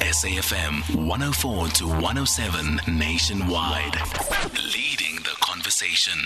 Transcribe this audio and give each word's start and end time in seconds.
SAFM 0.00 1.06
104 1.06 1.68
to 1.68 1.86
107 1.86 2.80
nationwide. 2.96 3.96
Leading 4.74 5.16
the 5.16 5.36
conversation. 5.40 6.18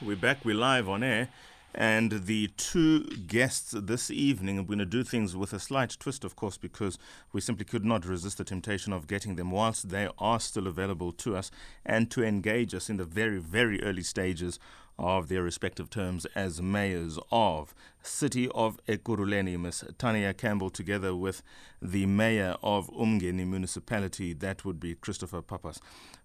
We're 0.00 0.14
back, 0.14 0.44
we're 0.44 0.54
live 0.54 0.88
on 0.88 1.02
air. 1.02 1.30
And 1.74 2.26
the 2.26 2.46
two 2.56 3.06
guests 3.26 3.74
this 3.76 4.08
evening, 4.08 4.58
I'm 4.60 4.66
going 4.66 4.78
to 4.78 4.86
do 4.86 5.02
things 5.02 5.34
with 5.34 5.52
a 5.52 5.58
slight 5.58 5.96
twist, 5.98 6.22
of 6.22 6.36
course, 6.36 6.56
because 6.56 6.96
we 7.32 7.40
simply 7.40 7.64
could 7.64 7.84
not 7.84 8.06
resist 8.06 8.38
the 8.38 8.44
temptation 8.44 8.92
of 8.92 9.08
getting 9.08 9.34
them 9.34 9.50
whilst 9.50 9.88
they 9.88 10.08
are 10.18 10.38
still 10.38 10.68
available 10.68 11.10
to 11.10 11.36
us 11.36 11.50
and 11.84 12.08
to 12.12 12.22
engage 12.22 12.72
us 12.72 12.88
in 12.88 12.98
the 12.98 13.04
very, 13.04 13.40
very 13.40 13.82
early 13.82 14.04
stages 14.04 14.60
of 14.98 15.28
their 15.28 15.42
respective 15.42 15.90
terms 15.90 16.24
as 16.34 16.62
mayors 16.62 17.18
of 17.30 17.74
City 18.02 18.48
of 18.54 18.78
Ekurhuleni, 18.86 19.58
Miss 19.58 19.82
Tania 19.98 20.34
Campbell, 20.34 20.70
together 20.70 21.14
with 21.16 21.42
the 21.80 22.06
mayor 22.06 22.54
of 22.62 22.88
Umgeni 22.90 23.46
municipality, 23.46 24.32
that 24.34 24.64
would 24.64 24.78
be 24.78 24.94
Christopher 24.94 25.42
Pappas. 25.42 25.80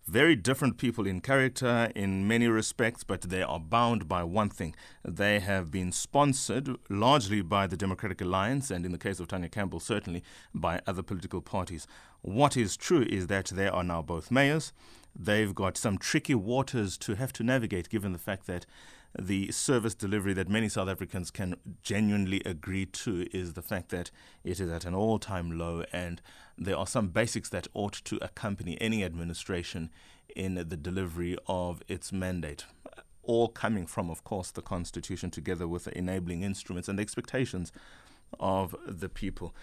Very 0.07 0.35
different 0.35 0.77
people 0.77 1.07
in 1.07 1.21
character 1.21 1.91
in 1.95 2.27
many 2.27 2.48
respects, 2.48 3.03
but 3.03 3.21
they 3.21 3.41
are 3.41 3.59
bound 3.59 4.07
by 4.07 4.23
one 4.23 4.49
thing. 4.49 4.76
They 5.04 5.40
have 5.40 5.71
been 5.71 5.91
sponsored 5.91 6.76
largely 6.90 7.41
by 7.41 7.67
the 7.67 7.77
Democratic 7.77 8.21
Alliance, 8.21 8.71
and 8.71 8.85
in 8.85 8.91
the 8.91 8.98
case 8.98 9.20
of 9.20 9.27
Tania 9.27 9.49
Campbell, 9.49 9.79
certainly 9.79 10.23
by 10.54 10.81
other 10.85 11.04
political 11.04 11.41
parties. 11.41 11.88
What 12.21 12.57
is 12.57 12.76
true 12.76 13.05
is 13.09 13.27
that 13.27 13.45
they 13.45 13.67
are 13.67 13.84
now 13.84 14.01
both 14.01 14.31
mayors. 14.31 14.73
They've 15.16 15.54
got 15.54 15.77
some 15.77 15.98
tricky 15.98 16.36
waters 16.36 16.98
to 16.99 17.16
have 17.16 17.34
to 17.34 17.44
navigate, 17.44 17.90
given 17.90 18.13
the 18.13 18.20
fact 18.20 18.48
that 18.48 18.66
the 19.18 19.52
service 19.52 19.95
delivery 19.95 20.34
that 20.34 20.48
many 20.48 20.70
South 20.70 20.88
Africans 20.88 21.32
can 21.32 21.55
genuinely 21.82 22.41
agree 22.45 22.85
to 22.85 23.27
is 23.35 23.54
the 23.54 23.62
fact 23.62 23.90
that 23.90 24.12
it 24.44 24.59
is 24.59 24.70
at 24.70 24.85
an 24.85 24.94
all 24.94 25.18
time 25.18 25.58
low, 25.58 25.84
and 25.91 26.22
there 26.58 26.77
are 26.77 26.88
some 26.88 27.08
basics 27.09 27.49
that 27.49 27.68
ought 27.73 27.94
to 28.05 28.20
accompany 28.22 28.80
any 28.80 29.04
administration 29.04 29.90
in 30.35 30.55
the 30.55 30.77
delivery 30.77 31.35
of 31.48 31.82
its 31.88 32.12
mandate. 32.12 32.66
All 33.23 33.48
coming 33.48 33.88
from, 33.88 34.10
of 34.10 34.23
course, 34.23 34.51
the 34.51 34.62
Constitution 34.62 35.32
together 35.32 35.68
with 35.68 35.85
the 35.85 35.98
enabling 35.98 36.44
instruments 36.44 36.88
and 36.88 36.99
the 36.99 37.04
expectations 37.04 37.71
of 38.40 38.76
the 38.88 39.10
people. 39.10 39.55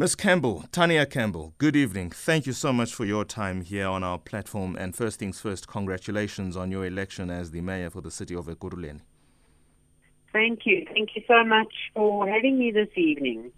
Ms. 0.00 0.14
Campbell, 0.14 0.64
Tania 0.72 1.04
Campbell, 1.04 1.52
good 1.58 1.76
evening. 1.76 2.08
Thank 2.08 2.46
you 2.46 2.54
so 2.54 2.72
much 2.72 2.94
for 2.94 3.04
your 3.04 3.22
time 3.22 3.60
here 3.60 3.86
on 3.86 4.02
our 4.02 4.16
platform. 4.16 4.74
And 4.74 4.96
first 4.96 5.18
things 5.18 5.42
first, 5.42 5.68
congratulations 5.68 6.56
on 6.56 6.70
your 6.70 6.86
election 6.86 7.28
as 7.28 7.50
the 7.50 7.60
mayor 7.60 7.90
for 7.90 8.00
the 8.00 8.10
city 8.10 8.34
of 8.34 8.46
Ekurhuleni. 8.46 9.02
Thank 10.32 10.60
you. 10.64 10.86
Thank 10.94 11.10
you 11.14 11.22
so 11.28 11.44
much 11.44 11.70
for 11.94 12.26
having 12.26 12.58
me 12.58 12.70
this 12.70 12.88
evening. 12.96 13.52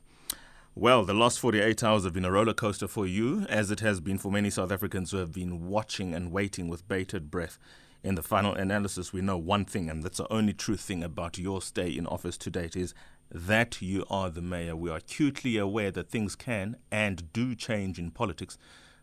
Well, 0.75 1.05
the 1.05 1.15
last 1.15 1.39
48 1.39 1.85
hours 1.85 2.03
have 2.03 2.13
been 2.13 2.25
a 2.25 2.33
roller 2.33 2.55
coaster 2.55 2.89
for 2.89 3.07
you, 3.07 3.47
as 3.49 3.71
it 3.71 3.79
has 3.79 4.01
been 4.01 4.19
for 4.19 4.33
many 4.33 4.51
South 4.51 4.73
Africans 4.73 5.13
who 5.13 5.19
have 5.19 5.31
been 5.31 5.69
watching 5.69 6.13
and 6.13 6.33
waiting 6.33 6.67
with 6.67 6.89
bated 6.89 7.31
breath. 7.31 7.57
In 8.03 8.17
the 8.17 8.23
final 8.23 8.53
analysis, 8.53 9.13
we 9.13 9.21
know 9.21 9.39
one 9.39 9.65
thing, 9.65 9.89
and 9.89 10.03
that's 10.03 10.19
the 10.19 10.33
only 10.33 10.55
true 10.55 10.75
thing 10.75 11.05
about 11.05 11.39
your 11.39 11.63
stay 11.63 11.89
in 11.89 12.05
office 12.09 12.37
to 12.39 12.51
date 12.51 12.75
is 12.75 12.95
that 13.33 13.81
you 13.81 14.05
are 14.11 14.31
the 14.31 14.43
mayor. 14.43 14.77
We 14.77 14.91
are 14.91 14.99
acutely 14.99 15.57
aware 15.57 15.91
that 15.91 16.11
things 16.11 16.37
can 16.37 16.77
and 16.91 17.33
do 17.33 17.55
change 17.55 17.99
in 17.99 18.11
politics. 18.11 18.59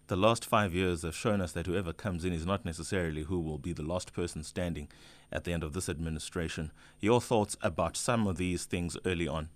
The 0.08 0.16
last 0.16 0.46
five 0.46 0.74
years 0.74 1.04
have 1.04 1.16
shown 1.16 1.42
us 1.42 1.52
that 1.54 1.66
whoever 1.66 1.94
comes 1.94 2.26
in 2.26 2.34
is 2.34 2.46
not 2.46 2.66
necessarily 2.66 3.24
who 3.24 3.40
will 3.40 3.58
be 3.58 3.74
the 3.74 3.84
last 3.84 4.14
person 4.14 4.44
standing 4.44 4.88
at 5.32 5.44
the 5.44 5.54
end 5.54 5.64
of 5.64 5.74
this 5.74 5.90
administration. 5.90 6.72
Your 7.00 7.22
thoughts 7.22 7.58
about 7.62 7.98
some 7.98 8.28
of 8.28 8.38
these 8.38 8.66
things 8.66 8.98
early 9.06 9.28
on? 9.28 9.50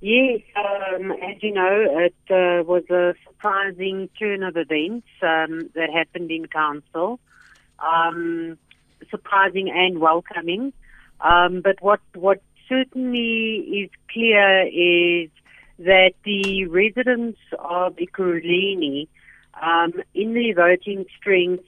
Yes, 0.00 0.40
um, 0.56 1.12
as 1.12 1.42
you 1.42 1.52
know, 1.52 1.86
it 1.98 2.14
uh, 2.30 2.64
was 2.64 2.84
a 2.90 3.14
surprising 3.26 4.08
turn 4.18 4.42
of 4.42 4.56
events 4.56 5.06
um, 5.20 5.68
that 5.74 5.90
happened 5.92 6.30
in 6.30 6.46
council. 6.46 7.20
Um, 7.78 8.56
surprising 9.10 9.70
and 9.70 10.00
welcoming. 10.00 10.72
Um, 11.20 11.60
but 11.60 11.82
what 11.82 12.00
what 12.14 12.42
certainly 12.70 13.82
is 13.82 13.90
clear 14.10 14.62
is 14.68 15.28
that 15.80 16.12
the 16.24 16.66
residents 16.66 17.38
of 17.58 17.96
Ekurhuleni, 17.96 19.08
um, 19.60 19.92
in 20.14 20.32
the 20.32 20.52
voting 20.52 21.04
strength, 21.18 21.64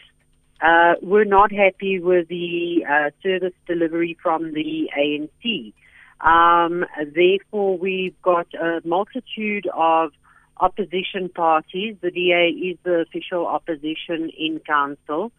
uh, 0.63 0.95
were 1.03 1.25
not 1.25 1.51
happy 1.51 1.99
with 1.99 2.29
the 2.29 2.87
uh, 2.89 3.11
service 3.23 3.55
delivery 3.67 4.17
from 4.23 4.55
the 4.55 4.89
ANC. 4.97 5.73
Um, 6.21 6.85
therefore, 7.15 7.77
we've 7.77 8.21
got 8.23 8.47
a 8.55 8.81
multitude 8.85 9.69
of 9.75 10.13
opposition 10.59 11.29
parties. 11.29 11.97
The 12.01 12.13
DA 12.13 12.51
is 12.51 12.79
the 12.85 13.01
official 13.01 13.47
opposition 13.47 14.31
in 14.39 14.61
council. 14.61 15.33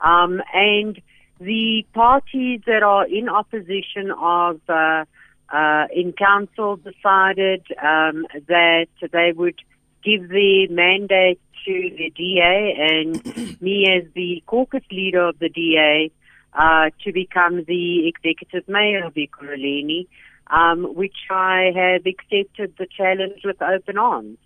Um, 0.00 0.40
and 0.54 0.98
the 1.40 1.86
parties 1.94 2.60
that 2.66 2.82
are 2.82 3.06
in 3.06 3.28
opposition 3.28 4.10
of 4.10 4.60
uh, 4.68 5.04
uh, 5.48 5.86
in 5.92 6.12
council 6.12 6.76
decided 6.76 7.64
um, 7.82 8.26
that 8.46 8.86
they 9.12 9.32
would 9.34 9.58
give 10.04 10.28
the 10.28 10.68
mandate 10.70 11.40
to 11.64 11.90
the 11.96 12.10
DA 12.14 12.76
and 12.78 13.60
me 13.60 13.86
as 13.90 14.04
the 14.14 14.42
caucus 14.46 14.84
leader 14.90 15.28
of 15.28 15.38
the 15.38 15.48
DA 15.48 16.10
uh, 16.52 16.90
to 17.04 17.12
become 17.12 17.64
the 17.64 18.08
executive 18.08 18.68
mayor 18.68 19.04
of 19.04 19.14
Ekurhuleni, 19.14 20.06
um, 20.48 20.94
which 20.94 21.16
I 21.30 21.70
have 21.74 22.06
accepted 22.06 22.74
the 22.78 22.86
challenge 22.86 23.42
with 23.44 23.62
open 23.62 23.98
arms 23.98 24.38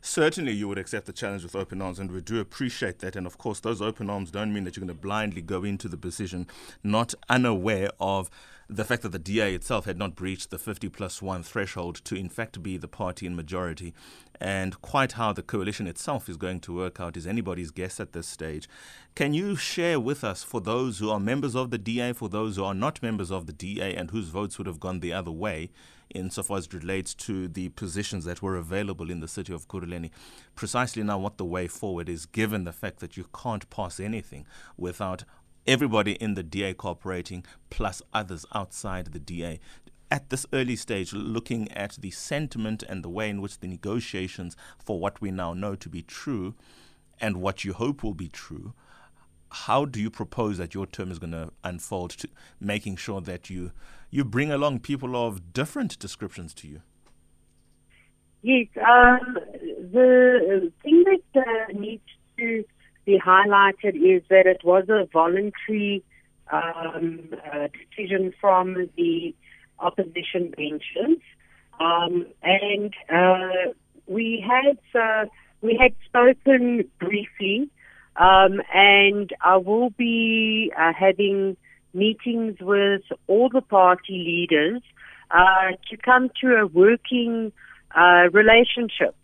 certainly 0.00 0.52
you 0.52 0.68
would 0.68 0.78
accept 0.78 1.06
the 1.06 1.12
challenge 1.12 1.42
with 1.42 1.56
open 1.56 1.82
arms, 1.82 1.98
and 1.98 2.10
we 2.10 2.20
do 2.20 2.40
appreciate 2.40 3.00
that. 3.00 3.16
And 3.16 3.26
of 3.26 3.38
course, 3.38 3.60
those 3.60 3.82
open 3.82 4.10
arms 4.10 4.30
don't 4.30 4.52
mean 4.52 4.64
that 4.64 4.76
you're 4.76 4.84
going 4.84 4.96
to 4.96 5.02
blindly 5.02 5.42
go 5.42 5.64
into 5.64 5.88
the 5.88 5.96
position 5.96 6.46
not 6.82 7.14
unaware 7.28 7.90
of 8.00 8.30
the 8.68 8.84
fact 8.84 9.02
that 9.02 9.10
the 9.10 9.18
DA 9.18 9.52
itself 9.52 9.84
had 9.84 9.98
not 9.98 10.14
breached 10.14 10.50
the 10.50 10.58
50 10.58 10.88
plus 10.90 11.20
1 11.20 11.42
threshold 11.42 11.96
to, 12.04 12.14
in 12.14 12.28
fact, 12.28 12.62
be 12.62 12.76
the 12.76 12.86
party 12.86 13.26
in 13.26 13.34
majority. 13.34 13.92
And 14.40 14.80
quite 14.80 15.12
how 15.12 15.32
the 15.32 15.42
coalition 15.42 15.88
itself 15.88 16.28
is 16.28 16.36
going 16.36 16.60
to 16.60 16.76
work 16.76 17.00
out 17.00 17.16
is 17.16 17.26
anybody's 17.26 17.72
guess 17.72 17.98
at 17.98 18.12
this 18.12 18.28
stage. 18.28 18.68
Can 19.16 19.34
you 19.34 19.56
share 19.56 19.98
with 19.98 20.22
us, 20.22 20.44
for 20.44 20.60
those 20.60 21.00
who 21.00 21.10
are 21.10 21.18
members 21.18 21.56
of 21.56 21.70
the 21.70 21.78
DA, 21.78 22.12
for 22.12 22.28
those 22.28 22.56
who 22.56 22.64
are 22.64 22.72
not 22.72 23.02
members 23.02 23.32
of 23.32 23.46
the 23.46 23.52
DA, 23.52 23.94
and 23.96 24.12
whose 24.12 24.28
votes 24.28 24.56
would 24.56 24.68
have 24.68 24.78
gone 24.78 25.00
the 25.00 25.12
other 25.12 25.32
way, 25.32 25.70
insofar 26.14 26.58
as 26.58 26.66
it 26.66 26.74
relates 26.74 27.14
to 27.14 27.48
the 27.48 27.68
positions 27.70 28.24
that 28.24 28.42
were 28.42 28.56
available 28.56 29.10
in 29.10 29.20
the 29.20 29.28
city 29.28 29.52
of 29.52 29.66
Ekurhuleni. 29.66 30.10
Precisely 30.54 31.02
now, 31.02 31.18
what 31.18 31.38
the 31.38 31.44
way 31.44 31.66
forward 31.66 32.08
is, 32.08 32.26
given 32.26 32.64
the 32.64 32.72
fact 32.72 33.00
that 33.00 33.16
you 33.16 33.26
can't 33.34 33.68
pass 33.70 34.00
anything 34.00 34.46
without 34.76 35.24
everybody 35.66 36.12
in 36.12 36.34
the 36.34 36.42
DA 36.42 36.74
cooperating, 36.74 37.44
plus 37.70 38.02
others 38.12 38.46
outside 38.54 39.06
the 39.06 39.18
DA. 39.18 39.60
At 40.10 40.30
this 40.30 40.44
early 40.52 40.74
stage, 40.74 41.12
looking 41.12 41.70
at 41.72 41.96
the 42.00 42.10
sentiment 42.10 42.82
and 42.82 43.04
the 43.04 43.08
way 43.08 43.30
in 43.30 43.40
which 43.40 43.60
the 43.60 43.68
negotiations 43.68 44.56
for 44.78 44.98
what 44.98 45.20
we 45.20 45.30
now 45.30 45.54
know 45.54 45.76
to 45.76 45.88
be 45.88 46.02
true 46.02 46.54
and 47.20 47.40
what 47.40 47.64
you 47.64 47.72
hope 47.72 48.02
will 48.02 48.14
be 48.14 48.28
true, 48.28 48.72
how 49.50 49.84
do 49.84 50.00
you 50.00 50.10
propose 50.10 50.58
that 50.58 50.74
your 50.74 50.86
term 50.86 51.10
is 51.10 51.18
going 51.18 51.32
to 51.32 51.50
unfold 51.64 52.10
to 52.10 52.28
making 52.60 52.96
sure 52.96 53.20
that 53.20 53.50
you 53.50 53.72
you 54.10 54.24
bring 54.24 54.50
along 54.50 54.80
people 54.80 55.14
of 55.16 55.52
different 55.52 55.98
descriptions 55.98 56.54
to 56.54 56.68
you? 56.68 56.82
Yes 58.42 58.68
um, 58.78 59.38
the 59.92 60.72
thing 60.82 61.04
that 61.04 61.42
uh, 61.42 61.78
needs 61.78 62.02
to 62.38 62.64
be 63.04 63.18
highlighted 63.18 63.94
is 63.96 64.22
that 64.30 64.46
it 64.46 64.62
was 64.64 64.84
a 64.88 65.06
voluntary 65.12 66.02
um, 66.52 67.20
uh, 67.52 67.68
decision 67.68 68.32
from 68.40 68.88
the 68.96 69.34
opposition 69.78 70.52
benches. 70.56 71.22
Um, 71.78 72.26
and 72.42 72.92
uh, 73.12 73.72
we 74.06 74.44
had 74.46 74.78
uh, 75.00 75.26
we 75.62 75.78
had 75.80 75.94
spoken 76.06 76.84
briefly 76.98 77.70
um, 78.16 78.60
and 78.72 79.30
I 79.42 79.56
will 79.56 79.90
be 79.90 80.72
uh, 80.76 80.92
having 80.92 81.56
meetings 81.94 82.56
with 82.60 83.02
all 83.26 83.48
the 83.48 83.60
party 83.60 84.12
leaders 84.12 84.82
uh, 85.30 85.76
to 85.90 85.96
come 85.96 86.30
to 86.40 86.56
a 86.56 86.66
working 86.66 87.52
uh, 87.94 88.28
relationship 88.32 89.16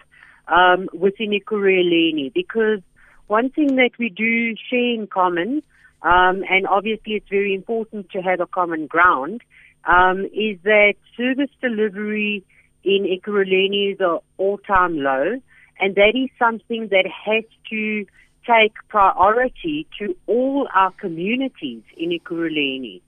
um, 0.48 0.88
within 0.92 1.30
Ekurhuleni. 1.30 2.32
Because 2.32 2.80
one 3.26 3.50
thing 3.50 3.76
that 3.76 3.90
we 3.98 4.08
do 4.08 4.54
share 4.70 4.94
in 4.94 5.06
common, 5.06 5.62
um, 6.02 6.44
and 6.48 6.66
obviously 6.66 7.14
it's 7.14 7.28
very 7.28 7.54
important 7.54 8.10
to 8.10 8.20
have 8.20 8.40
a 8.40 8.46
common 8.46 8.86
ground, 8.86 9.42
um, 9.84 10.24
is 10.26 10.58
that 10.64 10.94
service 11.16 11.50
delivery 11.60 12.44
in 12.84 13.04
Ekurhuleni 13.04 13.92
is 13.92 14.00
an 14.00 14.18
all-time 14.38 14.98
low, 14.98 15.40
and 15.80 15.94
that 15.96 16.12
is 16.14 16.30
something 16.38 16.88
that 16.88 17.06
has 17.24 17.44
to 17.70 18.06
take 18.46 18.74
priority 18.88 19.86
to 19.98 20.16
all 20.26 20.68
our 20.74 20.92
communities 20.92 21.82
in 21.96 22.10
Ekurhuleni. 22.10 23.00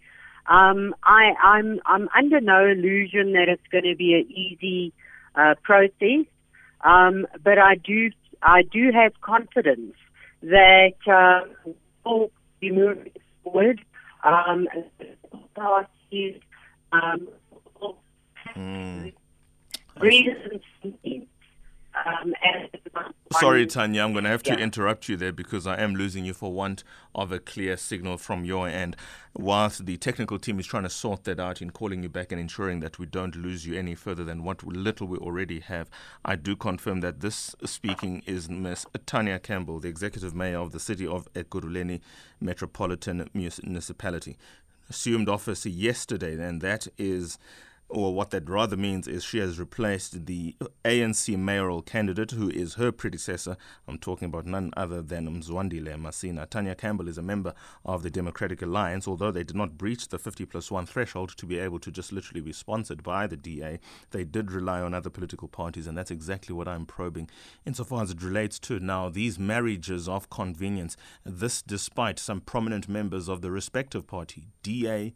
Um, 0.46 0.94
I, 1.05 1.35
I'm, 1.43 1.81
I'm 1.87 2.08
under 2.17 2.40
no 2.40 2.67
illusion 2.67 3.32
that 3.32 3.49
it's 3.49 3.67
going 3.70 3.85
to 3.85 3.94
be 3.96 4.14
an 4.14 4.31
easy 4.31 4.93
uh, 5.35 5.55
process. 5.62 6.25
Um, 6.82 7.26
but 7.43 7.58
I 7.58 7.75
do, 7.76 8.11
I 8.43 8.62
do 8.62 8.90
have 8.93 9.20
confidence 9.20 9.94
that 10.43 10.94
uh, 11.06 11.41
we'll 12.05 12.31
be 12.61 12.70
moving 12.70 13.12
forward. 13.44 13.81
Um, 14.25 14.69
parties 15.55 16.41
um, 16.93 17.29
Mm. 18.56 19.12
reasons. 20.00 20.62
Um, 22.06 22.35
and 22.43 22.69
Sorry, 23.39 23.67
Tania, 23.67 24.05
I'm 24.05 24.12
going 24.12 24.25
to 24.25 24.31
have 24.31 24.43
to 24.45 24.53
Yeah. 24.53 24.59
interrupt 24.59 25.09
you 25.09 25.17
there 25.17 25.33
because 25.33 25.67
I 25.67 25.79
am 25.81 25.95
losing 25.95 26.25
you 26.25 26.33
for 26.33 26.50
want 26.53 26.83
of 27.15 27.31
a 27.31 27.39
clear 27.39 27.77
signal 27.77 28.17
from 28.17 28.45
your 28.45 28.67
end. 28.67 28.97
Whilst 29.35 29.85
the 29.85 29.99
technical 29.99 30.39
team 30.39 30.59
is 30.59 30.67
trying 30.67 30.85
to 30.85 30.91
sort 30.91 31.25
that 31.25 31.39
out 31.39 31.61
in 31.61 31.71
calling 31.71 32.03
you 32.03 32.09
back 32.09 32.33
and 32.33 32.41
ensuring 32.41 32.81
that 32.81 32.99
we 32.99 33.05
don't 33.05 33.37
lose 33.37 33.67
you 33.67 33.79
any 33.79 33.95
further 33.95 34.25
than 34.25 34.45
what 34.45 34.65
little 34.65 35.06
we 35.06 35.19
already 35.19 35.61
have, 35.61 35.91
I 36.25 36.37
do 36.37 36.56
confirm 36.56 37.00
that 37.00 37.21
this 37.21 37.55
speaking 37.65 38.23
is 38.27 38.49
Miss 38.49 38.87
Tania 39.05 39.39
Campbell, 39.39 39.79
the 39.79 39.89
executive 39.89 40.35
mayor 40.35 40.59
of 40.59 40.73
the 40.73 40.81
city 40.81 41.06
of 41.06 41.33
Ekurhuleni 41.35 42.01
Metropolitan 42.41 43.29
Municipality. 43.35 44.39
Assumed 44.91 45.29
office 45.29 45.67
yesterday, 45.67 46.33
and 46.43 46.62
that 46.62 46.89
is 46.97 47.39
or 47.88 48.14
what 48.14 48.31
that 48.31 48.49
rather 48.49 48.76
means 48.76 49.08
is 49.08 49.25
she 49.25 49.38
has 49.38 49.58
replaced 49.58 50.26
the 50.26 50.55
ANC 50.85 51.37
mayoral 51.38 51.81
candidate 51.81 52.32
who 52.32 52.50
is 52.50 52.75
her 52.75 52.93
predecessor. 52.93 53.56
I'm 53.87 53.99
talking 53.99 54.26
about 54.26 54.44
none 54.44 54.73
other 54.76 55.00
than 55.00 55.26
Mzwandile 55.26 55.96
Masina. 55.96 56.49
Tania 56.49 56.75
Campbell 56.75 57.08
is 57.08 57.17
a 57.17 57.23
member 57.23 57.55
of 57.87 58.02
the 58.02 58.11
Democratic 58.11 58.61
Alliance, 58.61 59.08
although 59.08 59.31
they 59.31 59.43
did 59.43 59.56
not 59.56 59.79
breach 59.79 60.08
the 60.08 60.19
50 60.19 60.44
plus 60.44 60.70
1 60.70 60.85
threshold 60.85 61.35
to 61.38 61.46
be 61.46 61.58
able 61.58 61.79
to 61.79 61.90
just 61.90 62.12
literally 62.12 62.43
be 62.43 62.52
sponsored 62.52 63.02
by 63.02 63.26
the 63.26 63.37
DA. 63.37 63.81
They 64.11 64.25
did 64.25 64.52
rely 64.52 64.81
on 64.82 64.93
other 64.93 65.11
political 65.11 65.49
parties, 65.49 65.87
and 65.87 65.96
that's 65.96 66.11
exactly 66.11 66.55
what 66.55 66.69
I'm 66.69 66.84
probing 66.84 67.31
insofar 67.64 68.02
as 68.02 68.11
it 68.11 68.23
relates 68.23 68.58
to 68.61 68.81
now 68.81 69.08
these 69.08 69.38
marriages 69.38 70.08
of 70.08 70.29
convenience. 70.29 70.96
This 71.25 71.62
despite 71.62 72.19
some 72.19 72.43
prominent 72.43 72.88
members 72.88 73.29
of 73.29 73.41
the 73.41 73.50
respective 73.50 74.06
party, 74.06 74.49
DA, 74.62 75.14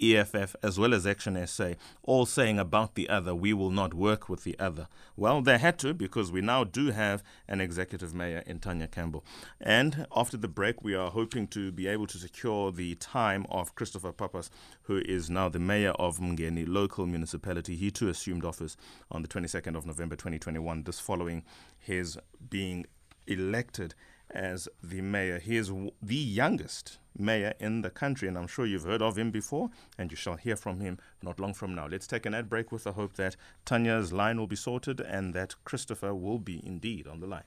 EFF 0.00 0.56
as 0.62 0.78
well 0.78 0.94
as 0.94 1.06
Action 1.06 1.46
SA, 1.46 1.72
all 2.02 2.26
saying 2.26 2.58
about 2.58 2.94
the 2.94 3.08
other, 3.08 3.34
we 3.34 3.52
will 3.52 3.70
not 3.70 3.94
work 3.94 4.28
with 4.28 4.44
the 4.44 4.58
other. 4.58 4.88
Well, 5.16 5.42
they 5.42 5.58
had 5.58 5.78
to 5.80 5.94
because 5.94 6.32
we 6.32 6.40
now 6.40 6.64
do 6.64 6.90
have 6.90 7.22
an 7.48 7.60
executive 7.60 8.14
mayor 8.14 8.42
in 8.46 8.58
Tania 8.58 8.88
Campbell. 8.88 9.24
And 9.60 10.06
after 10.14 10.36
the 10.36 10.48
break, 10.48 10.82
we 10.82 10.94
are 10.94 11.10
hoping 11.10 11.46
to 11.48 11.72
be 11.72 11.86
able 11.86 12.06
to 12.08 12.18
secure 12.18 12.72
the 12.72 12.94
time 12.96 13.46
of 13.50 13.74
Christopher 13.74 14.12
Pappas, 14.12 14.50
who 14.82 14.98
is 14.98 15.28
now 15.30 15.48
the 15.48 15.58
mayor 15.58 15.92
of 15.92 16.18
Mngeni 16.18 16.66
local 16.66 17.06
municipality. 17.06 17.76
He 17.76 17.90
too 17.90 18.08
assumed 18.08 18.44
office 18.44 18.76
on 19.10 19.22
the 19.22 19.28
22nd 19.28 19.76
of 19.76 19.86
November 19.86 20.16
2021, 20.16 20.84
this 20.84 21.00
following 21.00 21.42
his 21.78 22.18
being 22.48 22.86
elected 23.26 23.94
as 24.34 24.68
the 24.82 25.00
mayor. 25.00 25.38
He 25.38 25.56
is 25.56 25.68
w- 25.68 25.90
the 26.02 26.14
youngest 26.14 26.98
mayor 27.16 27.54
in 27.58 27.82
the 27.82 27.90
country, 27.90 28.28
and 28.28 28.38
I'm 28.38 28.46
sure 28.46 28.66
you've 28.66 28.84
heard 28.84 29.02
of 29.02 29.18
him 29.18 29.30
before, 29.30 29.70
and 29.98 30.10
you 30.10 30.16
shall 30.16 30.36
hear 30.36 30.56
from 30.56 30.80
him 30.80 30.98
not 31.22 31.38
long 31.40 31.54
from 31.54 31.74
now. 31.74 31.86
Let's 31.86 32.06
take 32.06 32.26
an 32.26 32.34
ad 32.34 32.48
break 32.48 32.70
with 32.72 32.84
the 32.84 32.92
hope 32.92 33.14
that 33.14 33.36
Tania's 33.66 34.12
line 34.12 34.38
will 34.38 34.46
be 34.46 34.56
sorted 34.56 35.00
and 35.00 35.34
that 35.34 35.54
Christopher 35.64 36.14
will 36.14 36.38
be 36.38 36.64
indeed 36.64 37.06
on 37.06 37.20
the 37.20 37.26
line. 37.26 37.44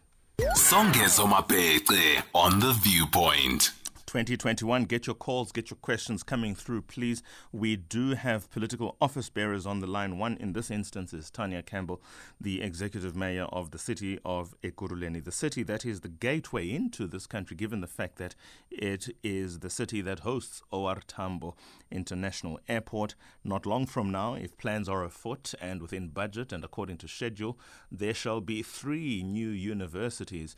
Songezo 0.55 1.27
Mapete 1.27 2.21
on 2.33 2.59
the 2.59 2.73
viewpoint. 2.73 3.71
2021. 4.13 4.83
Get 4.83 5.07
your 5.07 5.15
calls, 5.15 5.51
get 5.51 5.71
your 5.71 5.77
questions 5.77 6.21
coming 6.21 6.53
through, 6.53 6.83
please. 6.83 7.23
We 7.51 7.75
do 7.75 8.11
have 8.13 8.51
political 8.51 8.95
office 9.01 9.27
bearers 9.27 9.65
on 9.65 9.79
the 9.79 9.87
line. 9.87 10.19
One 10.19 10.37
in 10.37 10.53
this 10.53 10.69
instance 10.69 11.13
is 11.13 11.31
Tania 11.31 11.63
Campbell, 11.63 11.99
the 12.39 12.61
executive 12.61 13.15
mayor 13.15 13.45
of 13.45 13.71
the 13.71 13.79
city 13.79 14.19
of 14.23 14.53
Ekurhuleni, 14.61 15.23
the 15.23 15.31
city 15.31 15.63
that 15.63 15.83
is 15.83 16.01
the 16.01 16.09
gateway 16.09 16.69
into 16.69 17.07
this 17.07 17.25
country, 17.25 17.57
given 17.57 17.81
the 17.81 17.87
fact 17.87 18.17
that 18.17 18.35
it 18.69 19.09
is 19.23 19.61
the 19.61 19.69
city 19.71 19.99
that 20.01 20.19
hosts 20.19 20.61
OR 20.69 20.99
Tambo 21.07 21.55
International 21.89 22.59
Airport. 22.69 23.15
Not 23.43 23.65
long 23.65 23.87
from 23.87 24.11
now, 24.11 24.35
if 24.35 24.55
plans 24.59 24.87
are 24.87 25.03
afoot 25.03 25.55
and 25.59 25.81
within 25.81 26.09
budget 26.09 26.53
and 26.53 26.63
according 26.63 26.97
to 26.97 27.07
schedule, 27.07 27.57
there 27.91 28.13
shall 28.13 28.41
be 28.41 28.61
three 28.61 29.23
new 29.23 29.49
universities 29.49 30.55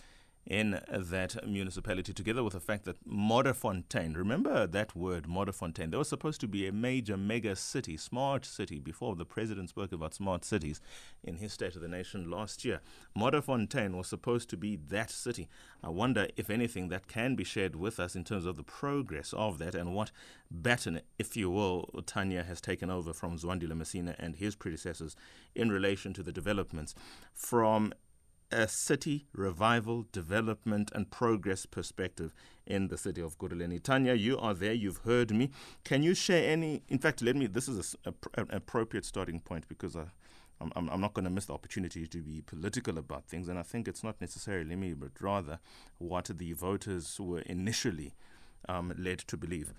in 0.48 0.80
that 0.88 1.48
municipality, 1.48 2.14
together 2.14 2.44
with 2.44 2.54
the 2.54 2.60
fact 2.60 2.86
that 2.86 3.04
Modderfontein, 3.08 4.16
remember 4.16 4.68
that 4.68 4.96
word, 4.96 5.26
Modderfontein, 5.26 5.90
there 5.90 5.98
was 5.98 6.10
supposed 6.10 6.40
to 6.42 6.48
be 6.48 6.68
a 6.68 6.72
major 6.72 7.18
mega 7.18 7.56
city, 7.56 7.98
smart 7.98 8.46
city, 8.46 8.80
before 8.80 9.16
the 9.16 9.26
president 9.26 9.70
spoke 9.70 9.92
about 9.92 10.14
smart 10.14 10.46
cities 10.46 10.80
in 11.24 11.38
his 11.38 11.54
State 11.54 11.76
of 11.76 11.82
the 11.82 11.88
Nation 11.88 12.30
last 12.30 12.64
year. 12.64 12.82
Modderfontein 13.18 13.96
was 13.96 14.08
supposed 14.08 14.50
to 14.52 14.58
be 14.58 14.76
that 14.76 15.10
city. 15.10 15.50
I 15.84 15.90
wonder 15.90 16.28
if 16.38 16.50
anything 16.52 16.90
that 16.90 17.08
can 17.08 17.36
be 17.36 17.44
shared 17.44 17.76
with 17.76 18.00
us 18.00 18.16
in 18.16 18.24
terms 18.24 18.46
of 18.46 18.56
the 18.56 18.64
progress 18.64 19.34
of 19.34 19.58
that 19.58 19.74
and 19.74 19.96
what 19.96 20.12
baton, 20.52 21.02
if 21.18 21.36
you 21.36 21.50
will, 21.50 21.90
Tania 22.06 22.44
has 22.44 22.62
taken 22.62 22.92
over 22.92 23.14
from 23.14 23.38
Mzwandile 23.38 23.74
Masina 23.74 24.16
and 24.20 24.36
his 24.36 24.56
predecessors 24.56 25.16
in 25.56 25.72
relation 25.72 26.14
to 26.14 26.22
the 26.22 26.32
developments 26.32 26.94
from 27.34 27.94
a 28.52 28.68
city 28.68 29.28
revival, 29.34 30.06
development, 30.12 30.92
and 30.94 31.10
progress 31.12 31.66
perspective 31.66 32.34
in 32.66 32.88
the 32.88 32.98
city 32.98 33.22
of 33.22 33.38
Ekurhuleni. 33.38 33.82
Tania, 33.82 34.14
you 34.14 34.38
are 34.38 34.54
there. 34.54 34.74
You've 34.74 34.98
heard 35.00 35.32
me. 35.32 35.52
Can 35.84 36.04
you 36.04 36.14
share 36.14 36.50
any? 36.50 36.84
In 36.90 37.00
fact, 37.00 37.22
let 37.22 37.36
me. 37.36 37.48
This 37.48 37.68
is 37.68 37.96
a 38.06 38.10
a 38.10 38.42
an 38.42 38.48
appropriate 38.52 39.06
starting 39.06 39.40
point 39.40 39.68
because 39.68 39.96
I. 39.96 40.06
I'm, 40.62 40.72
I'm 40.78 40.90
I'm 40.90 41.02
not 41.02 41.14
going 41.14 41.26
to 41.26 41.30
miss 41.30 41.48
the 41.48 41.54
opportunity 41.54 42.08
to 42.08 42.22
be 42.22 42.42
political 42.46 42.98
about 42.98 43.26
things, 43.26 43.50
and 43.50 43.60
I 43.60 43.64
think 43.64 43.90
it's 43.90 44.06
not 44.06 44.22
necessarily 44.22 44.78
me, 44.78 44.94
but 44.94 45.12
rather 45.20 45.60
what 45.98 46.30
the 46.34 46.54
voters 46.54 47.20
were 47.20 47.42
initially 47.42 48.14
um, 48.70 48.94
led 48.98 49.20
to 49.20 49.36
believe. 49.36 49.74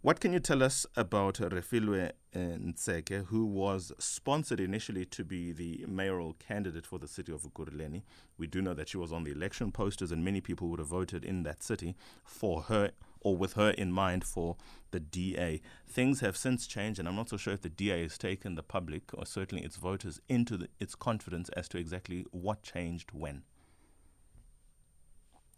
What 0.00 0.20
can 0.20 0.32
you 0.32 0.40
tell 0.40 0.62
us 0.62 0.86
about 0.96 1.34
Refiloe 1.34 2.10
uh, 2.34 2.38
Nt'sekhe, 2.38 3.26
who 3.26 3.44
was 3.44 3.92
sponsored 3.98 4.58
initially 4.58 5.04
to 5.06 5.24
be 5.24 5.52
the 5.52 5.84
mayoral 5.86 6.34
candidate 6.34 6.86
for 6.86 6.98
the 6.98 7.06
city 7.06 7.32
of 7.32 7.42
Ekurhuleni? 7.42 8.02
We 8.38 8.46
do 8.46 8.62
know 8.62 8.74
that 8.74 8.88
she 8.88 8.96
was 8.96 9.12
on 9.12 9.24
the 9.24 9.32
election 9.32 9.72
posters, 9.72 10.10
and 10.10 10.24
many 10.24 10.40
people 10.40 10.68
would 10.68 10.78
have 10.78 10.88
voted 10.88 11.24
in 11.24 11.42
that 11.44 11.62
city 11.62 11.96
for 12.24 12.62
her 12.62 12.92
or 13.20 13.36
with 13.36 13.54
her 13.54 13.70
in 13.70 13.92
mind 13.92 14.24
for 14.24 14.56
the 14.90 15.00
DA. 15.00 15.60
Things 15.86 16.20
have 16.20 16.36
since 16.36 16.66
changed, 16.66 16.98
and 16.98 17.06
I'm 17.06 17.16
not 17.16 17.28
so 17.28 17.36
sure 17.36 17.54
if 17.54 17.62
the 17.62 17.68
DA 17.68 18.02
has 18.02 18.18
taken 18.18 18.54
the 18.54 18.62
public 18.62 19.12
or 19.12 19.26
certainly 19.26 19.64
its 19.64 19.76
voters 19.76 20.20
into 20.28 20.56
the, 20.56 20.68
its 20.80 20.94
confidence 20.94 21.48
as 21.50 21.68
to 21.68 21.78
exactly 21.78 22.24
what 22.30 22.62
changed 22.62 23.10
when. 23.12 23.42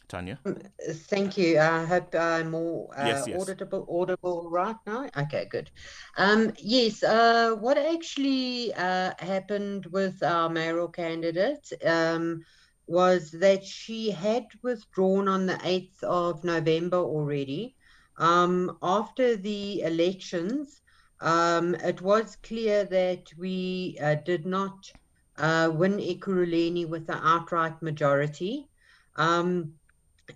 Tania? 0.09 0.39
Thank 1.09 1.37
you. 1.39 1.59
I 1.59 1.85
hope 1.85 2.15
I'm 2.15 2.51
more 2.51 2.89
uh, 2.97 3.05
Yes, 3.07 3.27
yes. 3.27 3.41
audible, 3.41 3.87
audible 3.91 4.49
right 4.51 4.77
now. 4.87 5.09
Okay, 5.17 5.47
good. 5.51 5.71
Um, 6.17 6.53
yes, 6.59 7.03
uh, 7.03 7.55
what 7.59 7.77
actually 7.79 8.73
uh, 8.75 9.13
happened 9.19 9.87
with 9.87 10.23
our 10.23 10.49
mayoral 10.49 10.89
candidate 10.89 11.67
um, 11.85 12.43
was 12.87 13.31
that 13.33 13.65
she 13.65 14.11
had 14.11 14.45
withdrawn 14.63 15.29
on 15.29 15.47
the 15.47 15.59
8th 15.65 16.03
of 16.05 16.45
November 16.45 16.99
already. 16.99 17.77
Um, 18.19 18.79
after 18.83 19.37
the 19.37 19.83
elections, 19.83 20.81
um, 21.21 21.75
it 21.77 22.01
was 22.03 22.37
clear 22.37 22.85
that 22.85 23.25
we 23.39 23.99
uh, 24.03 24.17
did 24.25 24.47
not 24.47 24.93
uh, 25.39 25.71
win 25.73 25.99
Ekurhuleni 25.99 26.89
with 26.89 27.09
an 27.09 27.21
outright 27.23 27.83
majority. 27.83 28.69
Um, 29.17 29.75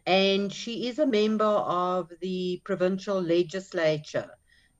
and 0.07 0.53
she 0.53 0.87
is 0.89 0.99
a 0.99 1.07
member 1.07 1.45
of 1.45 2.11
the 2.21 2.61
provincial 2.65 3.21
legislature. 3.21 4.31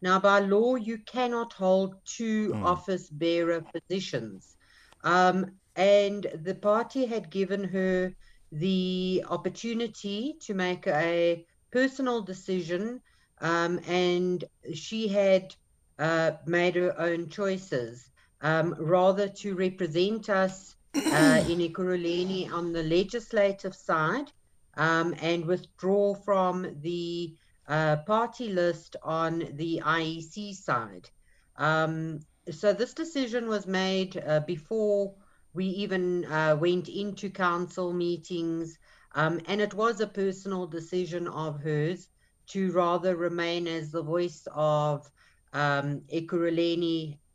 Now, 0.01 0.19
by 0.21 0.41
law, 0.41 0.77
you 0.77 0.99
cannot 1.07 1.53
hold 1.55 1.95
two 2.05 2.57
Mm. 2.57 2.63
office 2.63 3.09
bearer 3.11 3.63
positions. 3.63 4.57
Um, 5.03 5.47
and 5.77 6.27
the 6.45 6.55
party 6.55 7.07
had 7.07 7.31
given 7.31 7.65
her 7.65 8.15
the 8.53 9.25
opportunity 9.29 10.37
to 10.43 10.55
make 10.55 10.87
a 10.87 11.45
personal 11.73 12.23
decision, 12.23 13.01
um, 13.41 13.81
and 13.87 14.45
she 14.75 15.09
had 15.09 15.55
uh, 15.99 16.33
made 16.47 16.75
her 16.77 16.99
own 16.99 17.29
choices, 17.29 18.11
um, 18.41 18.75
rather 18.79 19.29
to 19.29 19.55
represent 19.55 20.29
us 20.29 20.75
uh, 21.11 21.43
in 21.47 21.59
Ekurhuleni 21.61 22.51
on 22.51 22.73
the 22.73 22.83
legislative 22.83 23.75
side 23.75 24.33
um, 24.77 25.15
and 25.21 25.45
withdraw 25.45 26.15
from 26.15 26.77
the 26.81 27.35
uh, 27.69 27.97
party 27.99 28.49
list 28.49 28.97
on 29.03 29.45
the 29.53 29.83
IEC 29.85 30.55
side. 30.55 31.09
Um, 31.57 32.21
so 32.51 32.73
this 32.73 32.95
decision 32.95 33.49
was 33.49 33.67
made 33.67 34.23
uh, 34.27 34.41
before 34.41 35.15
we 35.53 35.67
even 35.67 36.25
uh, 36.25 36.57
went 36.59 36.89
into 36.89 37.31
council 37.31 37.93
meetings, 37.93 38.79
um, 39.15 39.41
and 39.47 39.61
it 39.61 39.75
was 39.75 40.01
a 40.01 40.07
personal 40.07 40.67
decision 40.67 41.27
of 41.29 41.61
hers 41.61 42.09
to 42.47 42.73
rather 42.73 43.17
remain 43.17 43.67
as 43.67 43.91
the 43.91 44.03
voice 44.03 44.47
of 44.53 45.11
um, 45.53 46.03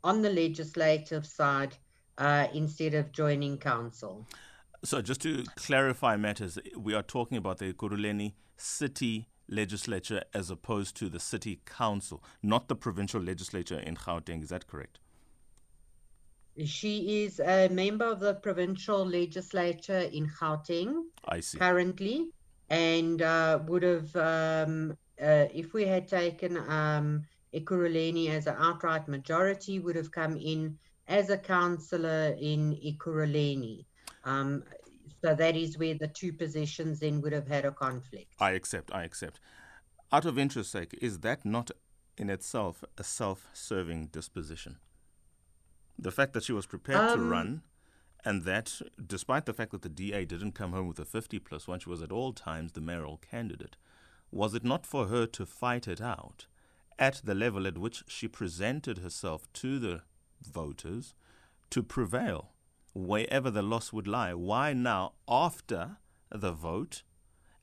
on 0.04 0.22
the 0.22 0.30
legislative 0.30 1.26
side 1.26 1.76
uh, 2.18 2.46
instead 2.52 2.94
of 2.94 3.12
joining 3.12 3.58
council. 3.58 4.26
So, 4.86 5.02
just 5.02 5.20
to 5.22 5.42
clarify 5.56 6.16
matters, 6.16 6.60
we 6.76 6.94
are 6.94 7.02
talking 7.02 7.36
about 7.36 7.58
the 7.58 7.72
Ekurhuleni 7.72 8.34
city 8.56 9.26
legislature 9.48 10.22
as 10.32 10.48
opposed 10.48 10.96
to 10.98 11.08
the 11.08 11.18
city 11.18 11.60
council, 11.66 12.22
not 12.40 12.68
the 12.68 12.76
provincial 12.76 13.20
legislature 13.20 13.80
in 13.80 13.96
Gauteng. 13.96 14.44
Is 14.44 14.50
that 14.50 14.68
correct? 14.68 15.00
She 16.64 17.24
is 17.24 17.40
a 17.40 17.68
member 17.68 18.04
of 18.04 18.20
the 18.20 18.34
provincial 18.34 19.04
legislature 19.04 20.08
in 20.12 20.28
Gauteng. 20.28 21.06
I 21.24 21.40
see. 21.40 21.58
Currently, 21.58 22.28
and 22.70 23.20
uh, 23.22 23.58
would 23.66 23.82
have, 23.82 24.14
um, 24.14 24.96
uh, 25.20 25.46
if 25.52 25.72
we 25.72 25.84
had 25.84 26.06
taken 26.06 26.58
um, 26.58 27.24
Ekurhuleni 27.52 28.30
as 28.30 28.46
an 28.46 28.54
outright 28.56 29.08
majority, 29.08 29.80
would 29.80 29.96
have 29.96 30.12
come 30.12 30.36
in 30.36 30.78
as 31.08 31.28
a 31.30 31.38
councillor 31.38 32.36
in 32.38 32.76
Ekurhuleni. 32.76 33.84
Um, 34.26 34.64
so 35.22 35.34
that 35.34 35.56
is 35.56 35.78
where 35.78 35.94
the 35.94 36.08
two 36.08 36.32
positions 36.32 37.00
then 37.00 37.20
would 37.20 37.32
have 37.32 37.48
had 37.48 37.64
a 37.64 37.72
conflict. 37.72 38.34
I 38.40 38.52
accept, 38.52 38.92
I 38.94 39.04
accept. 39.04 39.40
Out 40.12 40.24
of 40.24 40.38
interest 40.38 40.70
sake, 40.70 40.96
is 41.00 41.20
that 41.20 41.44
not 41.44 41.70
in 42.16 42.30
itself 42.30 42.84
a 42.96 43.04
self 43.04 43.48
serving 43.52 44.06
disposition? 44.06 44.78
The 45.98 46.12
fact 46.12 46.32
that 46.34 46.44
she 46.44 46.52
was 46.52 46.66
prepared 46.66 47.10
um, 47.10 47.18
to 47.18 47.24
run 47.24 47.62
and 48.26 48.42
that 48.42 48.80
despite 49.06 49.46
the 49.46 49.54
fact 49.54 49.70
that 49.70 49.82
the 49.82 49.88
DA 49.88 50.24
didn't 50.24 50.52
come 50.52 50.72
home 50.72 50.88
with 50.88 50.98
a 50.98 51.04
50 51.04 51.38
plus 51.38 51.68
one, 51.68 51.78
she 51.78 51.88
was 51.88 52.02
at 52.02 52.10
all 52.10 52.32
times 52.32 52.72
the 52.72 52.80
mayoral 52.80 53.18
candidate. 53.18 53.76
Was 54.32 54.52
it 54.52 54.64
not 54.64 54.84
for 54.84 55.06
her 55.06 55.26
to 55.26 55.46
fight 55.46 55.86
it 55.86 56.00
out 56.00 56.46
at 56.98 57.20
the 57.24 57.34
level 57.34 57.66
at 57.66 57.78
which 57.78 58.02
she 58.08 58.26
presented 58.26 58.98
herself 58.98 59.46
to 59.54 59.78
the 59.78 60.02
voters 60.42 61.14
to 61.70 61.84
prevail? 61.84 62.50
Wherever 62.96 63.50
the 63.50 63.62
loss 63.62 63.92
would 63.92 64.08
lie. 64.08 64.32
Why 64.32 64.72
now, 64.72 65.12
after 65.28 65.98
the 66.30 66.52
vote 66.52 67.02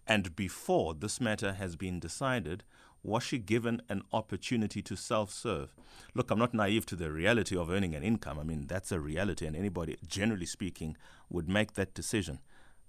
and 0.06 0.36
before 0.36 0.94
this 0.94 1.20
matter 1.20 1.54
has 1.54 1.76
been 1.76 2.00
decided, 2.00 2.64
was 3.02 3.24
she 3.24 3.40
given 3.40 3.82
an 3.90 4.04
opportunity 4.14 4.82
to 4.84 4.96
self 4.96 5.32
serve? 5.32 5.74
Look, 6.14 6.30
I'm 6.30 6.38
not 6.38 6.54
naive 6.54 6.86
to 6.88 6.96
the 6.96 7.12
reality 7.12 7.58
of 7.58 7.72
earning 7.72 7.96
an 7.96 8.04
income. 8.04 8.40
I 8.40 8.44
mean, 8.44 8.68
that's 8.68 8.92
a 8.92 9.00
reality, 9.00 9.48
and 9.48 9.56
anybody, 9.56 9.98
generally 10.08 10.46
speaking, 10.46 10.96
would 11.30 11.50
make 11.50 11.74
that 11.74 11.96
decision. 11.96 12.40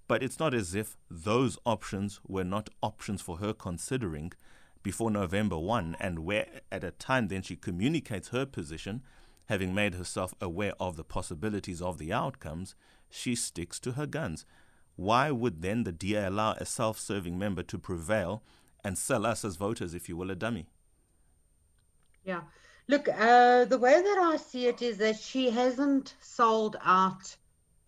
But 0.07 0.21
it's 0.21 0.39
not 0.39 0.53
as 0.53 0.75
if 0.75 0.97
those 1.09 1.57
options 1.65 2.21
were 2.27 2.43
not 2.43 2.69
options 2.83 3.21
for 3.21 3.37
her 3.37 3.53
considering 3.53 4.33
before 4.83 5.09
November 5.09 5.57
1, 5.57 5.97
and 5.99 6.19
where 6.19 6.45
at 6.71 6.83
a 6.83 6.91
time 6.91 7.27
then 7.27 7.41
she 7.41 7.55
communicates 7.55 8.27
her 8.27 8.45
position 8.45 9.01
having 9.47 9.73
made 9.73 9.95
herself 9.95 10.33
aware 10.41 10.73
of 10.79 10.95
the 10.95 11.03
possibilities 11.03 11.81
of 11.81 11.97
the 11.97 12.11
outcomes, 12.11 12.75
she 13.09 13.35
sticks 13.35 13.79
to 13.79 13.93
her 13.93 14.05
guns. 14.05 14.45
Why 14.95 15.31
would 15.31 15.61
then 15.61 15.83
the 15.83 15.91
DA 15.91 16.25
allow 16.27 16.53
a 16.53 16.65
self 16.65 16.99
serving 16.99 17.37
member 17.37 17.63
to 17.63 17.77
prevail 17.77 18.43
and 18.83 18.97
sell 18.97 19.25
us 19.25 19.43
as 19.43 19.55
voters, 19.55 19.93
if 19.93 20.07
you 20.07 20.15
will, 20.15 20.31
a 20.31 20.35
dummy? 20.35 20.67
Yeah. 22.23 22.41
Look, 22.87 23.09
uh, 23.09 23.65
the 23.65 23.79
way 23.79 24.01
that 24.01 24.17
I 24.19 24.37
see 24.37 24.67
it 24.67 24.81
is 24.81 24.97
that 24.97 25.17
she 25.17 25.49
hasn't 25.49 26.15
sold 26.21 26.77
out 26.83 27.35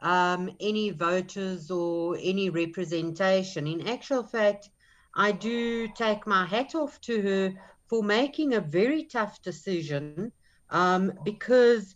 um, 0.01 0.49
any 0.59 0.89
voters 0.89 1.71
or 1.71 2.17
any 2.19 2.49
representation. 2.49 3.67
In 3.67 3.87
actual 3.87 4.23
fact, 4.23 4.69
I 5.15 5.31
do 5.31 5.87
take 5.87 6.27
my 6.27 6.45
hat 6.45 6.75
off 6.75 6.99
to 7.01 7.21
her 7.21 7.53
for 7.87 8.03
making 8.03 8.53
a 8.53 8.61
very 8.61 9.03
tough 9.03 9.41
decision 9.41 10.31
um, 10.69 11.13
because 11.23 11.95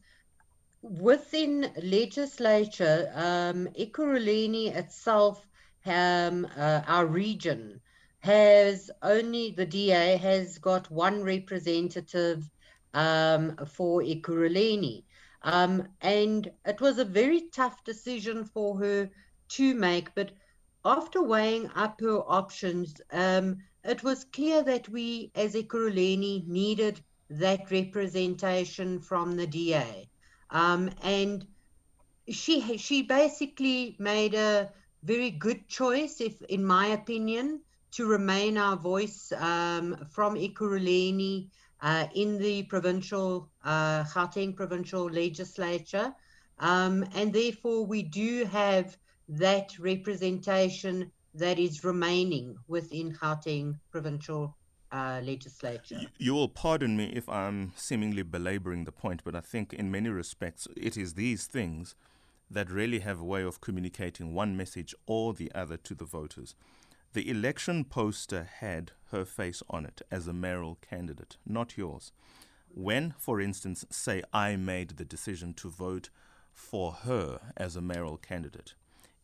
within 0.82 1.72
legislature, 1.82 3.12
um, 3.16 3.68
itself, 3.76 5.48
um, 5.86 6.48
uh, 6.58 6.82
our 6.88 7.06
region, 7.06 7.80
has 8.20 8.92
only 9.02 9.52
the 9.52 9.66
DA 9.66 10.16
has 10.18 10.58
got 10.60 10.90
one 10.92 11.24
representative 11.24 12.50
um, 12.94 13.56
for 13.68 14.02
Ekurhuleni. 14.02 15.04
Um, 15.44 15.88
and 16.02 16.52
it 16.66 16.80
was 16.82 17.00
a 17.00 17.06
very 17.06 17.50
tough 17.52 17.84
decision 17.84 18.46
for 18.46 18.78
her 18.78 19.10
to 19.50 19.74
make. 19.74 20.14
But 20.14 20.32
after 20.86 21.22
weighing 21.24 21.70
up 21.76 22.00
her 22.02 22.20
options, 22.20 23.02
um, 23.12 23.58
it 23.84 24.04
was 24.04 24.26
clear 24.26 24.62
that 24.64 24.88
we, 24.90 25.32
as 25.34 25.56
Ekurhuleni, 25.56 26.48
needed 26.48 27.02
that 27.40 27.72
representation 27.72 29.00
from 29.00 29.36
the 29.36 29.48
DA. 29.48 30.10
Um, 30.50 30.90
and 31.02 31.46
she 32.30 32.78
she 32.78 33.02
basically 33.02 33.96
made 34.00 34.34
a 34.34 34.70
very 35.04 35.32
good 35.32 35.68
choice, 35.68 36.22
if 36.22 36.42
in 36.44 36.64
my 36.64 36.88
opinion, 36.88 37.62
to 37.92 38.06
remain 38.06 38.58
our 38.58 38.76
voice 38.76 39.32
um, 39.38 39.96
from 40.12 40.36
Ekurhuleni 40.36 41.50
uh, 41.82 42.08
in 42.14 42.38
the 42.38 42.64
provincial 42.64 43.50
uh, 43.64 44.04
Gauteng 44.04 44.56
provincial 44.56 45.10
legislature, 45.10 46.14
um, 46.60 47.04
and 47.16 47.34
therefore 47.34 47.86
we 47.86 48.04
do 48.04 48.46
have 48.46 48.98
that 49.30 49.78
representation 49.80 51.12
that 51.34 51.58
is 51.58 51.84
remaining 51.84 52.58
within 52.68 53.14
Gauteng 53.14 53.80
provincial 53.90 54.56
uh, 54.92 55.22
legislature. 55.24 56.02
You 56.18 56.34
will 56.34 56.50
pardon 56.50 56.98
me 56.98 57.06
if 57.14 57.28
I'm 57.30 57.74
seemingly 57.76 58.24
belaboring 58.24 58.84
the 58.84 58.92
point, 58.92 59.22
but 59.24 59.36
I 59.36 59.42
think 59.42 59.74
in 59.74 59.92
many 59.92 60.10
respects 60.10 60.68
it 60.76 60.98
is 60.98 61.14
these 61.14 61.46
things 61.46 61.96
that 62.50 62.70
really 62.70 63.00
have 63.00 63.20
a 63.20 63.26
way 63.26 63.44
of 63.44 63.62
communicating 63.62 64.34
one 64.34 64.58
message 64.58 64.94
or 65.06 65.34
the 65.34 65.52
other 65.54 65.78
to 65.78 65.96
the 65.96 66.06
voters. 66.06 66.56
The 67.14 67.30
election 67.30 67.86
poster 67.86 68.44
had 68.60 68.92
her 69.12 69.26
face 69.26 69.62
on 69.70 69.86
it 69.86 70.02
as 70.10 70.28
a 70.28 70.34
mayoral 70.34 70.78
candidate, 70.82 71.38
not 71.46 71.78
yours. 71.78 72.12
When, 72.74 73.14
for 73.18 73.42
instance, 73.42 73.86
say 73.90 74.24
I 74.32 74.56
made 74.56 74.92
the 74.92 75.06
decision 75.06 75.54
to 75.56 75.70
vote 75.70 76.10
for 76.54 76.92
her 76.92 77.40
as 77.58 77.76
a 77.76 77.82
mayoral 77.82 78.18
candidate, 78.18 78.76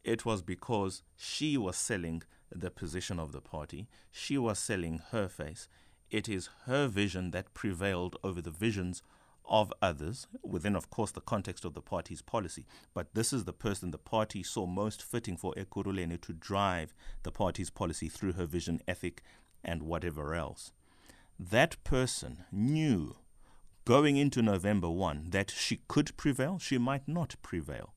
it 0.03 0.25
was 0.25 0.41
because 0.41 1.03
she 1.15 1.57
was 1.57 1.75
selling 1.75 2.23
the 2.51 2.71
position 2.71 3.19
of 3.19 3.31
the 3.31 3.41
party. 3.41 3.87
She 4.11 4.37
was 4.37 4.59
selling 4.59 5.01
her 5.11 5.27
face. 5.27 5.67
It 6.09 6.29
is 6.29 6.49
her 6.65 6.87
vision 6.87 7.31
that 7.31 7.53
prevailed 7.53 8.15
over 8.23 8.41
the 8.41 8.51
visions 8.51 9.01
of 9.49 9.73
others, 9.81 10.27
within, 10.43 10.75
of 10.75 10.89
course, 10.89 11.11
the 11.11 11.21
context 11.21 11.65
of 11.65 11.73
the 11.73 11.81
party's 11.81 12.21
policy. 12.21 12.65
But 12.93 13.13
this 13.13 13.31
is 13.31 13.45
the 13.45 13.53
person 13.53 13.91
the 13.91 13.97
party 13.97 14.43
saw 14.43 14.65
most 14.65 15.01
fitting 15.01 15.37
for 15.37 15.53
Ekurhuleni 15.55 16.19
to 16.21 16.33
drive 16.33 16.93
the 17.23 17.31
party's 17.31 17.69
policy 17.69 18.09
through 18.09 18.33
her 18.33 18.45
vision, 18.45 18.81
ethic, 18.87 19.23
and 19.63 19.83
whatever 19.83 20.33
else. 20.35 20.71
That 21.39 21.81
person 21.83 22.45
knew 22.51 23.15
going 23.85 24.17
into 24.17 24.41
November 24.41 24.89
1 24.89 25.29
that 25.29 25.51
she 25.51 25.81
could 25.87 26.15
prevail, 26.17 26.59
she 26.59 26.77
might 26.77 27.07
not 27.07 27.35
prevail. 27.41 27.93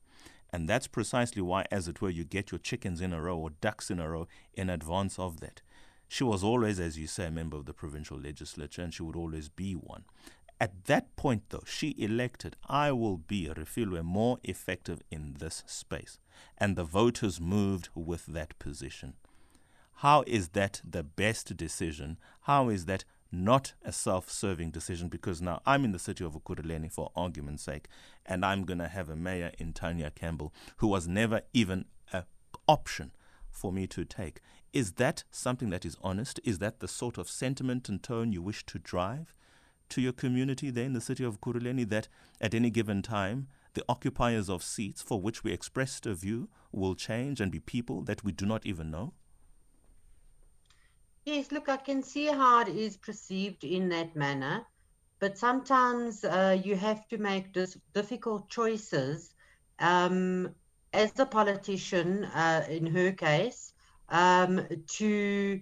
And 0.53 0.67
that's 0.67 0.87
precisely 0.87 1.41
why, 1.41 1.65
as 1.71 1.87
it 1.87 2.01
were, 2.01 2.09
you 2.09 2.23
get 2.23 2.51
your 2.51 2.59
chickens 2.59 2.99
in 2.99 3.13
a 3.13 3.21
row 3.21 3.37
or 3.37 3.51
ducks 3.51 3.89
in 3.89 3.99
a 3.99 4.09
row 4.09 4.27
in 4.53 4.69
advance 4.69 5.17
of 5.17 5.39
that. 5.39 5.61
She 6.07 6.25
was 6.25 6.43
always, 6.43 6.79
as 6.79 6.99
you 6.99 7.07
say, 7.07 7.27
a 7.27 7.31
member 7.31 7.55
of 7.55 7.65
the 7.65 7.73
provincial 7.73 8.17
legislature, 8.17 8.81
and 8.81 8.93
she 8.93 9.01
would 9.01 9.15
always 9.15 9.47
be 9.47 9.73
one. 9.73 10.03
At 10.59 10.85
that 10.85 11.15
point, 11.15 11.43
though, 11.49 11.63
she 11.65 11.95
elected, 11.97 12.57
I 12.67 12.91
will 12.91 13.17
be, 13.17 13.47
Refiloe, 13.47 14.03
more 14.03 14.39
effective 14.43 15.01
in 15.09 15.37
this 15.39 15.63
space. 15.65 16.19
And 16.57 16.75
the 16.75 16.83
voters 16.83 17.39
moved 17.39 17.89
with 17.95 18.25
that 18.27 18.59
position. 18.59 19.13
How 19.95 20.23
is 20.27 20.49
that 20.49 20.81
the 20.83 21.03
best 21.03 21.55
decision? 21.55 22.17
How 22.41 22.69
is 22.69 22.85
that 22.85 23.05
not 23.31 23.73
a 23.83 23.91
self 23.91 24.29
serving 24.29 24.71
decision 24.71 25.07
because 25.07 25.41
now 25.41 25.61
I'm 25.65 25.85
in 25.85 25.91
the 25.91 25.99
city 25.99 26.23
of 26.23 26.33
Ekurhuleni 26.33 26.91
for 26.91 27.11
argument's 27.15 27.63
sake, 27.63 27.87
and 28.25 28.45
I'm 28.45 28.63
going 28.63 28.79
to 28.79 28.87
have 28.87 29.09
a 29.09 29.15
mayor 29.15 29.51
in 29.57 29.73
Tania 29.73 30.11
Campbell 30.11 30.53
who 30.77 30.87
was 30.87 31.07
never 31.07 31.41
even 31.53 31.85
an 32.11 32.23
option 32.67 33.11
for 33.49 33.71
me 33.71 33.87
to 33.87 34.05
take. 34.05 34.41
Is 34.73 34.93
that 34.93 35.23
something 35.31 35.69
that 35.69 35.85
is 35.85 35.97
honest? 36.01 36.39
Is 36.43 36.59
that 36.59 36.79
the 36.79 36.87
sort 36.87 37.17
of 37.17 37.29
sentiment 37.29 37.89
and 37.89 38.01
tone 38.01 38.31
you 38.31 38.41
wish 38.41 38.65
to 38.67 38.79
drive 38.79 39.33
to 39.89 40.01
your 40.01 40.13
community 40.13 40.69
there 40.69 40.85
in 40.85 40.93
the 40.93 41.01
city 41.01 41.23
of 41.23 41.39
Ekurhuleni 41.39 41.87
that 41.89 42.07
at 42.39 42.53
any 42.53 42.69
given 42.69 43.01
time 43.01 43.47
the 43.73 43.83
occupiers 43.87 44.49
of 44.49 44.63
seats 44.63 45.01
for 45.01 45.21
which 45.21 45.43
we 45.43 45.51
expressed 45.51 46.05
a 46.05 46.13
view 46.13 46.49
will 46.71 46.95
change 46.95 47.39
and 47.39 47.51
be 47.51 47.59
people 47.59 48.01
that 48.03 48.23
we 48.23 48.31
do 48.31 48.45
not 48.45 48.65
even 48.65 48.89
know? 48.89 49.13
Yes, 51.25 51.51
look, 51.51 51.69
I 51.69 51.77
can 51.77 52.01
see 52.03 52.25
how 52.27 52.61
it 52.61 52.69
is 52.69 52.97
perceived 52.97 53.63
in 53.63 53.89
that 53.89 54.15
manner, 54.15 54.65
but 55.19 55.37
sometimes 55.37 56.23
uh, 56.23 56.59
you 56.63 56.75
have 56.75 57.07
to 57.09 57.17
make 57.17 57.53
dis- 57.53 57.77
difficult 57.93 58.49
choices. 58.49 59.33
Um, 59.79 60.55
as 60.93 61.17
a 61.19 61.25
politician, 61.25 62.25
uh, 62.25 62.65
in 62.69 62.87
her 62.87 63.11
case, 63.11 63.73
um, 64.09 64.67
to 64.97 65.61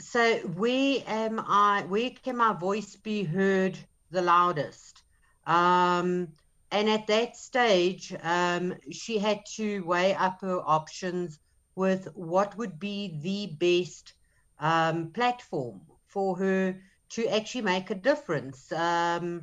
say 0.00 0.42
where 0.42 1.02
am 1.06 1.40
I? 1.40 1.84
Where 1.88 2.10
can 2.10 2.36
my 2.36 2.52
voice 2.52 2.96
be 2.96 3.24
heard 3.24 3.78
the 4.10 4.22
loudest? 4.22 5.02
Um, 5.46 6.28
and 6.70 6.88
at 6.88 7.06
that 7.08 7.36
stage, 7.36 8.14
um, 8.22 8.74
she 8.90 9.18
had 9.18 9.40
to 9.56 9.80
weigh 9.84 10.14
up 10.14 10.40
her 10.42 10.60
options 10.60 11.38
with 11.74 12.08
what 12.14 12.56
would 12.56 12.78
be 12.78 13.18
the 13.22 13.54
best 13.56 14.14
um, 14.58 15.10
platform 15.12 15.80
for 16.06 16.36
her 16.36 16.80
to 17.10 17.26
actually 17.26 17.62
make 17.62 17.90
a 17.90 17.94
difference 17.94 18.70
um, 18.72 19.42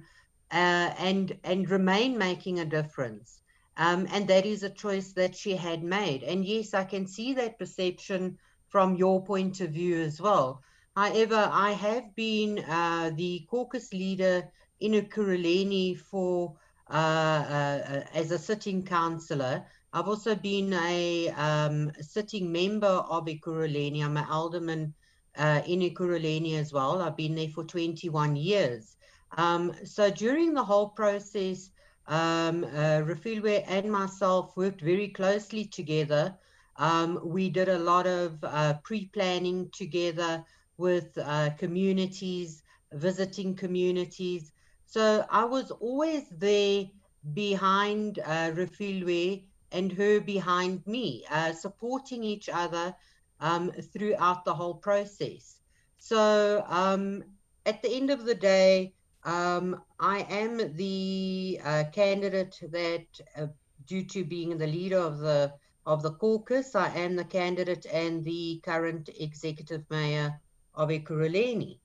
uh, 0.51 0.91
and 0.97 1.37
and 1.43 1.69
remain 1.69 2.17
making 2.17 2.59
a 2.59 2.65
difference. 2.65 3.41
Um, 3.77 4.07
and 4.11 4.27
that 4.27 4.45
is 4.45 4.63
a 4.63 4.69
choice 4.69 5.13
that 5.13 5.35
she 5.35 5.55
had 5.55 5.83
made. 5.83 6.23
And 6.23 6.45
yes, 6.45 6.73
I 6.73 6.83
can 6.83 7.07
see 7.07 7.33
that 7.33 7.57
perception 7.57 8.37
from 8.67 8.95
your 8.95 9.23
point 9.23 9.61
of 9.61 9.71
view 9.71 10.01
as 10.01 10.19
well. 10.19 10.61
However, 10.95 11.49
I 11.51 11.71
have 11.71 12.13
been 12.15 12.59
uh, 12.59 13.11
the 13.15 13.47
caucus 13.49 13.93
leader 13.93 14.51
in 14.79 14.93
Ekurhuleni 14.93 15.97
for 15.97 16.57
uh, 16.89 16.93
uh, 16.93 18.03
as 18.13 18.31
a 18.31 18.37
sitting 18.37 18.83
councillor. 18.83 19.65
I've 19.91 20.07
also 20.07 20.35
been 20.35 20.73
a 20.73 21.29
um, 21.29 21.91
sitting 21.99 22.51
member 22.51 22.87
of 22.87 23.25
Ekurhuleni. 23.25 24.03
I'm 24.03 24.17
an 24.17 24.25
alderman 24.29 24.93
uh, 25.35 25.61
in 25.65 25.79
Ekurhuleni 25.79 26.59
as 26.59 26.71
well. 26.71 27.01
I've 27.01 27.17
been 27.17 27.33
there 27.33 27.49
for 27.49 27.63
21 27.63 28.35
years. 28.35 28.97
Um, 29.37 29.73
so 29.83 30.11
during 30.11 30.53
the 30.53 30.63
whole 30.63 30.89
process, 30.89 31.71
um, 32.07 32.65
uh, 32.65 33.01
Refiloe 33.01 33.63
and 33.67 33.91
myself 33.91 34.55
worked 34.55 34.81
very 34.81 35.07
closely 35.07 35.65
together. 35.65 36.35
Um, 36.77 37.19
we 37.23 37.49
did 37.49 37.69
a 37.69 37.79
lot 37.79 38.05
of 38.05 38.43
uh, 38.43 38.75
pre-planning 38.83 39.69
together 39.71 40.43
with 40.77 41.17
uh, 41.17 41.49
communities, 41.57 42.61
visiting 42.93 43.55
communities. 43.55 44.51
So 44.85 45.25
I 45.31 45.45
was 45.45 45.71
always 45.71 46.29
there 46.29 46.85
behind 47.33 48.19
uh, 48.19 48.51
Refiloe 48.51 49.43
and 49.71 49.91
her 49.91 50.19
behind 50.19 50.85
me, 50.85 51.25
uh, 51.31 51.53
supporting 51.53 52.23
each 52.23 52.49
other 52.49 52.95
um, 53.39 53.71
throughout 53.71 54.45
the 54.45 54.53
whole 54.53 54.75
process. 54.75 55.59
So 55.97 56.63
um, 56.67 57.23
at 57.65 57.81
the 57.81 57.91
end 57.91 58.09
of 58.09 58.25
the 58.25 58.35
day, 58.35 58.93
um, 59.23 59.81
I 59.99 60.19
am 60.29 60.75
the 60.75 61.59
uh, 61.63 61.83
candidate 61.91 62.57
that, 62.71 63.05
uh, 63.37 63.47
due 63.85 64.05
to 64.05 64.23
being 64.23 64.57
the 64.57 64.67
leader 64.67 64.99
of 64.99 65.19
the 65.19 65.53
of 65.85 66.03
the 66.03 66.11
caucus, 66.11 66.75
I 66.75 66.89
am 66.95 67.15
the 67.15 67.23
candidate 67.23 67.85
and 67.91 68.23
the 68.23 68.61
current 68.63 69.09
executive 69.19 69.83
mayor 69.89 70.39
of 70.75 70.89
Ekurhuleni. 70.89 71.79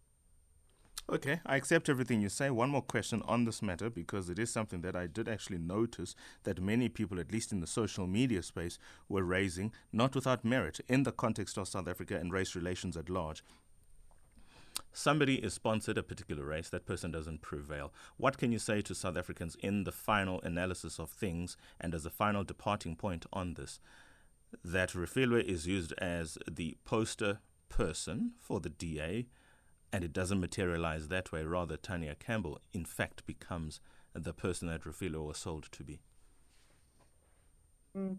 Okay, 1.07 1.41
I 1.45 1.57
accept 1.57 1.91
everything 1.91 2.23
you 2.23 2.31
say. 2.31 2.49
One 2.49 2.71
more 2.71 2.81
question 2.81 3.23
on 3.27 3.45
this 3.45 3.61
matter 3.61 3.91
because 3.91 4.31
it 4.31 4.39
is 4.39 4.51
something 4.51 4.81
that 4.81 4.97
I 4.97 5.07
did 5.07 5.29
actually 5.29 5.59
notice 5.59 6.15
that 6.45 6.63
many 6.63 6.89
people, 6.89 7.21
at 7.21 7.31
least 7.31 7.53
in 7.53 7.61
the 7.61 7.67
social 7.67 8.07
media 8.07 8.43
space, 8.43 8.79
were 9.07 9.23
raising, 9.23 9.71
not 9.93 10.15
without 10.15 10.47
merit, 10.47 10.81
in 10.89 11.03
the 11.03 11.13
context 11.13 11.59
of 11.59 11.69
South 11.69 11.89
Africa 11.89 12.17
and 12.17 12.33
race 12.33 12.55
relations 12.55 12.97
at 12.97 13.11
large. 13.11 13.45
Somebody 14.95 15.37
is 15.37 15.53
sponsored 15.53 15.99
a 15.99 16.03
particular 16.03 16.45
race, 16.45 16.71
that 16.71 16.87
person 16.87 17.11
doesn't 17.11 17.43
prevail. 17.43 17.93
What 18.17 18.39
can 18.39 18.51
you 18.51 18.59
say 18.59 18.81
to 18.83 18.95
South 18.95 19.19
Africans 19.19 19.57
in 19.61 19.85
the 19.85 19.93
final 19.93 20.41
analysis 20.41 20.99
of 20.99 21.11
things 21.11 21.59
and 21.79 21.95
as 21.95 22.07
a 22.07 22.11
final 22.11 22.45
departing 22.45 22.97
point 22.97 23.27
on 23.31 23.55
this? 23.55 23.79
That 24.65 24.93
Refiloe 24.93 25.45
is 25.45 25.67
used 25.67 25.93
as 25.99 26.39
the 26.51 26.79
poster 26.85 27.41
person 27.69 28.33
for 28.39 28.61
the 28.61 28.71
DA 28.71 29.27
and 29.95 30.03
it 30.03 30.13
doesn't 30.13 30.41
materialize 30.41 31.07
that 31.07 31.31
way. 31.31 31.45
Rather, 31.45 31.77
Tania 31.77 32.17
Campbell, 32.17 32.59
in 32.73 32.85
fact, 32.85 33.25
becomes 33.27 33.79
the 34.13 34.33
person 34.33 34.67
that 34.67 34.83
Refiloe 34.83 35.25
was 35.25 35.39
sold 35.39 35.69
to 35.71 35.85
be. 35.85 36.01
Mm. 37.97 38.17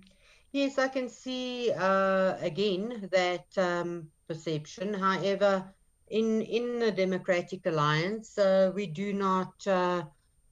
Yes, 0.54 0.80
I 0.80 0.88
can 0.88 1.10
see 1.10 1.74
uh, 1.74 2.38
again 2.40 3.10
that 3.12 3.48
um, 3.58 4.08
perception. 4.26 4.94
However, 4.94 5.66
in 6.08 6.42
in 6.44 6.80
the 6.80 6.94
Democratic 6.94 7.66
Alliance, 7.66 8.38
uh, 8.38 8.72
we 8.74 8.88
do 8.88 9.12
not 9.12 9.68
uh, 9.68 10.04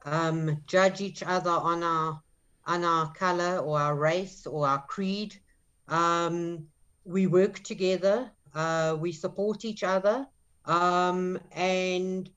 um, 0.04 0.58
judge 0.67 1.00
each 1.00 1.24
other 1.24 1.52
on 1.52 1.84
our 1.84 2.21
on 2.67 2.84
our 2.84 3.13
color 3.13 3.60
or 3.60 3.80
our 3.80 3.95
race 3.95 4.45
or 4.45 4.67
our 4.67 4.82
creed. 4.88 5.39
Um, 5.88 6.67
we 7.06 7.28
work 7.28 7.63
together. 7.63 8.30
Uh, 8.54 8.98
we 9.00 9.13
support 9.13 9.63
each 9.63 9.84
other. 9.84 10.28
Um, 10.65 11.39
and 11.52 12.30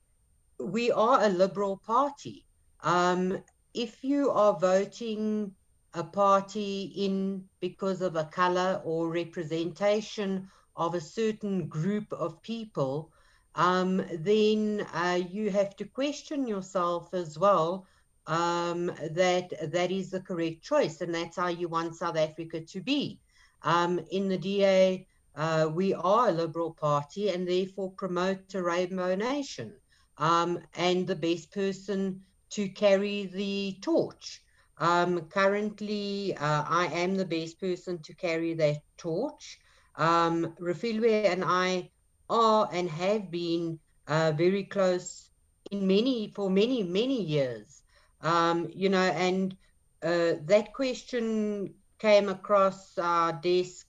we 0.59 0.91
are 0.91 1.23
a 1.23 1.29
liberal 1.29 1.77
party. 1.77 2.45
Um, 2.81 3.43
if 3.73 4.03
you 4.03 4.31
are 4.31 4.57
voting 4.59 5.53
a 5.93 6.03
party 6.03 6.91
in 6.95 7.43
because 7.59 8.01
of 8.01 8.15
a 8.15 8.25
color 8.25 8.81
or 8.83 9.09
representation 9.09 10.49
of 10.75 10.93
a 10.93 11.01
certain 11.01 11.67
group 11.67 12.11
of 12.13 12.41
people, 12.41 13.11
um, 13.55 14.03
then 14.19 14.85
uh, 14.93 15.19
you 15.29 15.49
have 15.49 15.75
to 15.77 15.85
question 15.85 16.47
yourself 16.47 17.13
as 17.13 17.39
well 17.39 17.87
um, 18.27 18.87
that 19.11 19.53
that 19.71 19.91
is 19.91 20.11
the 20.11 20.21
correct 20.21 20.61
choice, 20.61 21.01
and 21.01 21.13
that's 21.15 21.37
how 21.37 21.47
you 21.47 21.67
want 21.67 21.95
South 21.95 22.17
Africa 22.17 22.61
to 22.61 22.81
be. 22.81 23.19
Um, 23.63 23.99
in 24.11 24.27
the 24.27 24.37
DA, 24.37 25.07
uh, 25.37 25.69
we 25.73 25.93
are 25.93 26.29
a 26.29 26.33
Liberal 26.33 26.73
Party 26.73 27.29
and 27.29 27.47
therefore 27.47 27.91
promote 27.91 28.53
a 28.55 28.63
rainbow 28.63 29.15
nation. 29.15 29.73
Um, 30.17 30.59
and 30.75 31.07
the 31.07 31.15
best 31.15 31.53
person 31.53 32.21
to 32.51 32.69
carry 32.69 33.27
the 33.27 33.77
torch. 33.81 34.43
Um, 34.79 35.29
currently, 35.29 36.35
uh, 36.35 36.65
I 36.67 36.87
am 36.87 37.15
the 37.15 37.25
best 37.25 37.59
person 37.61 38.01
to 38.03 38.15
carry 38.15 38.55
that 38.55 38.81
torch. 38.97 39.59
Um, 39.95 40.55
Refiloe 40.59 41.23
and 41.25 41.43
I 41.45 41.91
are 42.29 42.69
and 42.71 42.89
have 42.89 43.31
been 43.31 43.79
uh, 44.07 44.33
very 44.35 44.63
close 44.63 45.31
in 45.71 45.87
many 45.87 46.31
for 46.35 46.49
many 46.49 46.83
many 46.83 47.23
years. 47.23 47.83
Um, 48.21 48.69
you 48.73 48.89
know, 48.89 48.99
and 49.01 49.55
uh, 50.03 50.33
that 50.45 50.73
question 50.73 51.75
came 51.99 52.29
across 52.29 52.97
our 52.97 53.33
desk 53.33 53.86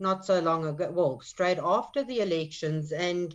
not 0.00 0.24
so 0.24 0.40
long 0.40 0.66
ago, 0.66 0.90
well, 0.90 1.20
straight 1.20 1.58
after 1.58 2.04
the 2.04 2.20
elections. 2.20 2.92
And 2.92 3.34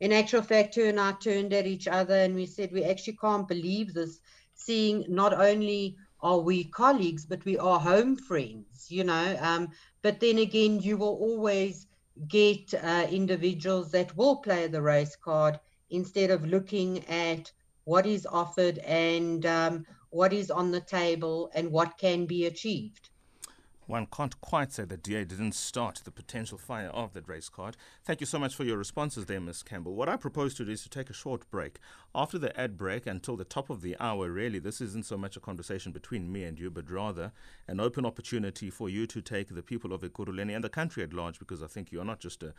in 0.00 0.12
actual 0.12 0.42
fact, 0.42 0.76
her 0.76 0.86
and 0.86 1.00
I 1.00 1.12
turned 1.12 1.52
at 1.52 1.66
each 1.66 1.88
other 1.88 2.14
and 2.14 2.34
we 2.34 2.46
said, 2.46 2.72
we 2.72 2.84
actually 2.84 3.16
can't 3.16 3.48
believe 3.48 3.94
this, 3.94 4.20
seeing 4.54 5.04
not 5.08 5.32
only 5.32 5.96
are 6.20 6.38
we 6.38 6.64
colleagues, 6.64 7.26
but 7.26 7.44
we 7.44 7.58
are 7.58 7.80
home 7.80 8.16
friends, 8.16 8.86
you 8.90 9.04
know. 9.04 9.36
Um, 9.40 9.68
but 10.02 10.20
then 10.20 10.38
again, 10.38 10.80
you 10.80 10.96
will 10.96 11.16
always 11.20 11.86
get 12.28 12.72
uh, 12.74 13.06
individuals 13.10 13.90
that 13.90 14.16
will 14.16 14.36
play 14.36 14.68
the 14.68 14.80
race 14.80 15.16
card 15.16 15.58
instead 15.90 16.30
of 16.30 16.46
looking 16.46 17.04
at 17.08 17.50
what 17.84 18.06
is 18.06 18.26
offered 18.26 18.78
and 18.78 19.44
um, 19.46 19.84
what 20.10 20.32
is 20.32 20.50
on 20.50 20.70
the 20.70 20.80
table 20.80 21.50
and 21.54 21.70
what 21.70 21.98
can 21.98 22.24
be 22.24 22.46
achieved 22.46 23.10
one 23.86 24.06
can't 24.06 24.40
quite 24.40 24.72
say 24.72 24.84
that 24.84 25.02
DA 25.02 25.24
didn't 25.24 25.54
start 25.54 26.00
the 26.04 26.10
potential 26.10 26.58
fire 26.58 26.88
of 26.88 27.12
that 27.12 27.28
race 27.28 27.48
card. 27.48 27.76
Thank 28.04 28.20
you 28.20 28.26
so 28.26 28.38
much 28.38 28.54
for 28.54 28.64
your 28.64 28.78
responses 28.78 29.26
there, 29.26 29.40
Ms. 29.40 29.62
Campbell. 29.62 29.94
What 29.94 30.08
I 30.08 30.16
propose 30.16 30.54
to 30.54 30.64
do 30.64 30.72
is 30.72 30.82
to 30.82 30.88
take 30.88 31.10
a 31.10 31.14
short 31.14 31.50
break. 31.50 31.78
After 32.14 32.38
the 32.38 32.58
ad 32.58 32.76
break 32.76 33.06
until 33.06 33.36
the 33.36 33.44
top 33.44 33.70
of 33.70 33.82
the 33.82 33.96
hour, 34.00 34.30
really, 34.30 34.58
this 34.58 34.80
isn't 34.80 35.06
so 35.06 35.16
much 35.16 35.36
a 35.36 35.40
conversation 35.40 35.92
between 35.92 36.32
me 36.32 36.44
and 36.44 36.58
you, 36.58 36.70
but 36.70 36.90
rather 36.90 37.32
an 37.68 37.80
open 37.80 38.06
opportunity 38.06 38.70
for 38.70 38.88
you 38.88 39.06
to 39.06 39.20
take 39.20 39.54
the 39.54 39.62
people 39.62 39.92
of 39.92 40.02
Ekurhuleni 40.02 40.54
and 40.54 40.64
the 40.64 40.68
country 40.68 41.02
at 41.02 41.12
large, 41.12 41.38
because 41.38 41.62
I 41.62 41.66
think 41.66 41.92
you're 41.92 42.04
not 42.04 42.20
just 42.20 42.42
a 42.42 42.54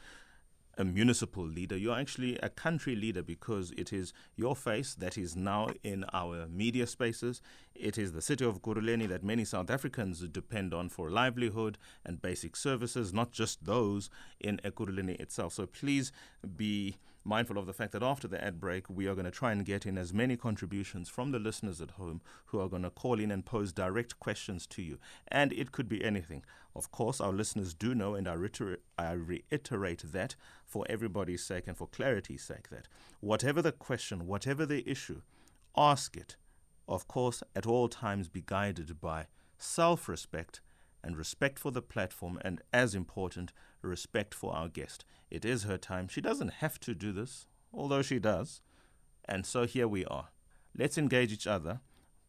a 0.77 0.83
municipal 0.83 1.45
leader. 1.45 1.77
You're 1.77 1.97
actually 1.97 2.37
a 2.39 2.49
country 2.49 2.95
leader 2.95 3.23
because 3.23 3.71
it 3.77 3.93
is 3.93 4.13
your 4.35 4.55
face 4.55 4.93
that 4.95 5.17
is 5.17 5.35
now 5.35 5.69
in 5.83 6.05
our 6.13 6.47
media 6.47 6.87
spaces. 6.87 7.41
It 7.73 7.97
is 7.97 8.13
the 8.13 8.21
city 8.21 8.45
of 8.45 8.61
Ekurhuleni 8.61 9.07
that 9.09 9.23
many 9.23 9.45
South 9.45 9.69
Africans 9.69 10.19
depend 10.27 10.73
on 10.73 10.89
for 10.89 11.09
livelihood 11.09 11.77
and 12.05 12.21
basic 12.21 12.55
services, 12.55 13.13
not 13.13 13.31
just 13.31 13.65
those 13.65 14.09
in 14.39 14.57
Ekurhuleni 14.63 15.19
itself. 15.19 15.53
So 15.53 15.65
please 15.65 16.11
be 16.55 16.97
mindful 17.25 17.57
of 17.57 17.65
the 17.65 17.73
fact 17.73 17.91
that 17.91 18.03
after 18.03 18.27
the 18.27 18.41
ad 18.43 18.59
break, 18.59 18.89
we 18.89 19.07
are 19.07 19.15
going 19.15 19.25
to 19.25 19.31
try 19.31 19.51
and 19.51 19.65
get 19.65 19.85
in 19.85 19.97
as 19.97 20.13
many 20.13 20.37
contributions 20.37 21.09
from 21.09 21.31
the 21.31 21.39
listeners 21.39 21.81
at 21.81 21.91
home 21.91 22.21
who 22.45 22.59
are 22.59 22.69
going 22.69 22.83
to 22.83 22.89
call 22.89 23.19
in 23.19 23.31
and 23.31 23.45
pose 23.45 23.73
direct 23.73 24.19
questions 24.19 24.67
to 24.67 24.81
you. 24.81 24.99
And 25.27 25.51
it 25.51 25.71
could 25.71 25.89
be 25.89 26.03
anything. 26.03 26.43
Of 26.75 26.91
course, 26.91 27.19
our 27.19 27.31
listeners 27.31 27.73
do 27.73 27.95
know, 27.95 28.15
and 28.15 28.27
I 28.27 28.33
reiterate, 28.33 28.79
I 28.97 29.13
reiterate 29.13 30.03
that 30.11 30.35
for 30.65 30.85
everybody's 30.89 31.43
sake 31.43 31.67
and 31.67 31.75
for 31.75 31.87
clarity's 31.87 32.43
sake, 32.43 32.69
that 32.69 32.87
whatever 33.21 33.61
the 33.61 33.71
question, 33.71 34.27
whatever 34.27 34.65
the 34.65 34.87
issue, 34.89 35.21
ask 35.75 36.15
it. 36.15 36.35
Of 36.87 37.07
course, 37.07 37.41
at 37.55 37.65
all 37.65 37.87
times 37.87 38.29
be 38.29 38.43
guided 38.45 39.01
by 39.01 39.25
self 39.57 40.07
respect 40.07 40.61
and 41.05 41.15
respect 41.15 41.57
for 41.57 41.71
the 41.71 41.81
platform, 41.81 42.37
and 42.43 42.61
as 42.73 42.93
important, 42.93 43.53
respect 43.81 44.33
for 44.33 44.53
our 44.53 44.67
guest. 44.67 45.05
It 45.31 45.45
is 45.45 45.63
her 45.63 45.77
time. 45.77 46.09
She 46.09 46.19
doesn't 46.19 46.55
have 46.55 46.79
to 46.81 46.93
do 46.93 47.13
this, 47.13 47.45
although 47.71 48.01
she 48.01 48.19
does. 48.19 48.61
And 49.23 49.45
so 49.45 49.65
here 49.65 49.87
we 49.87 50.03
are. 50.05 50.29
Let's 50.77 50.97
engage 50.97 51.31
each 51.31 51.47
other 51.47 51.79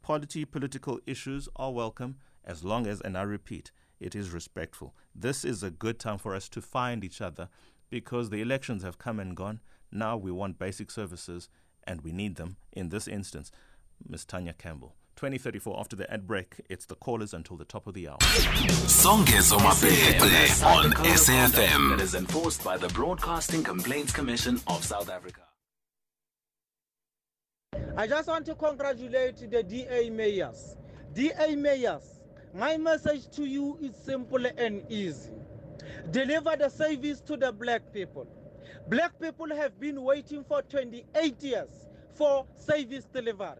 Party 0.07 0.45
political 0.45 1.01
issues 1.05 1.49
are 1.57 1.73
welcome 1.73 2.19
as 2.45 2.63
long 2.63 2.87
as, 2.87 3.01
and 3.01 3.19
I 3.19 3.23
repeat, 3.23 3.73
it 3.99 4.15
is 4.15 4.31
respectful. 4.31 4.95
This 5.13 5.45
is 5.45 5.65
a 5.65 5.71
good 5.73 5.99
time 5.99 6.19
for 6.19 6.33
us 6.33 6.49
to 6.51 6.63
find 6.63 7.03
each 7.03 7.21
other 7.21 7.49
because 7.91 8.31
the 8.31 8.41
elections 8.41 8.85
have 8.85 8.99
come 8.99 9.19
and 9.19 9.37
gone. 9.37 9.59
Now 9.91 10.17
we 10.17 10.31
want 10.31 10.61
basic 10.61 10.93
services 10.93 11.49
and 11.83 12.03
we 12.03 12.13
need 12.13 12.37
them 12.37 12.57
in 12.71 12.91
this 12.91 13.09
instance. 13.09 13.51
Ms. 14.09 14.25
Tania 14.25 14.53
Campbell. 14.53 14.95
2034 15.17 15.81
after 15.81 15.97
the 15.97 16.11
ad 16.13 16.27
break. 16.27 16.61
It's 16.69 16.85
the 16.87 16.95
callers 16.95 17.33
until 17.33 17.57
the 17.57 17.65
top 17.65 17.87
of 17.87 17.95
the 17.95 18.09
hour. 18.09 18.19
Songezo 18.19 19.59
Mapete 19.59 20.63
on 20.65 20.93
SAFM. 20.93 21.97
That 21.97 22.03
is 22.03 22.15
enforced 22.15 22.63
by 22.63 22.77
the 22.77 22.89
Broadcasting 22.89 23.65
Complaints 23.65 24.13
Commission 24.13 24.61
of 24.67 24.85
South 24.85 25.11
Africa. 25.11 25.41
I 27.97 28.07
just 28.07 28.29
want 28.29 28.45
to 28.47 28.55
congratulate 28.55 29.51
the 29.51 29.63
DA 29.63 30.11
mayors. 30.11 30.77
DA 31.15 31.57
mayors, 31.57 32.21
my 32.55 32.77
message 32.77 33.31
to 33.37 33.47
you 33.47 33.79
is 33.81 33.97
simple 33.97 34.45
and 34.45 34.85
easy. 34.91 35.31
Deliver 36.11 36.57
the 36.57 36.69
service 36.69 37.23
to 37.23 37.39
the 37.39 37.53
black 37.53 37.91
people. 37.93 38.27
Black 38.89 39.19
people 39.19 39.49
have 39.49 39.81
been 39.81 40.03
waiting 40.03 40.45
for 40.45 40.61
28 40.61 41.43
years 41.43 41.71
for 42.15 42.47
service 42.55 43.07
delivery. 43.13 43.57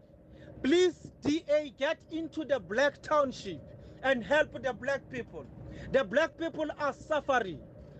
Please, 0.63 1.11
DA, 1.23 1.73
get 1.77 1.99
into 2.11 2.43
the 2.45 2.59
black 2.59 3.01
township 3.01 3.61
and 4.03 4.23
help 4.23 4.61
the 4.61 4.73
black 4.73 5.09
people. 5.09 5.45
The 5.91 6.03
black 6.03 6.37
people 6.37 6.67
are 6.79 6.93
suffering. 6.93 7.59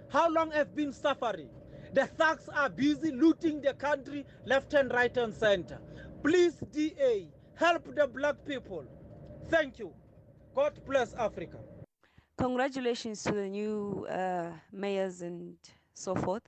How 0.09 0.29
long 0.29 0.51
have 0.51 0.75
been 0.75 0.93
suffering? 0.93 1.49
The 1.93 2.05
thugs 2.07 2.49
are 2.49 2.69
busy 2.69 3.11
looting 3.11 3.61
the 3.61 3.73
country 3.73 4.25
left 4.45 4.73
and 4.73 4.91
right 4.91 5.15
and 5.17 5.33
center. 5.33 5.79
Please, 6.23 6.55
DA, 6.71 7.29
help 7.55 7.93
the 7.95 8.07
black 8.07 8.35
people. 8.45 8.85
Thank 9.49 9.79
you. 9.79 9.93
God 10.55 10.79
bless 10.85 11.13
Africa. 11.13 11.57
Congratulations 12.37 13.23
to 13.23 13.31
the 13.31 13.47
new 13.47 14.05
uh, 14.09 14.51
mayors 14.71 15.21
and 15.21 15.55
so 15.93 16.15
forth. 16.15 16.43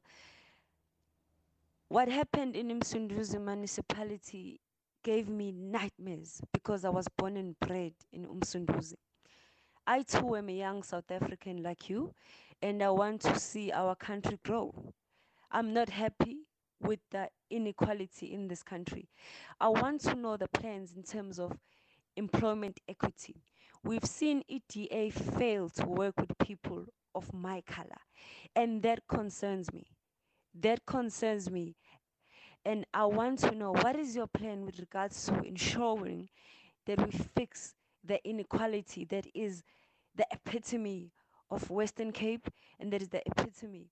What 1.88 2.08
happened 2.08 2.56
in 2.56 2.70
Umsunduzi 2.70 3.42
municipality 3.44 4.60
gave 5.04 5.30
me 5.30 5.52
nightmares 5.52 6.42
because 6.54 6.86
I 6.86 6.90
was 6.90 7.08
born 7.18 7.38
and 7.38 7.60
bred 7.60 7.94
in 8.12 8.26
Umsunduzi. 8.26 8.96
I 9.88 10.04
too 10.04 10.36
am 10.36 10.50
a 10.50 10.54
young 10.54 10.84
South 10.84 11.10
African 11.10 11.64
like 11.64 11.90
you, 11.90 12.14
and 12.62 12.84
I 12.84 12.92
want 12.92 13.22
to 13.22 13.40
see 13.40 13.72
our 13.72 13.96
country 13.96 14.40
grow. 14.46 14.94
I'm 15.52 15.74
not 15.74 15.90
happy 15.90 16.40
with 16.82 17.00
the 17.12 17.30
inequality 17.50 18.32
in 18.32 18.48
this 18.48 18.64
country. 18.64 19.10
I 19.60 19.70
want 19.70 20.02
to 20.02 20.16
know 20.16 20.38
the 20.38 20.48
plans 20.48 20.94
in 20.96 21.04
terms 21.04 21.40
of 21.40 21.58
employment 22.16 22.80
equity. 22.88 23.42
We've 23.84 24.06
seen 24.06 24.44
EDA 24.48 25.12
fail 25.12 25.70
to 25.70 25.86
work 25.86 26.20
with 26.20 26.38
people 26.38 26.86
of 27.16 27.34
my 27.34 27.62
color, 27.62 28.02
and 28.56 28.84
that 28.84 29.08
concerns 29.08 29.74
me. 29.74 29.88
That 30.54 30.86
concerns 30.86 31.50
me. 31.50 31.76
And 32.66 32.86
I 32.94 33.06
want 33.06 33.40
to 33.40 33.52
know 33.52 33.72
what 33.72 33.96
is 33.96 34.16
your 34.16 34.28
plan 34.28 34.66
with 34.66 34.80
regards 34.80 35.26
to 35.28 35.42
ensuring 35.42 36.30
that 36.86 37.04
we 37.06 37.12
fix 37.12 37.76
the 38.04 38.20
inequality 38.28 39.06
that 39.06 39.26
is 39.34 39.64
the 40.16 40.26
epitome 40.32 41.12
of 41.52 41.70
Western 41.70 42.12
Cape 42.12 42.48
and 42.80 42.92
that 42.92 43.02
is 43.02 43.10
the 43.10 43.22
epitome 43.26 43.90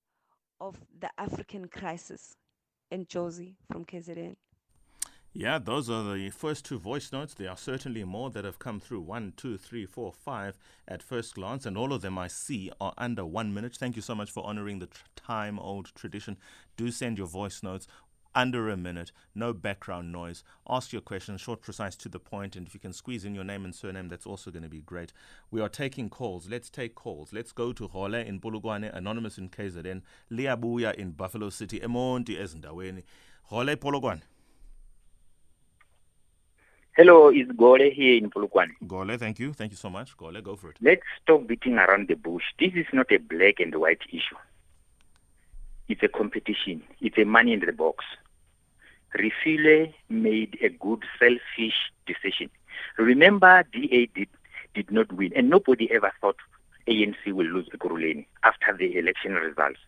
of 0.59 0.77
the 0.99 1.09
African 1.17 1.67
crisis. 1.67 2.35
And 2.89 3.07
Josie 3.09 3.57
from 3.69 3.83
KZN. 3.83 4.37
Yeah, 5.33 5.59
those 5.59 5.87
are 5.87 6.15
the 6.15 6.31
first 6.31 6.65
two 6.65 6.79
voice 6.79 7.11
notes. 7.11 7.35
There 7.35 7.49
are 7.49 7.57
certainly 7.57 8.03
more 8.03 8.31
that 8.31 8.43
have 8.43 8.57
come 8.57 8.79
through. 8.79 9.01
One, 9.01 9.33
two, 9.37 9.55
three, 9.57 9.85
four, 9.85 10.11
five 10.11 10.57
at 10.87 11.03
first 11.03 11.35
glance, 11.35 11.65
and 11.65 11.77
all 11.77 11.93
of 11.93 12.01
them 12.01 12.17
I 12.17 12.27
see 12.27 12.71
are 12.81 12.93
under 12.97 13.23
one 13.23 13.53
minute. 13.53 13.75
Thank 13.75 13.95
you 13.95 14.01
so 14.01 14.15
much 14.15 14.31
for 14.31 14.43
honoring 14.43 14.79
the 14.79 14.87
tr- 14.87 15.03
time 15.15 15.59
old 15.59 15.93
tradition. 15.93 16.37
Do 16.75 16.89
send 16.89 17.19
your 17.19 17.27
voice 17.27 17.61
notes 17.61 17.87
under 18.37 18.69
a 18.69 18.77
minute, 18.77 19.11
no 19.33 19.51
background 19.51 20.11
noise. 20.11 20.43
Ask 20.69 20.93
your 20.93 21.01
question, 21.01 21.37
short, 21.37 21.59
precise, 21.59 21.95
to 21.95 22.07
the 22.07 22.19
point, 22.19 22.55
and 22.55 22.67
if 22.67 22.75
you 22.75 22.79
can 22.79 22.93
squeeze 22.93 23.25
in 23.25 23.33
your 23.33 23.43
name 23.43 23.65
and 23.65 23.73
surname, 23.73 24.09
that's 24.09 24.27
also 24.27 24.51
going 24.51 24.61
to 24.61 24.69
be 24.69 24.81
great. 24.81 25.11
We 25.49 25.59
are 25.59 25.67
taking 25.67 26.07
calls. 26.07 26.47
Let's 26.47 26.69
take 26.69 26.93
calls. 26.93 27.33
Let's 27.33 27.51
go 27.51 27.73
to 27.73 27.87
Gole 27.87 28.13
in 28.13 28.39
Polokwane, 28.39 28.95
Anonymous 28.95 29.39
in 29.39 29.49
KZN, 29.49 30.03
Liabuya 30.31 30.93
in 30.93 31.13
Buffalo 31.13 31.49
City, 31.49 31.79
Emonti 31.79 32.37
ezindaweni. 32.37 33.03
Gole 33.49 33.75
Polokwane. 33.75 34.21
Hello, 36.95 37.29
it's 37.29 37.51
Gole 37.53 37.91
here 37.91 38.17
in 38.17 38.29
Polokwane. 38.29 38.73
Gole, 38.85 39.17
thank 39.17 39.39
you. 39.39 39.51
Thank 39.51 39.71
you 39.71 39.77
so 39.77 39.89
much. 39.89 40.15
Gole, 40.15 40.43
go 40.43 40.55
for 40.55 40.69
it. 40.69 40.77
Let's 40.79 41.01
stop 41.23 41.47
beating 41.47 41.79
around 41.79 42.07
the 42.07 42.15
bush. 42.15 42.43
This 42.59 42.73
is 42.75 42.85
not 42.93 43.11
a 43.11 43.17
black 43.17 43.59
and 43.59 43.73
white 43.73 44.01
issue. 44.09 44.37
It's 45.89 46.03
a 46.03 46.07
competition. 46.07 46.83
It's 46.99 47.17
a 47.17 47.23
money 47.23 47.53
in 47.53 47.61
the 47.61 47.71
box. 47.71 48.03
Refile 49.15 49.93
made 50.09 50.57
a 50.61 50.69
good 50.69 51.03
selfish 51.19 51.91
decision. 52.05 52.49
Remember, 52.97 53.63
DA 53.71 54.07
did, 54.07 54.27
did 54.73 54.91
not 54.91 55.11
win, 55.11 55.31
and 55.35 55.49
nobody 55.49 55.91
ever 55.91 56.11
thought 56.21 56.37
ANC 56.87 57.15
will 57.27 57.47
lose 57.47 57.67
Ekurhuleni 57.69 58.25
after 58.43 58.75
the 58.77 58.97
election 58.97 59.33
results. 59.33 59.79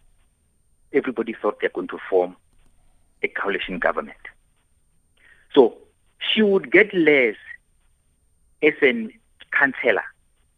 Everybody 0.94 1.36
thought 1.40 1.60
they're 1.62 1.70
going 1.70 1.88
to 1.90 2.00
form 2.10 2.36
a 3.24 3.28
coalition 3.28 3.80
government. 3.80 4.18
So 5.54 5.78
she 6.20 6.42
would 6.42 6.72
get 6.72 6.94
less 6.94 7.36
as 8.62 8.74
a 8.82 9.10
councillor 9.52 10.04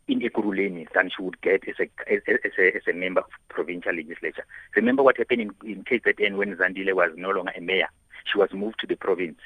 in 0.08 0.19
Ekurhuleni 0.21 0.88
than 0.93 1.10
she 1.15 1.21
would 1.21 1.39
get 1.41 1.67
as 1.67 1.76
a, 1.80 1.89
as, 2.12 2.21
as, 2.28 2.52
a, 2.58 2.76
as 2.76 2.82
a 2.88 2.93
member 2.93 3.21
of 3.21 3.30
provincial 3.50 3.93
legislature. 3.95 4.45
Remember 4.76 5.04
what 5.04 5.17
happened 5.17 5.41
in, 5.41 5.52
in 5.63 5.84
KZN 5.84 6.36
when 6.36 6.56
Zandile 6.56 6.93
was 6.93 7.12
no 7.15 7.30
longer 7.30 7.54
a 7.56 7.62
mayor? 7.62 7.89
She 8.25 8.38
was 8.38 8.51
moved 8.53 8.79
to 8.79 8.88
the 8.88 8.95
province 8.95 9.39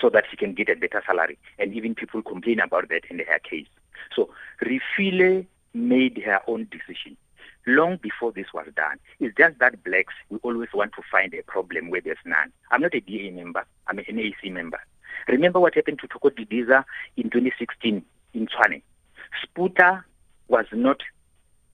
so 0.00 0.10
that 0.10 0.24
she 0.30 0.36
can 0.36 0.54
get 0.54 0.68
a 0.68 0.76
better 0.76 1.02
salary. 1.06 1.38
And 1.58 1.72
even 1.74 1.94
people 1.94 2.22
complain 2.22 2.60
about 2.60 2.88
that 2.88 3.04
in 3.10 3.18
her 3.18 3.38
case. 3.38 3.68
So 4.14 4.30
Refile 4.62 5.46
made 5.72 6.22
her 6.24 6.40
own 6.46 6.68
decision 6.70 7.16
long 7.66 7.98
before 8.02 8.32
this 8.32 8.46
was 8.52 8.66
done. 8.76 8.98
It's 9.20 9.36
just 9.36 9.58
that 9.58 9.82
blacks, 9.84 10.14
we 10.28 10.38
always 10.42 10.68
want 10.74 10.92
to 10.94 11.02
find 11.10 11.32
a 11.34 11.42
problem 11.42 11.90
where 11.90 12.00
there's 12.00 12.18
none. 12.24 12.52
I'm 12.70 12.82
not 12.82 12.94
a 12.94 13.00
DA 13.00 13.30
member. 13.30 13.64
I'm 13.86 13.98
an 13.98 14.04
NAC 14.10 14.52
member. 14.52 14.80
Remember 15.28 15.60
what 15.60 15.74
happened 15.74 16.00
to 16.00 16.08
Thoko 16.08 16.30
Didiza 16.30 16.84
in 17.16 17.30
2016 17.30 18.04
in 18.34 18.46
Tshwane? 18.46 18.82
Sputa 19.42 20.04
was 20.48 20.66
not 20.72 21.00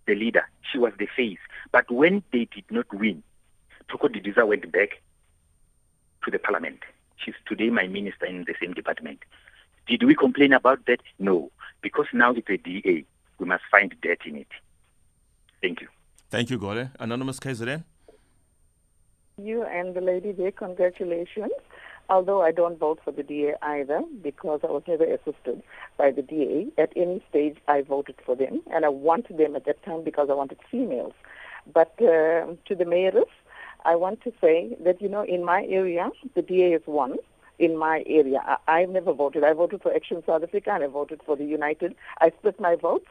the 0.07 0.15
leader. 0.15 0.45
She 0.71 0.79
was 0.79 0.93
the 0.99 1.07
face. 1.07 1.39
But 1.73 1.91
when 1.91 2.23
they 2.33 2.47
did 2.53 2.65
not 2.71 2.93
win, 2.93 3.23
Thoko 3.89 4.09
Didiza 4.09 4.47
went 4.47 4.71
back 4.71 5.03
to 6.25 6.31
the 6.31 6.39
parliament. 6.39 6.81
She's 7.17 7.35
today 7.47 7.71
my 7.71 7.87
minister 7.87 8.27
in 8.27 8.45
the 8.45 8.55
same 8.61 8.73
department. 8.73 9.21
Did 9.87 10.03
we 10.05 10.15
complain 10.15 10.53
about 10.53 10.87
that? 10.87 11.01
No. 11.19 11.51
Because 11.83 12.07
now 12.13 12.33
it's 12.33 12.49
a 12.49 12.57
DA. 12.57 13.05
We 13.39 13.47
must 13.47 13.65
find 13.71 13.95
dirt 14.03 14.21
in 14.27 14.37
it. 14.37 14.49
Thank 15.63 15.81
you. 15.81 15.89
Thank 16.31 16.51
you, 16.51 16.59
Gole. 16.59 16.89
Anonymous 16.99 17.41
KZN. 17.41 17.85
You 19.43 19.65
and 19.65 19.95
the 19.95 20.01
lady 20.01 20.33
there, 20.33 20.53
congratulations. 20.53 21.53
Although 22.09 22.43
I 22.43 22.51
don't 22.51 22.79
vote 22.79 22.99
for 23.05 23.13
the 23.13 23.23
DA 23.23 23.55
either 23.63 24.03
because 24.23 24.61
I 24.63 24.67
was 24.67 24.83
never 24.87 25.05
assisted 25.05 25.63
by 25.97 26.11
the 26.11 26.23
DA. 26.23 26.69
At 26.77 26.93
any 26.97 27.23
stage, 27.31 27.57
I 27.69 27.83
voted 27.83 28.17
for 28.27 28.35
them, 28.35 28.63
and 28.73 28.85
I 28.85 28.89
wanted 28.89 29.39
them 29.39 29.55
at 29.57 29.65
that 29.67 29.83
time 29.85 30.03
because 30.05 30.29
I 30.29 30.35
wanted 30.35 30.59
females. 30.71 31.15
But 31.73 31.95
uh, 32.01 32.55
to 32.67 32.75
the 32.77 32.85
mayors, 32.85 33.25
I 33.85 33.97
want 33.97 34.23
to 34.23 34.33
say 34.41 34.77
that, 34.85 35.01
you 35.01 35.09
know, 35.09 35.23
in 35.23 35.45
my 35.45 35.65
area, 35.69 36.11
the 36.35 36.43
DA 36.43 36.73
is 36.73 36.83
one. 36.87 37.17
In 37.59 37.77
my 37.77 38.03
area, 38.07 38.41
I, 38.67 38.81
I 38.81 38.85
never 38.87 39.13
voted. 39.13 39.45
I 39.45 39.53
voted 39.53 39.83
for 39.83 39.95
Action 39.95 40.23
South 40.25 40.43
Africa 40.43 40.71
and 40.73 40.83
I 40.83 40.87
voted 40.87 41.21
for 41.27 41.37
the 41.37 41.45
United. 41.45 41.95
I 42.19 42.31
split 42.39 42.59
my 42.59 42.75
votes 42.75 43.07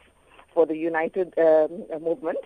for 0.52 0.66
the 0.66 0.76
United 0.76 1.34
um, 1.38 1.84
movement, 2.02 2.38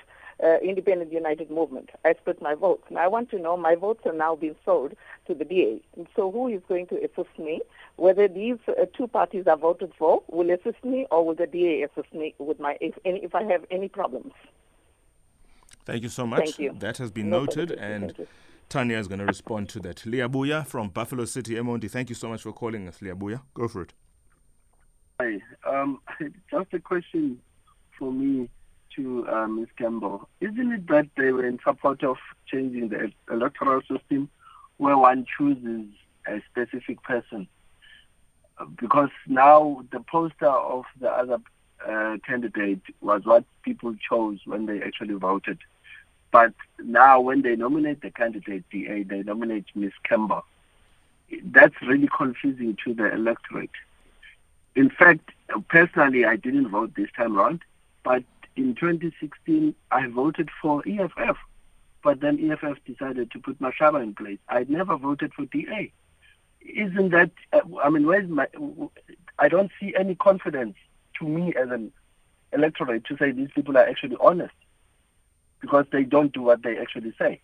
uh, 0.42 0.58
Independent 0.62 1.12
United 1.12 1.50
Movement. 1.50 1.90
I 2.04 2.14
split 2.20 2.42
my 2.42 2.54
votes. 2.54 2.84
And 2.90 2.98
I 2.98 3.08
want 3.08 3.30
to 3.30 3.38
know 3.38 3.56
my 3.56 3.74
votes 3.74 4.02
are 4.04 4.12
now 4.12 4.36
being 4.36 4.56
sold 4.66 4.94
to 5.26 5.34
the 5.34 5.46
DA. 5.46 5.80
And 5.96 6.06
so 6.14 6.30
who 6.30 6.48
is 6.48 6.60
going 6.68 6.88
to 6.88 6.96
assist 6.96 7.38
me? 7.38 7.62
Whether 7.96 8.28
these 8.28 8.58
uh, 8.68 8.84
two 8.94 9.06
parties 9.06 9.46
I 9.46 9.54
voted 9.54 9.92
for 9.98 10.22
will 10.28 10.50
assist 10.50 10.84
me 10.84 11.06
or 11.10 11.24
will 11.24 11.34
the 11.34 11.46
DA 11.46 11.82
assist 11.82 12.12
me 12.12 12.34
with 12.38 12.60
my 12.60 12.76
if, 12.82 12.98
any, 13.04 13.24
if 13.24 13.34
I 13.34 13.44
have 13.44 13.64
any 13.70 13.88
problems? 13.88 14.32
Thank 15.84 16.02
you 16.02 16.08
so 16.08 16.26
much. 16.26 16.44
Thank 16.44 16.58
you. 16.58 16.72
That 16.78 16.98
has 16.98 17.10
been 17.10 17.30
No, 17.30 17.40
noted, 17.40 17.70
and. 17.70 18.14
Tanya 18.70 18.96
is 18.96 19.08
going 19.08 19.18
to 19.18 19.26
respond 19.26 19.68
to 19.68 19.80
that. 19.80 20.06
Leah 20.06 20.26
Liabuya 20.26 20.66
from 20.66 20.88
Buffalo 20.88 21.26
City, 21.26 21.54
Emondi. 21.56 21.88
Thank 21.88 22.08
you 22.08 22.14
so 22.14 22.30
much 22.30 22.42
for 22.42 22.52
calling 22.52 22.88
us, 22.88 23.02
Leah 23.02 23.14
Liabuya. 23.14 23.42
Go 23.52 23.68
for 23.68 23.82
it. 23.82 23.92
Hi. 25.20 25.38
Um, 25.66 26.00
just 26.50 26.72
a 26.72 26.80
question 26.80 27.38
for 27.98 28.10
me 28.10 28.48
to 28.96 29.28
uh, 29.28 29.46
Ms. 29.46 29.68
Campbell. 29.76 30.30
Isn't 30.40 30.72
it 30.72 30.86
that 30.88 31.08
they 31.18 31.30
were 31.30 31.46
in 31.46 31.58
support 31.62 32.02
of 32.02 32.16
changing 32.46 32.88
the 32.88 33.12
electoral 33.30 33.82
system 33.82 34.30
where 34.78 34.96
one 34.96 35.26
chooses 35.38 35.86
a 36.26 36.42
specific 36.50 37.02
person? 37.02 37.46
because 38.80 39.10
now 39.26 39.82
the 39.92 40.00
poster 40.00 40.46
of 40.46 40.84
the 41.00 41.10
other 41.10 41.38
uh, 41.86 42.16
candidate 42.26 42.80
was 43.00 43.24
what 43.24 43.44
people 43.62 43.94
chose 44.08 44.40
when 44.46 44.66
they 44.66 44.80
actually 44.82 45.14
voted. 45.14 45.58
But 46.34 46.52
now, 46.80 47.20
when 47.20 47.42
they 47.42 47.54
nominate 47.54 48.00
the 48.02 48.10
candidate 48.10 48.64
DA, 48.68 49.04
they 49.04 49.22
nominate 49.22 49.66
Ms. 49.76 49.92
Kemba. 50.04 50.42
That's 51.44 51.80
really 51.80 52.08
confusing 52.08 52.76
to 52.84 52.92
the 52.92 53.12
electorate. 53.12 53.70
In 54.74 54.90
fact, 54.90 55.30
personally, 55.68 56.24
I 56.24 56.34
didn't 56.34 56.70
vote 56.70 56.96
this 56.96 57.08
time 57.16 57.38
around, 57.38 57.60
but 58.02 58.24
in 58.56 58.74
2016, 58.74 59.76
I 59.92 60.08
voted 60.08 60.48
for 60.60 60.82
EFF. 60.84 61.36
But 62.02 62.20
then 62.20 62.50
EFF 62.50 62.78
decided 62.84 63.30
to 63.30 63.38
put 63.38 63.60
Mashaba 63.60 64.02
in 64.02 64.12
place. 64.16 64.40
I 64.48 64.66
never 64.68 64.96
voted 64.96 65.32
for 65.34 65.44
DA. 65.44 65.92
Isn't 66.62 67.10
that, 67.10 67.30
uh, 67.52 67.60
I 67.80 67.90
mean, 67.90 68.08
where's 68.08 68.28
my, 68.28 68.48
I 69.38 69.46
don't 69.46 69.70
see 69.78 69.94
any 69.96 70.16
confidence 70.16 70.74
to 71.20 71.28
me 71.28 71.54
as 71.54 71.70
an 71.70 71.92
electorate 72.52 73.04
to 73.04 73.16
say 73.18 73.30
these 73.30 73.52
people 73.54 73.78
are 73.78 73.86
actually 73.86 74.16
honest 74.18 74.54
because 75.64 75.86
they 75.92 76.04
don't 76.04 76.32
do 76.32 76.42
what 76.42 76.62
they 76.62 76.76
actually 76.78 77.14
say. 77.18 77.40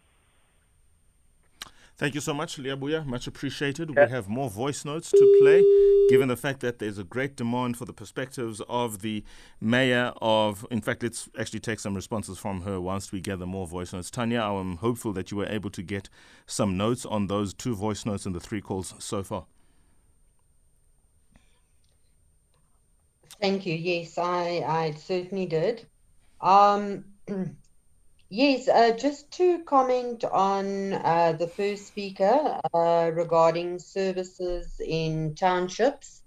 Thank 1.97 2.15
you 2.15 2.21
so 2.23 2.33
much, 2.33 2.57
Liabuya. 2.57 3.05
Much 3.05 3.27
appreciated. 3.27 3.91
Yeah. 3.95 4.07
We 4.07 4.11
have 4.11 4.27
more 4.29 4.49
voice 4.49 4.87
notes 4.87 5.11
to 5.11 5.39
play, 5.43 5.63
given 6.09 6.29
the 6.29 6.37
fact 6.37 6.61
that 6.61 6.79
there's 6.79 6.97
a 6.97 7.05
great 7.05 7.37
demand 7.37 7.77
for 7.77 7.85
the 7.85 7.93
perspectives 7.93 8.63
of 8.71 9.03
the 9.03 9.23
mayor 9.61 10.13
of. 10.23 10.67
In 10.71 10.81
fact, 10.81 11.03
let's 11.03 11.29
actually 11.39 11.61
take 11.61 11.79
some 11.79 11.95
responses 11.95 12.39
from 12.39 12.63
her 12.63 12.81
whilst 12.81 13.13
we 13.13 13.21
gather 13.21 13.45
more 13.45 13.67
voice 13.67 13.93
notes. 13.93 14.11
Tania, 14.11 14.43
I'm 14.43 14.79
hopeful 14.79 15.13
that 15.13 15.31
you 15.31 15.37
were 15.37 15.47
able 15.47 15.69
to 15.71 15.83
get 15.83 16.09
some 16.47 16.79
notes 16.79 17.05
on 17.05 17.27
those 17.27 17.53
two 17.53 17.75
voice 17.75 18.07
notes 18.07 18.25
and 18.25 18.35
the 18.35 18.41
three 18.41 18.63
calls 18.63 18.95
so 18.99 19.23
far. 19.23 19.45
Thank 23.43 23.67
you. 23.67 23.75
Yes, 23.75 24.17
I, 24.17 24.65
I 24.67 24.93
certainly 24.93 25.45
did. 25.45 25.87
Um, 26.41 27.05
Yes, 28.33 28.69
uh, 28.69 28.93
just 28.93 29.33
to 29.33 29.65
comment 29.65 30.23
on 30.23 30.93
uh, 30.93 31.33
the 31.37 31.49
first 31.49 31.89
speaker 31.89 32.61
uh, 32.73 33.11
regarding 33.13 33.81
services 33.81 34.81
in 34.81 35.35
townships. 35.35 36.23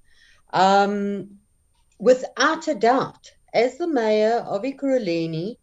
Um, 0.52 1.40
without 2.00 2.68
a 2.68 2.76
doubt, 2.76 3.32
as 3.54 3.78
the 3.78 3.88
mayor 3.88 4.40
of 4.40 4.64
Ekurhuleni, 4.64 5.56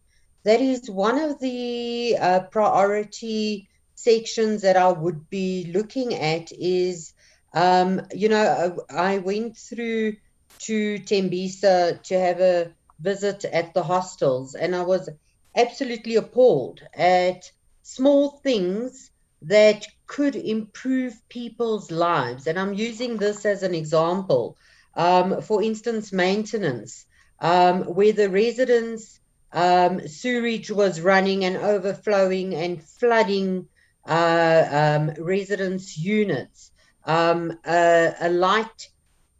that 0.45 0.63
is 0.63 0.91
one 0.91 1.19
of 1.19 1.39
the 1.41 2.17
uh, 2.19 2.41
priority 2.51 3.69
sections 3.95 4.63
that 4.63 4.79
I 4.79 4.93
would 4.93 5.29
be 5.29 5.71
looking 5.75 6.15
at 6.15 6.53
is, 6.53 7.13
um, 7.53 8.01
you 8.15 8.31
know, 8.31 8.79
I 8.89 9.19
went 9.19 9.59
through 9.59 10.17
to 10.61 10.99
Tembisa 11.01 12.03
to 12.05 12.19
have 12.19 12.41
a 12.41 12.73
visit 12.99 13.45
at 13.45 13.75
the 13.75 13.83
hostels 13.83 14.55
and 14.55 14.75
I 14.75 14.85
was 14.85 15.11
absolutely 15.57 16.17
appalled 16.17 16.81
at 16.95 17.51
small 17.83 18.31
things 18.43 19.11
that 19.43 19.87
could 20.07 20.37
improve 20.37 21.15
people's 21.29 21.91
lives. 21.91 22.47
And 22.47 22.59
I'm 22.59 22.75
using 22.75 23.17
this 23.17 23.45
as 23.47 23.63
an 23.63 23.75
example. 23.75 24.57
Um, 24.95 25.41
for 25.41 25.63
instance, 25.63 26.13
maintenance, 26.13 27.07
um, 27.41 27.83
where 27.83 28.13
the 28.13 28.29
residents' 28.29 29.21
um, 29.53 30.01
was 30.01 31.01
running 31.01 31.45
and 31.45 31.57
overflowing 31.57 32.55
and 32.55 32.83
flooding 32.83 33.69
uh, 34.07 34.65
um, 34.71 35.25
residents' 35.25 35.97
units. 35.99 36.71
Um, 37.05 37.59
a 37.65 38.29
light 38.31 38.89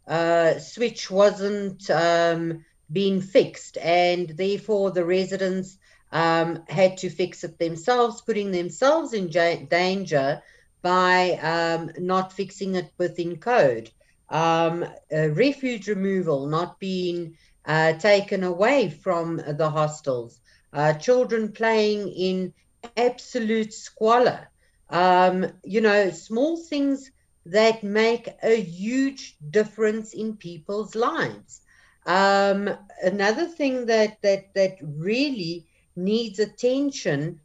uh, 0.07 0.59
switch 0.59 1.11
wasn't 1.11 1.89
um, 1.89 2.65
being 2.91 3.21
fixed, 3.21 3.77
and 3.77 4.29
therefore 4.29 4.91
the 4.91 5.05
residents 5.05 5.77
um, 6.11 6.63
had 6.67 6.97
to 6.97 7.09
fix 7.09 7.43
it 7.43 7.57
themselves, 7.59 8.21
putting 8.21 8.51
themselves 8.51 9.13
in 9.13 9.29
danger 9.29 10.41
by 10.81 11.31
um, 11.41 11.91
not 11.97 12.33
fixing 12.33 12.75
it 12.75 12.91
within 12.97 13.37
code. 13.37 13.89
Um, 14.29 14.85
refuge 15.11 15.87
removal 15.87 16.47
not 16.47 16.79
being 16.79 17.35
uh, 17.65 17.93
taken 17.93 18.43
away 18.43 18.89
from 18.89 19.37
the 19.37 19.69
hostels, 19.69 20.39
uh, 20.73 20.93
children 20.93 21.51
playing 21.53 22.09
in 22.09 22.53
absolute 22.83 23.73
squalor. 23.73 24.49
Um, 24.89 25.45
you 25.63 25.81
know, 25.81 26.09
small 26.11 26.57
things 26.57 27.11
that 27.45 27.83
make 27.83 28.29
a 28.43 28.59
huge 28.61 29.37
difference 29.49 30.13
in 30.13 30.37
people's 30.37 30.95
lives. 30.95 31.61
Um, 32.05 32.69
another 33.01 33.45
thing 33.47 33.85
that 33.87 34.17
that 34.23 34.53
that 34.55 34.77
really 34.81 35.67
needs 35.95 36.39
attention 36.39 37.39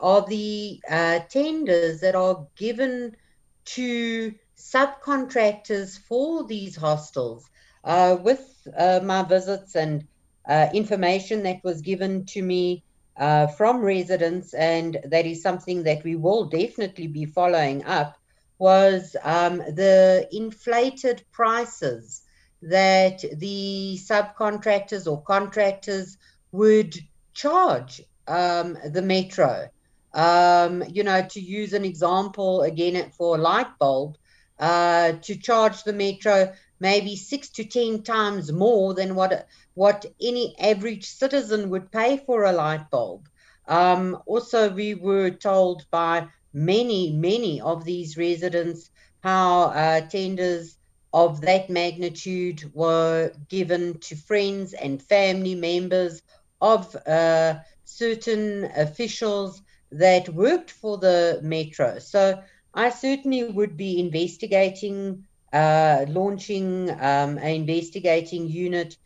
are 0.00 0.26
the 0.28 0.80
uh, 0.90 1.20
tenders 1.30 2.00
that 2.00 2.14
are 2.14 2.46
given 2.56 3.16
to 3.64 4.34
subcontractors 4.56 5.98
for 5.98 6.44
these 6.44 6.76
hostels. 6.76 7.48
Uh, 7.84 8.16
with 8.20 8.66
uh, 8.76 9.00
my 9.04 9.22
visits 9.22 9.76
and 9.76 10.04
uh, 10.48 10.68
information 10.74 11.44
that 11.44 11.62
was 11.62 11.82
given 11.82 12.24
to 12.26 12.42
me 12.42 12.82
uh, 13.16 13.46
from 13.46 13.80
residents, 13.80 14.54
and 14.54 14.98
that 15.04 15.24
is 15.24 15.40
something 15.40 15.84
that 15.84 16.02
we 16.02 16.16
will 16.16 16.46
definitely 16.46 17.06
be 17.06 17.24
following 17.24 17.84
up, 17.84 18.16
was 18.58 19.14
um, 19.22 19.58
the 19.58 20.28
inflated 20.32 21.22
prices 21.32 22.22
that 22.62 23.24
the 23.38 23.98
subcontractors 24.02 25.10
or 25.10 25.22
contractors 25.22 26.16
would 26.52 26.96
charge 27.36 28.00
um, 28.26 28.76
the 28.92 29.02
metro. 29.02 29.68
Um, 30.14 30.82
you 30.88 31.04
know, 31.04 31.26
to 31.30 31.40
use 31.40 31.74
an 31.74 31.84
example 31.84 32.62
again 32.62 33.10
for 33.10 33.36
a 33.36 33.40
light 33.40 33.78
bulb, 33.78 34.16
uh, 34.58 35.12
to 35.12 35.36
charge 35.36 35.84
the 35.84 35.92
metro 35.92 36.54
maybe 36.80 37.16
six 37.16 37.50
to 37.50 37.64
ten 37.64 38.02
times 38.02 38.50
more 38.50 38.94
than 38.94 39.14
what 39.14 39.46
what 39.74 40.06
any 40.20 40.56
average 40.58 41.04
citizen 41.04 41.68
would 41.70 41.92
pay 41.92 42.16
for 42.26 42.44
a 42.44 42.52
light 42.52 42.88
bulb. 42.90 43.28
Um, 43.68 44.18
also, 44.26 44.70
we 44.72 44.94
were 44.94 45.30
told 45.30 45.84
by 45.90 46.28
many, 46.54 47.12
many 47.12 47.60
of 47.60 47.84
these 47.84 48.16
residents 48.16 48.90
how 49.22 49.64
uh, 49.64 50.00
tenders 50.08 50.78
of 51.12 51.40
that 51.42 51.68
magnitude 51.68 52.70
were 52.74 53.32
given 53.48 53.98
to 53.98 54.16
friends 54.16 54.72
and 54.72 55.02
family 55.02 55.54
members 55.54 56.22
of 56.60 56.94
uh, 57.06 57.54
certain 57.84 58.64
officials 58.76 59.62
that 59.92 60.28
worked 60.28 60.70
for 60.70 60.98
the 60.98 61.40
metro. 61.42 61.98
So 61.98 62.42
I 62.74 62.90
certainly 62.90 63.44
would 63.44 63.76
be 63.76 64.00
investigating, 64.00 65.24
uh, 65.52 66.04
launching 66.08 66.90
um, 66.90 67.38
an 67.38 67.54
investigating 67.54 68.48
unit 68.48 68.96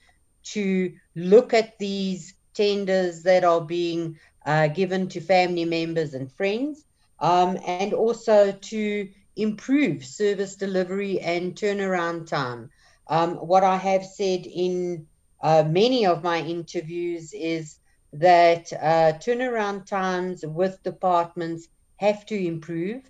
to 0.42 0.92
look 1.14 1.54
at 1.54 1.78
these 1.78 2.34
tenders 2.54 3.22
that 3.24 3.44
are 3.44 3.60
being 3.60 4.18
uh, 4.44 4.68
given 4.68 5.08
to 5.08 5.20
family 5.20 5.64
members 5.64 6.14
and 6.14 6.32
friends, 6.32 6.84
um, 7.20 7.58
and 7.66 7.92
also 7.92 8.52
to 8.52 9.08
improve 9.36 10.04
service 10.04 10.56
delivery 10.56 11.20
and 11.20 11.54
turnaround 11.54 12.26
time. 12.26 12.70
Um, 13.06 13.34
what 13.36 13.64
I 13.64 13.76
have 13.76 14.04
said 14.04 14.46
in 14.46 15.06
uh, 15.42 15.64
many 15.66 16.06
of 16.06 16.22
my 16.22 16.40
interviews 16.40 17.32
is 17.32 17.78
that 18.12 18.72
uh, 18.72 19.12
turnaround 19.18 19.86
times 19.86 20.44
with 20.46 20.82
departments 20.82 21.68
have 21.96 22.26
to 22.26 22.34
improve. 22.34 23.02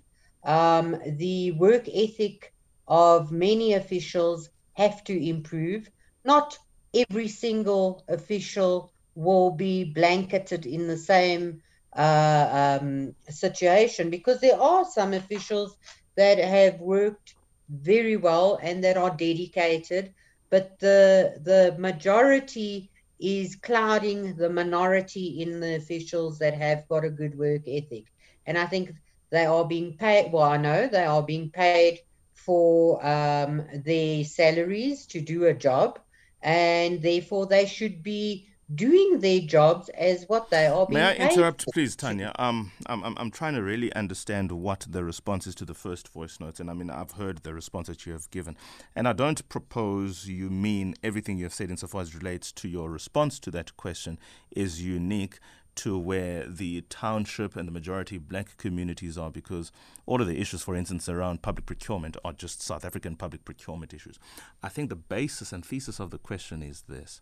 Um, 0.43 0.97
the 1.05 1.51
work 1.51 1.87
ethic 1.87 2.53
of 2.87 3.31
many 3.31 3.73
officials 3.73 4.49
have 4.73 5.03
to 5.05 5.27
improve. 5.27 5.89
Not 6.25 6.57
every 6.93 7.27
single 7.27 8.03
official 8.07 8.91
will 9.15 9.51
be 9.51 9.83
blanketed 9.85 10.65
in 10.65 10.87
the 10.87 10.97
same 10.97 11.61
uh, 11.95 12.79
um, 12.81 13.15
situation 13.29 14.09
because 14.09 14.39
there 14.39 14.59
are 14.59 14.85
some 14.85 15.13
officials 15.13 15.75
that 16.15 16.37
have 16.37 16.79
worked 16.79 17.35
very 17.69 18.17
well 18.17 18.59
and 18.61 18.83
that 18.83 18.97
are 18.97 19.15
dedicated 19.15 20.13
but 20.51 20.79
the 20.79 21.39
the 21.43 21.75
majority 21.79 22.91
is 23.19 23.55
clouding 23.55 24.35
the 24.37 24.49
minority 24.49 25.41
in 25.41 25.61
the 25.61 25.75
officials 25.77 26.39
that 26.39 26.53
have 26.55 26.87
got 26.89 27.05
a 27.05 27.11
good 27.11 27.37
work 27.37 27.63
ethic. 27.67 28.05
And 28.47 28.57
I 28.57 28.67
think 28.67 28.91
they 29.31 29.45
are 29.45 29.67
being 29.67 29.97
paid, 29.97 30.31
well, 30.33 30.43
I 30.43 30.57
know 30.57 30.87
they 30.87 31.05
are 31.05 31.23
being 31.23 31.51
paid 31.51 31.99
for 32.33 33.05
um, 33.05 33.63
their 33.85 34.23
salaries 34.25 35.07
to 35.07 35.21
do 35.21 35.45
a 35.45 35.53
job, 35.53 35.99
and 36.41 37.01
therefore 37.01 37.47
they 37.47 37.65
should 37.67 38.03
be 38.03 38.47
doing 38.75 39.19
their 39.19 39.39
jobs 39.39 39.89
as 39.89 40.25
what 40.27 40.49
they 40.49 40.67
are 40.67 40.85
being 40.85 40.99
May 40.99 41.05
I 41.05 41.29
interrupt, 41.29 41.63
for. 41.63 41.71
please, 41.71 41.95
Tania? 41.95 42.31
Um, 42.37 42.71
I'm, 42.85 43.03
I'm, 43.03 43.17
I'm 43.17 43.31
trying 43.31 43.55
to 43.55 43.63
really 43.63 43.91
understand 43.93 44.51
what 44.51 44.85
the 44.89 45.03
response 45.03 45.47
is 45.47 45.55
to 45.55 45.65
the 45.65 45.73
first 45.73 46.07
voice 46.07 46.39
notes. 46.39 46.59
And 46.59 46.69
I 46.69 46.73
mean, 46.73 46.89
I've 46.89 47.11
heard 47.11 47.43
the 47.43 47.53
response 47.53 47.87
that 47.87 48.05
you 48.05 48.13
have 48.13 48.29
given. 48.31 48.57
And 48.95 49.07
I 49.07 49.13
don't 49.13 49.47
propose 49.49 50.27
you 50.27 50.49
mean 50.49 50.95
everything 51.03 51.37
you 51.37 51.45
have 51.45 51.53
said 51.53 51.69
insofar 51.69 52.01
as 52.01 52.15
relates 52.15 52.51
to 52.53 52.67
your 52.67 52.89
response 52.89 53.39
to 53.39 53.51
that 53.51 53.75
question 53.77 54.19
is 54.51 54.81
unique 54.81 55.39
to 55.73 55.97
where 55.97 56.45
the 56.47 56.81
township 56.89 57.55
and 57.55 57.67
the 57.67 57.71
majority 57.71 58.17
black 58.17 58.57
communities 58.57 59.17
are 59.17 59.31
because 59.31 59.71
all 60.05 60.21
of 60.21 60.27
the 60.27 60.39
issues, 60.39 60.61
for 60.61 60.75
instance, 60.75 61.07
around 61.07 61.41
public 61.41 61.65
procurement 61.65 62.17
are 62.25 62.33
just 62.33 62.61
South 62.61 62.83
African 62.83 63.15
public 63.15 63.45
procurement 63.45 63.93
issues. 63.93 64.19
I 64.61 64.69
think 64.69 64.89
the 64.89 64.95
basis 64.95 65.53
and 65.53 65.65
thesis 65.65 65.99
of 65.99 66.11
the 66.11 66.17
question 66.17 66.61
is 66.61 66.83
this. 66.89 67.21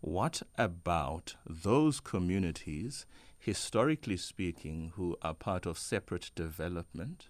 What 0.00 0.42
about 0.56 1.36
those 1.46 2.00
communities, 2.00 3.04
historically 3.38 4.16
speaking, 4.16 4.92
who 4.96 5.18
are 5.20 5.34
part 5.34 5.66
of 5.66 5.78
separate 5.78 6.30
development, 6.34 7.28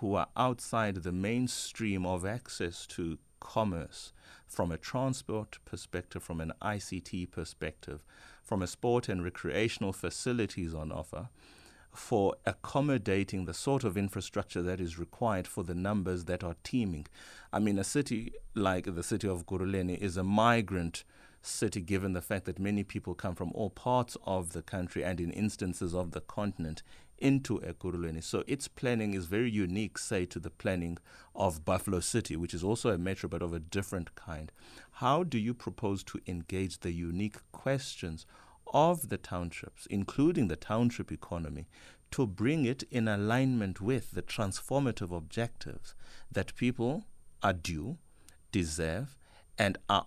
who 0.00 0.16
are 0.16 0.26
outside 0.36 0.96
the 0.96 1.12
mainstream 1.12 2.04
of 2.04 2.26
access 2.26 2.88
to 2.88 3.18
commerce 3.38 4.12
from 4.48 4.72
a 4.72 4.78
transport 4.78 5.58
perspective, 5.64 6.24
from 6.24 6.40
an 6.40 6.52
ICT 6.60 7.30
perspective, 7.30 8.02
from 8.42 8.62
a 8.62 8.66
sport 8.66 9.08
and 9.08 9.22
recreational 9.22 9.92
facilities 9.92 10.74
on 10.74 10.90
offer, 10.90 11.28
for 11.94 12.34
accommodating 12.44 13.44
the 13.44 13.54
sort 13.54 13.84
of 13.84 13.96
infrastructure 13.96 14.62
that 14.62 14.80
is 14.80 14.98
required 14.98 15.46
for 15.46 15.62
the 15.62 15.74
numbers 15.74 16.24
that 16.24 16.42
are 16.42 16.56
teeming. 16.64 17.06
I 17.52 17.60
mean, 17.60 17.78
a 17.78 17.84
city 17.84 18.32
like 18.56 18.92
the 18.92 19.02
city 19.04 19.28
of 19.28 19.46
Ekurhuleni 19.46 19.98
is 19.98 20.16
a 20.16 20.24
migrant 20.24 21.04
city 21.42 21.80
given 21.80 22.12
the 22.12 22.22
fact 22.22 22.44
that 22.46 22.58
many 22.58 22.84
people 22.84 23.14
come 23.14 23.34
from 23.34 23.52
all 23.54 23.70
parts 23.70 24.16
of 24.24 24.52
the 24.52 24.62
country 24.62 25.04
and 25.04 25.20
in 25.20 25.30
instances 25.30 25.94
of 25.94 26.12
the 26.12 26.20
continent 26.20 26.82
into 27.18 27.60
Ekurhuleni. 27.60 28.22
So 28.22 28.42
its 28.46 28.66
planning 28.68 29.14
is 29.14 29.26
very 29.26 29.50
unique, 29.50 29.96
say, 29.98 30.24
to 30.26 30.40
the 30.40 30.50
planning 30.50 30.98
of 31.34 31.64
Buffalo 31.64 32.00
City, 32.00 32.36
which 32.36 32.52
is 32.52 32.64
also 32.64 32.90
a 32.90 32.98
metro 32.98 33.28
but 33.28 33.42
of 33.42 33.52
a 33.52 33.60
different 33.60 34.14
kind. 34.14 34.50
How 34.92 35.22
do 35.22 35.38
you 35.38 35.54
propose 35.54 36.02
to 36.04 36.20
engage 36.26 36.80
the 36.80 36.92
unique 36.92 37.36
questions 37.52 38.26
of 38.72 39.08
the 39.08 39.18
townships, 39.18 39.86
including 39.86 40.48
the 40.48 40.56
township 40.56 41.12
economy, 41.12 41.68
to 42.10 42.26
bring 42.26 42.64
it 42.64 42.82
in 42.90 43.08
alignment 43.08 43.80
with 43.80 44.10
the 44.12 44.22
transformative 44.22 45.16
objectives 45.16 45.94
that 46.30 46.54
people 46.56 47.04
are 47.42 47.52
due, 47.52 47.98
deserve, 48.50 49.16
and 49.58 49.78
are 49.88 50.06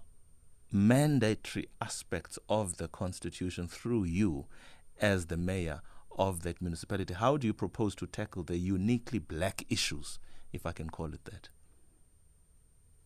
mandatory 0.75 1.67
aspects 1.81 2.37
of 2.49 2.77
the 2.77 2.87
Constitution 2.87 3.67
through 3.67 4.03
you 4.03 4.45
as 4.99 5.27
the 5.27 5.37
mayor 5.37 5.81
of 6.17 6.43
that 6.43 6.61
municipality. 6.61 7.13
How 7.13 7.37
do 7.37 7.47
you 7.47 7.53
propose 7.53 7.95
to 7.95 8.07
tackle 8.07 8.43
the 8.43 8.57
uniquely 8.57 9.19
black 9.19 9.65
issues, 9.69 10.19
if 10.51 10.65
I 10.65 10.71
can 10.73 10.89
call 10.89 11.13
it 11.13 11.25
that? 11.25 11.49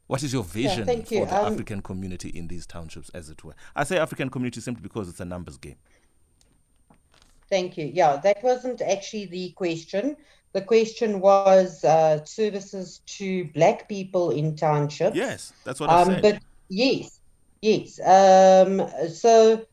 What 0.08 0.23
is 0.23 0.34
your 0.34 0.43
vision 0.43 0.86
thank 0.88 1.08
for 1.08 1.25
the 1.27 1.39
Um, 1.45 1.53
African 1.53 1.82
community 1.82 2.29
in 2.29 2.47
these 2.47 2.65
townships, 2.65 3.10
as 3.13 3.29
it 3.29 3.43
were? 3.43 3.53
I 3.75 3.84
say 3.84 3.99
African 3.99 4.29
community 4.32 4.62
simply 4.62 4.82
because 4.82 5.08
it's 5.08 5.19
a 5.19 5.25
numbers 5.25 5.58
game. 5.58 5.75
Thank 7.49 7.77
you. 7.77 7.91
Yeah, 7.93 8.17
that 8.17 8.43
wasn't 8.43 8.82
actually 8.82 9.27
the 9.27 9.51
question. 9.51 10.17
The 10.53 10.62
question 10.62 11.19
was 11.19 11.84
uh, 11.84 12.25
services 12.25 13.01
to 13.17 13.45
black 13.53 13.88
people 13.88 14.32
in 14.32 14.55
townships. 14.55 15.15
Yes, 15.15 15.53
that's 15.63 15.79
what 15.79 15.91
I 15.91 16.01
Um, 16.01 16.08
said. 16.08 16.21
but 16.23 16.39
yes, 16.69 17.18
yes. 17.61 17.99
Um, 17.99 18.87
so 19.09 19.65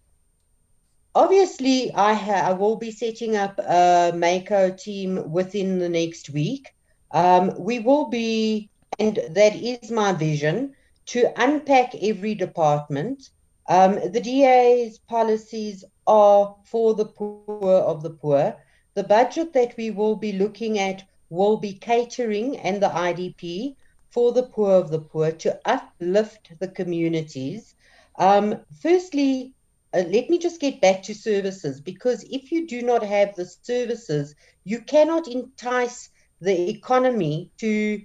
obviously, 1.14 1.92
I 1.92 2.14
ha- 2.14 2.48
I 2.48 2.52
will 2.52 2.76
be 2.76 2.90
setting 2.90 3.36
up 3.36 3.58
a 3.58 4.12
Mayco 4.14 4.76
team 4.76 5.30
within 5.30 5.78
the 5.78 5.88
next 5.88 6.30
week. 6.30 6.74
Um, 7.12 7.52
we 7.58 7.78
will 7.78 8.08
be, 8.08 8.70
and 8.98 9.16
that 9.30 9.56
is 9.56 9.90
my 9.90 10.12
vision, 10.12 10.74
to 11.06 11.32
unpack 11.36 11.94
every 12.02 12.34
department. 12.34 13.30
Um, 13.68 13.94
the 14.12 14.20
DA's 14.20 14.98
policies 14.98 15.84
are 16.06 16.56
for 16.64 16.94
the 16.94 17.06
poor 17.06 17.72
of 17.74 18.02
the 18.02 18.10
poor. 18.10 18.56
The 18.94 19.04
budget 19.04 19.52
that 19.52 19.76
we 19.76 19.90
will 19.90 20.16
be 20.16 20.32
looking 20.32 20.78
at 20.78 21.04
will 21.30 21.56
be 21.56 21.72
catering 21.72 22.56
and 22.58 22.82
the 22.82 22.88
IDP 22.88 23.76
for 24.10 24.32
the 24.32 24.44
poor 24.44 24.72
of 24.72 24.90
the 24.90 25.00
poor 25.00 25.32
to 25.32 25.60
uplift 25.64 26.52
the 26.58 26.68
communities. 26.68 27.74
Um, 28.18 28.56
firstly, 28.82 29.54
uh, 29.94 30.04
let 30.08 30.28
me 30.30 30.38
just 30.38 30.60
get 30.60 30.80
back 30.80 31.02
to 31.04 31.14
services 31.14 31.80
because 31.80 32.24
if 32.30 32.52
you 32.52 32.66
do 32.66 32.82
not 32.82 33.02
have 33.04 33.34
the 33.36 33.46
services, 33.46 34.34
you 34.64 34.80
cannot 34.82 35.28
entice 35.28 36.10
the 36.40 36.68
economy 36.70 37.50
to 37.58 38.00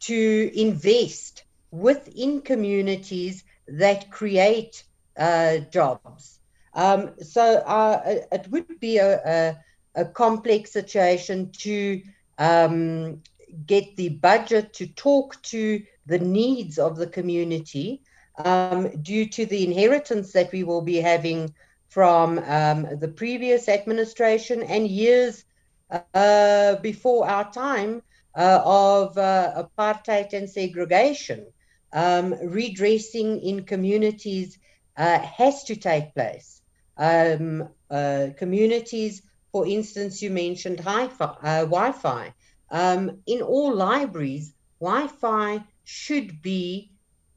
to 0.00 0.50
invest 0.54 1.44
within 1.70 2.40
communities 2.42 3.44
that 3.68 4.10
create 4.10 4.84
uh, 5.18 5.58
jobs. 5.72 6.40
Um, 6.74 7.14
so 7.20 7.58
uh, 7.66 8.00
it- 8.32 8.48
would 8.50 8.68
be 8.80 8.98
a, 8.98 9.10
a, 9.26 9.56
a 10.02 10.04
complex 10.06 10.72
situation 10.72 11.50
to 11.60 12.00
um, 12.38 13.22
get 13.66 13.96
the 13.96 14.10
budget 14.10 14.72
to 14.74 14.86
talk 14.86 15.42
to 15.44 15.82
the 16.06 16.18
needs 16.18 16.78
of 16.78 16.96
the 16.96 17.06
community 17.06 18.02
um, 18.38 18.88
due 19.02 19.26
to 19.26 19.46
the 19.46 19.64
inheritance 19.64 20.32
that 20.32 20.52
we 20.52 20.64
will 20.64 20.82
be 20.82 20.96
having 20.96 21.54
from 21.88 22.38
um, 22.38 22.86
the 23.00 23.08
previous 23.08 23.68
administration 23.68 24.62
and 24.62 24.88
years 24.88 25.44
uh, 25.90 26.76
before 26.76 27.28
our 27.28 27.50
time 27.52 28.02
uh, 28.34 28.60
of 28.64 29.16
uh, 29.16 29.64
apartheid 29.64 30.32
and 30.32 30.50
segregation. 30.50 31.46
Um, 31.92 32.34
redressing 32.42 33.40
in 33.40 33.64
communities 33.64 34.58
uh, 34.96 35.18
has 35.18 35.64
to 35.64 35.76
take 35.76 36.14
place. 36.14 36.60
Um, 36.98 37.68
uh, 37.90 38.28
communities, 38.36 39.22
for 39.52 39.66
instance, 39.66 40.20
you 40.20 40.30
mentioned 40.30 40.80
hi-fi, 40.80 41.36
uh, 41.42 41.64
Wi-Fi. 41.64 42.34
Um, 42.70 43.18
in 43.26 43.40
all 43.42 43.74
libraries, 43.74 44.52
Wi-Fi 44.80 45.62
should 45.84 46.42
be 46.42 46.90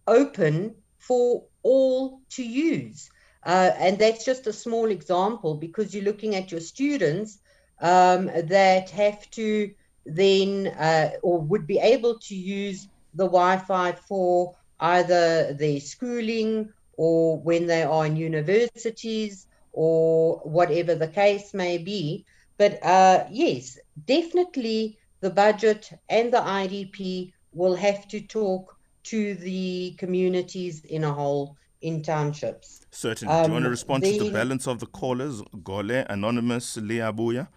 open 0.08 0.76
for 1.10 1.44
all 1.64 2.22
to 2.30 2.44
use. 2.44 3.10
Uh, 3.44 3.72
and 3.80 3.98
that's 3.98 4.24
just 4.24 4.46
a 4.46 4.54
small 4.54 4.92
example 4.92 5.56
because 5.56 5.92
you're 5.92 6.04
looking 6.04 6.36
at 6.36 6.52
your 6.52 6.62
students 6.62 7.40
um, 7.82 8.28
that 8.46 8.92
have 8.92 9.28
to 9.32 9.74
then 10.06 10.68
uh, 10.68 11.10
or 11.24 11.42
would 11.42 11.66
be 11.66 11.80
able 11.80 12.20
to 12.20 12.36
use 12.36 12.88
the 13.16 13.26
Wi-Fi 13.26 13.94
for 13.94 14.56
either 14.80 15.54
their 15.54 15.80
schooling 15.80 16.72
or 16.96 17.40
when 17.40 17.66
they 17.66 17.82
are 17.82 18.06
in 18.06 18.16
universities 18.16 19.48
or 19.74 20.38
whatever 20.44 20.94
the 20.94 21.08
case 21.08 21.56
may 21.56 21.80
be. 21.80 22.24
But 22.60 22.84
uh, 22.86 23.26
yes, 23.32 23.80
definitely 24.06 25.00
the 25.22 25.32
budget 25.32 25.90
and 26.08 26.32
the 26.32 26.44
IDP 26.62 27.34
will 27.52 27.76
have 27.76 28.08
to 28.10 28.22
talk 28.22 28.79
to 29.10 29.36
the 29.36 29.96
communities 29.98 30.86
in 30.86 31.04
a 31.04 31.14
whole 31.14 31.56
in 31.82 32.02
townships. 32.04 32.86
Certainly. 32.92 33.34
Do 33.34 33.48
you 33.48 33.54
want 33.54 33.64
to 33.64 33.68
Um, 33.68 33.72
respond 33.72 34.04
to 34.04 34.20
the 34.24 34.32
balance 34.32 34.68
of 34.68 34.80
the 34.80 34.86
callers? 34.88 35.42
Gole, 35.64 36.06
Anonymous, 36.10 36.76
Liabuya, 36.78 37.48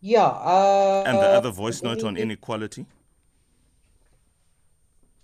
Yeah. 0.00 0.26
Uh, 0.26 1.04
and 1.06 1.16
the 1.18 1.28
other 1.38 1.50
voice 1.52 1.82
note 1.82 2.02
on 2.02 2.16
inequality? 2.16 2.86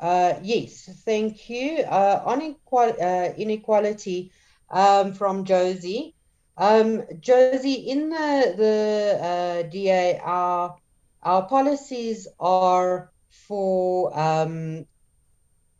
Uh, 0.00 0.34
yes, 0.42 0.88
thank 1.04 1.50
you. 1.50 1.78
Uh, 1.82 2.22
on 2.24 2.40
equal, 2.42 2.92
uh, 3.02 3.30
inequality 3.36 4.30
um, 4.70 5.12
from 5.12 5.44
Josie. 5.44 6.14
Um, 6.56 7.02
Josie, 7.20 7.90
in 7.90 8.10
the, 8.10 8.54
the 8.56 9.18
uh, 9.30 9.62
DA, 9.70 10.20
our, 10.22 10.76
our 11.24 11.42
policies 11.48 12.28
are 12.38 13.10
for 13.48 14.18
um, 14.18 14.86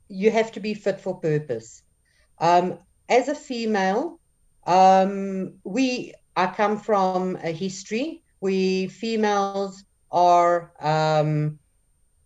you 0.09 0.31
have 0.31 0.53
to 0.53 0.61
be 0.61 0.75
fit 0.75 1.01
for 1.01 1.21
purpose. 1.21 1.83
Um, 2.41 2.79
as 3.09 3.29
a 3.29 3.35
female, 3.35 4.21
um, 4.67 5.61
we 5.65 6.15
I 6.37 6.47
come 6.49 6.79
from 6.79 7.29
a 7.43 7.53
history. 7.53 8.23
We 8.41 8.89
females 8.89 9.85
are 10.11 10.73
um, 10.81 11.59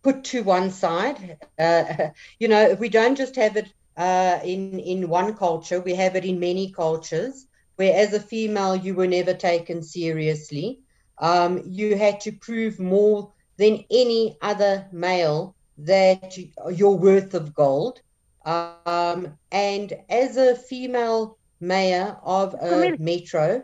put 0.03 0.23
to 0.25 0.43
one 0.43 0.71
side. 0.71 1.37
Uh, 1.59 2.09
you 2.39 2.47
know, 2.47 2.75
we 2.79 2.89
don't 2.89 3.17
just 3.17 3.35
have 3.35 3.57
it 3.57 3.69
uh, 3.97 4.39
in 4.43 4.73
in 4.79 5.09
one 5.09 5.35
culture. 5.35 5.79
We 5.79 5.95
have 5.95 6.15
it 6.15 6.25
in 6.25 6.39
many 6.39 6.71
cultures. 6.71 7.45
Where 7.75 7.95
as 7.95 8.13
a 8.13 8.19
female, 8.19 8.75
you 8.75 8.95
were 8.95 9.07
never 9.07 9.33
taken 9.33 9.83
seriously. 9.83 10.79
Um, 11.19 11.63
you 11.65 11.97
had 11.97 12.21
to 12.21 12.33
prove 12.33 12.79
more 12.79 13.32
than 13.57 13.83
any 13.91 14.37
other 14.41 14.87
male 14.91 15.55
that 15.77 16.37
you're 16.71 16.91
worth 16.91 17.33
of 17.33 17.53
gold. 17.53 18.01
Um, 18.45 19.37
and 19.51 19.93
as 20.09 20.37
a 20.37 20.55
female 20.55 21.37
mayor 21.63 22.17
of 22.23 22.53
a 22.55 22.95
metro. 22.99 23.63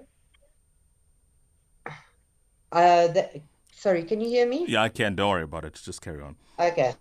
Uh, 2.71 3.07
the, 3.07 3.41
sorry, 3.73 4.03
can 4.03 4.21
you 4.21 4.27
hear 4.27 4.47
me? 4.47 4.65
Yeah, 4.67 4.83
I 4.83 4.89
can. 4.89 5.15
Don't 5.15 5.29
worry 5.29 5.43
about 5.43 5.65
it. 5.65 5.73
Just 5.73 6.01
carry 6.01 6.21
on. 6.21 6.35
Okay. 6.57 6.93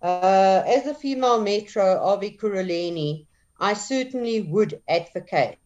Uh, 0.00 0.62
as 0.66 0.86
a 0.86 0.94
female 0.94 1.40
metro 1.40 1.98
of 2.00 2.22
Ekurhuleni, 2.22 3.26
I 3.60 3.74
certainly 3.74 4.42
would 4.42 4.80
advocate 4.88 5.58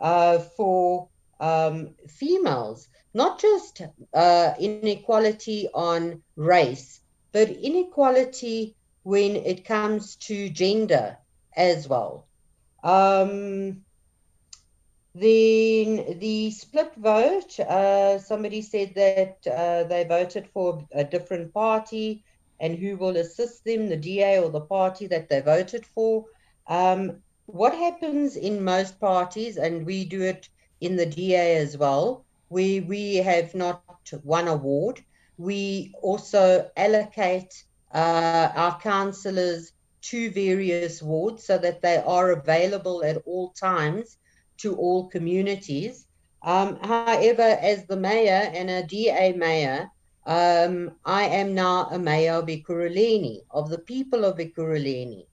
uh, 0.00 0.38
for 0.38 1.08
um, 1.40 1.94
females, 2.08 2.88
not 3.14 3.40
just 3.40 3.82
uh, 4.12 4.52
inequality 4.58 5.68
on 5.72 6.22
race, 6.36 7.00
but 7.32 7.48
inequality 7.50 8.76
when 9.02 9.36
it 9.36 9.64
comes 9.64 10.16
to 10.16 10.48
gender 10.50 11.16
as 11.56 11.88
well. 11.88 12.26
Um, 12.82 13.84
then 15.14 16.18
the 16.18 16.50
split 16.50 16.94
vote, 16.96 17.58
uh, 17.60 18.18
somebody 18.18 18.62
said 18.62 18.94
that 18.94 19.46
uh, 19.46 19.84
they 19.84 20.04
voted 20.04 20.48
for 20.52 20.86
a 20.92 21.04
different 21.04 21.52
party 21.54 22.24
and 22.60 22.76
who 22.76 22.96
will 22.96 23.16
assist 23.16 23.64
them, 23.64 23.88
the 23.88 23.96
DA 23.96 24.38
or 24.40 24.50
the 24.50 24.60
party 24.60 25.06
that 25.06 25.28
they 25.28 25.40
voted 25.40 25.86
for. 25.94 26.24
Um, 26.68 27.22
what 27.46 27.74
happens 27.74 28.36
in 28.36 28.64
most 28.64 29.00
parties, 29.00 29.56
and 29.56 29.86
we 29.86 30.04
do 30.04 30.22
it 30.22 30.48
in 30.80 30.96
the 30.96 31.06
DA 31.06 31.56
as 31.56 31.76
well, 31.76 32.24
we, 32.54 32.80
we 32.80 33.16
have 33.16 33.52
not 33.54 33.82
one 34.22 34.46
award. 34.46 35.04
We 35.38 35.92
also 36.00 36.70
allocate 36.76 37.52
uh, 37.92 38.48
our 38.54 38.78
councillors 38.78 39.72
to 40.02 40.30
various 40.30 41.02
wards 41.02 41.44
so 41.44 41.58
that 41.58 41.82
they 41.82 41.96
are 41.96 42.30
available 42.30 43.02
at 43.02 43.16
all 43.26 43.50
times 43.50 44.18
to 44.58 44.76
all 44.76 45.08
communities. 45.08 46.06
Um, 46.42 46.76
however, 46.76 47.58
as 47.60 47.86
the 47.86 47.96
mayor 47.96 48.42
and 48.54 48.70
a 48.70 48.86
DA 48.86 49.32
mayor, 49.32 49.90
um, 50.24 50.92
I 51.04 51.24
am 51.24 51.54
now 51.54 51.88
a 51.90 51.98
mayor 51.98 52.34
of 52.34 52.46
Ekurhuleni, 52.46 53.40
of 53.50 53.68
the 53.68 53.78
people 53.78 54.24
of 54.24 54.38
Ekurhuleni. 54.38 55.26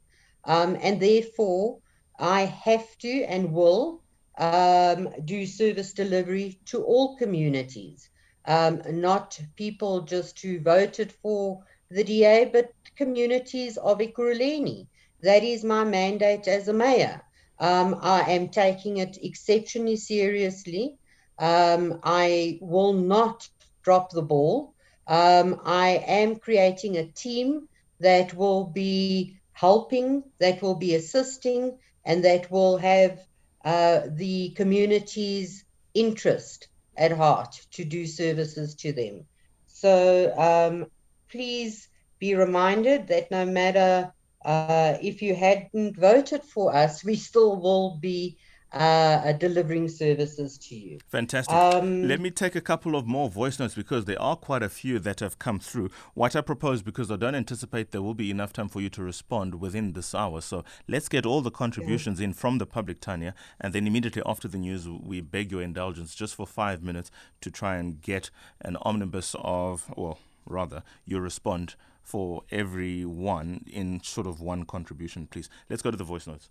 Um, 0.46 0.76
and 0.82 1.00
therefore, 1.00 1.78
I 2.18 2.42
have 2.42 2.98
to 3.00 3.24
and 3.26 3.54
will 3.54 4.02
um, 4.42 5.08
do 5.24 5.46
service 5.46 5.94
delivery 5.94 6.60
to 6.66 6.84
all 6.84 7.16
communities, 7.16 8.10
um, 8.46 8.82
not 8.88 9.40
people 9.56 10.02
just 10.02 10.40
who 10.42 10.60
voted 10.60 11.12
for 11.12 11.64
the 11.92 12.04
DA, 12.04 12.46
but 12.46 12.74
communities 12.96 13.78
of 13.78 14.00
Ekurhuleni. 14.00 14.88
That 15.22 15.44
is 15.44 15.64
my 15.64 15.84
mandate 15.84 16.48
as 16.48 16.68
a 16.68 16.74
mayor. 16.74 17.22
Um, 17.60 18.00
I 18.02 18.22
am 18.32 18.50
taking 18.50 18.98
it 18.98 19.20
exceptionally 19.22 19.98
seriously. 19.98 20.98
Um, 21.38 22.00
I 22.02 22.58
will 22.62 22.94
not 22.94 23.48
drop 23.84 24.10
the 24.10 24.24
ball. 24.24 24.74
Um, 25.06 25.62
I 25.64 26.04
am 26.08 26.38
creating 26.38 26.98
a 26.98 27.06
team 27.06 27.68
that 28.00 28.34
will 28.34 28.64
be 28.66 29.38
helping, 29.52 30.24
that 30.40 30.64
will 30.64 30.76
be 30.76 30.96
assisting, 30.96 31.78
and 32.04 32.26
that 32.26 32.50
will 32.50 32.78
have 32.78 33.20
uh, 33.64 34.02
the 34.16 34.52
community's 34.56 35.66
interest 35.94 36.68
at 36.98 37.12
heart 37.12 37.56
to 37.72 37.84
do 37.84 38.06
services 38.06 38.76
to 38.76 38.94
them. 38.94 39.26
So 39.68 40.34
um, 40.38 40.86
please 41.30 41.88
be 42.20 42.36
reminded 42.36 43.08
that 43.08 43.32
no 43.32 43.46
matter 43.46 44.14
uh, 44.46 44.98
if 45.02 45.22
you 45.22 45.36
hadn't 45.36 45.98
voted 45.98 46.44
for 46.44 46.76
us, 46.76 47.04
we 47.06 47.16
still 47.16 47.60
will 47.62 47.98
be 48.00 48.38
uh, 48.74 49.34
delivering 49.34 49.90
services 49.90 50.58
to 50.58 50.76
you. 50.76 51.00
Fantastic. 51.10 51.54
Um, 51.54 52.08
Let 52.08 52.20
me 52.22 52.32
take 52.32 52.56
a 52.56 52.62
couple 52.62 52.96
of 52.96 53.06
more 53.06 53.30
voice 53.30 53.60
notes 53.60 53.76
because 53.76 54.06
there 54.06 54.22
are 54.22 54.36
quite 54.36 54.64
a 54.64 54.70
few 54.70 55.00
that 55.00 55.20
have 55.20 55.40
come 55.40 55.60
through. 55.60 55.90
What 56.14 56.36
I 56.36 56.42
propose, 56.42 56.82
because 56.82 57.12
I 57.12 57.18
don't 57.18 57.36
anticipate 57.36 57.92
there 57.92 58.02
will 58.02 58.14
be 58.14 58.32
enough 58.32 58.54
time 58.54 58.70
for 58.70 58.82
you 58.82 58.90
to 58.90 59.04
respond 59.04 59.56
within 59.56 59.94
this 59.94 60.16
hour, 60.16 60.42
so 60.42 60.64
let's 60.88 61.10
get 61.10 61.26
all 61.26 61.42
the 61.42 61.52
contributions 61.52 62.20
yeah. 62.20 62.26
in 62.26 62.34
from 62.34 62.58
the 62.60 62.66
public, 62.66 63.02
Tania, 63.02 63.36
and 63.60 63.74
then 63.74 63.88
immediately 63.88 64.22
after 64.26 64.48
the 64.48 64.58
news, 64.58 64.88
we 64.88 65.22
beg 65.22 65.52
your 65.52 65.62
indulgence 65.62 66.16
just 66.16 66.36
for 66.36 66.48
five 66.48 66.82
minutes 66.82 67.12
to 67.42 67.52
try 67.52 67.76
and 67.76 68.02
get 68.02 68.30
an 68.62 68.78
omnibus 68.82 69.36
of, 69.40 69.92
well, 69.98 70.20
rather, 70.46 70.84
you 71.06 71.20
respond 71.20 71.76
for 72.02 72.44
everyone 72.52 73.64
in 73.72 74.02
sort 74.04 74.28
of 74.28 74.42
one 74.42 74.64
contribution, 74.66 75.28
please. 75.28 75.50
Let's 75.70 75.82
go 75.82 75.92
to 75.92 75.98
the 75.98 76.04
voice 76.04 76.28
notes. 76.28 76.50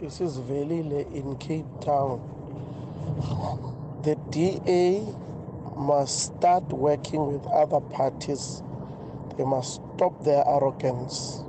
This 0.00 0.20
is 0.20 0.38
Velile 0.38 1.12
in 1.12 1.36
Cape 1.38 1.66
Town. 1.80 2.20
The 4.04 4.14
DA 4.30 5.04
must 5.76 6.20
start 6.36 6.68
working 6.72 7.32
with 7.32 7.44
other 7.48 7.80
parties. 7.80 8.62
They 9.36 9.44
must 9.44 9.80
stop 9.96 10.22
their 10.22 10.44
arrogance. 10.46 11.42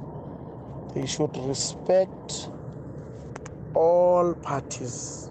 They 0.95 1.05
should 1.05 1.37
respect 1.37 2.49
all 3.75 4.33
parties. 4.33 5.29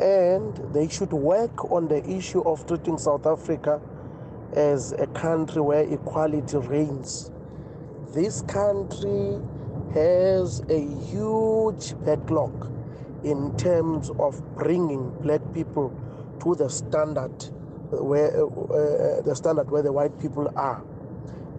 And 0.00 0.56
they 0.74 0.88
should 0.88 1.12
work 1.12 1.70
on 1.70 1.86
the 1.86 2.04
issue 2.10 2.40
of 2.40 2.66
treating 2.66 2.98
South 2.98 3.24
Africa 3.24 3.80
as 4.52 4.90
a 4.98 5.06
country 5.06 5.62
where 5.62 5.82
equality 5.82 6.56
reigns. 6.56 7.30
This 8.12 8.42
country 8.42 9.38
has 9.94 10.60
a 10.68 10.80
huge 11.06 11.94
backlog 12.04 12.72
in 13.24 13.56
terms 13.56 14.10
of 14.18 14.42
bringing 14.54 15.10
black 15.20 15.40
people 15.54 15.92
to 16.40 16.54
the 16.54 16.68
standard 16.68 17.42
where 17.90 18.30
uh, 18.36 18.46
uh, 18.46 19.22
the 19.22 19.34
standard 19.34 19.70
where 19.70 19.82
the 19.82 19.92
white 19.92 20.18
people 20.20 20.50
are 20.56 20.84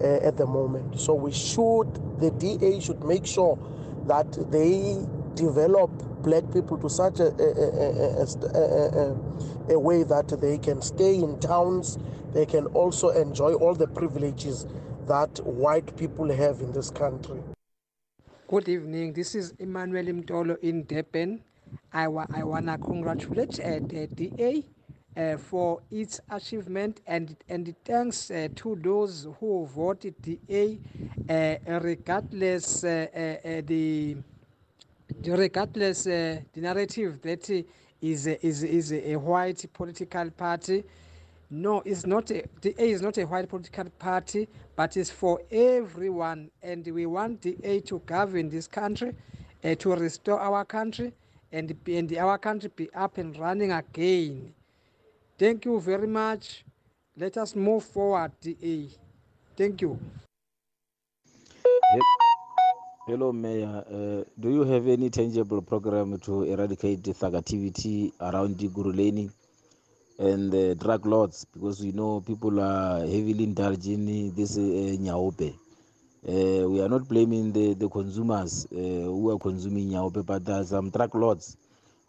uh, 0.01 0.27
at 0.27 0.37
the 0.37 0.45
moment. 0.45 0.99
So 0.99 1.13
we 1.13 1.31
should 1.31 1.91
the 2.19 2.31
DA 2.31 2.79
should 2.79 3.03
make 3.03 3.25
sure 3.25 3.57
that 4.07 4.31
they 4.51 5.05
develop 5.35 5.91
black 6.21 6.43
people 6.51 6.77
to 6.77 6.89
such 6.89 7.19
a, 7.19 7.27
a, 7.27 7.53
a, 8.53 9.73
a, 9.73 9.79
way 9.79 10.03
that 10.03 10.27
they 10.41 10.57
can 10.57 10.81
stay 10.81 11.15
in 11.15 11.39
towns, 11.39 11.97
they 12.33 12.45
can 12.45 12.65
also 12.67 13.09
enjoy 13.09 13.53
all 13.53 13.73
the 13.73 13.87
privileges 13.87 14.65
that 15.07 15.29
white 15.45 15.95
people 15.95 16.29
have 16.29 16.59
in 16.59 16.71
this 16.73 16.89
country. 16.89 17.39
Good 18.49 18.67
evening. 18.67 19.13
This 19.13 19.35
is 19.35 19.53
Emmanuel 19.59 20.05
Mtolo 20.05 20.57
in 20.63 20.83
Durban. 20.87 21.39
I, 21.93 22.07
wa- 22.07 22.25
I 22.33 22.43
want 22.43 22.65
to 22.65 22.79
congratulate 22.79 23.59
uh, 23.59 23.79
the 23.87 24.07
DA 24.07 24.65
uh, 25.15 25.37
for 25.37 25.81
its 25.91 26.19
achievement 26.31 27.01
and, 27.05 27.35
and 27.47 27.75
thanks 27.85 28.31
uh, 28.31 28.47
to 28.55 28.75
those 28.81 29.27
who 29.39 29.67
voted 29.67 30.15
DA 30.23 30.79
uh, 31.29 31.79
regardless 31.81 32.83
uh, 32.83 33.05
uh, 33.13 33.61
the 33.67 34.17
regardless 35.25 36.05
the 36.05 36.41
narrative 36.55 37.21
that 37.21 37.47
is, 38.01 38.25
is, 38.25 38.63
is 38.63 38.93
a 38.93 39.15
white 39.15 39.63
political 39.73 40.31
party 40.31 40.83
no, 41.51 41.81
it's 41.83 42.05
not 42.05 42.29
a, 42.29 42.43
DA 42.61 42.91
is 42.91 43.01
not 43.01 43.17
a 43.17 43.23
white 43.25 43.49
political 43.49 43.85
party, 43.97 44.47
but 44.75 44.95
it's 44.95 45.09
for 45.09 45.41
everyone. 45.51 46.51
And 46.61 46.85
we 46.85 47.05
want 47.07 47.41
DA 47.41 47.79
to 47.81 47.99
govern 48.05 48.49
this 48.49 48.67
country, 48.67 49.15
uh, 49.63 49.75
to 49.75 49.95
restore 49.95 50.39
our 50.39 50.63
country, 50.63 51.11
and, 51.51 51.75
and 51.87 52.17
our 52.17 52.37
country 52.37 52.69
be 52.75 52.93
up 52.93 53.17
and 53.17 53.37
running 53.37 53.71
again. 53.71 54.53
Thank 55.39 55.65
you 55.65 55.79
very 55.79 56.07
much. 56.07 56.63
Let 57.17 57.37
us 57.37 57.55
move 57.55 57.83
forward, 57.83 58.31
DA. 58.41 58.87
Thank 59.57 59.81
you. 59.81 59.99
Hello, 63.07 63.33
Mayor. 63.33 63.83
Uh, 63.89 64.23
do 64.39 64.51
you 64.51 64.63
have 64.65 64.87
any 64.87 65.09
tangible 65.09 65.63
program 65.63 66.19
to 66.19 66.43
eradicate 66.43 67.03
the 67.03 67.35
activity 67.35 68.13
around 68.21 68.59
the 68.59 68.67
Ekurhuleni? 68.67 69.31
And 70.19 70.51
the 70.51 70.75
drug 70.75 71.05
lords 71.05 71.45
because 71.53 71.81
we 71.81 71.93
know 71.93 72.19
people 72.19 72.59
are 72.59 72.99
heavily 72.99 73.45
indulging 73.45 74.07
in 74.09 74.35
this 74.35 74.57
uh, 74.57 74.61
nyaope. 74.61 75.53
Uh, 76.27 76.67
we 76.69 76.81
are 76.81 76.89
not 76.89 77.07
blaming 77.07 77.53
the, 77.53 77.73
the 77.75 77.87
consumers 77.87 78.67
uh, 78.73 78.75
who 78.75 79.31
are 79.31 79.39
consuming 79.39 79.89
nyaope, 79.89 80.25
but 80.25 80.43
there 80.43 80.57
are 80.57 80.65
some 80.65 80.89
drug 80.89 81.15
lords 81.15 81.55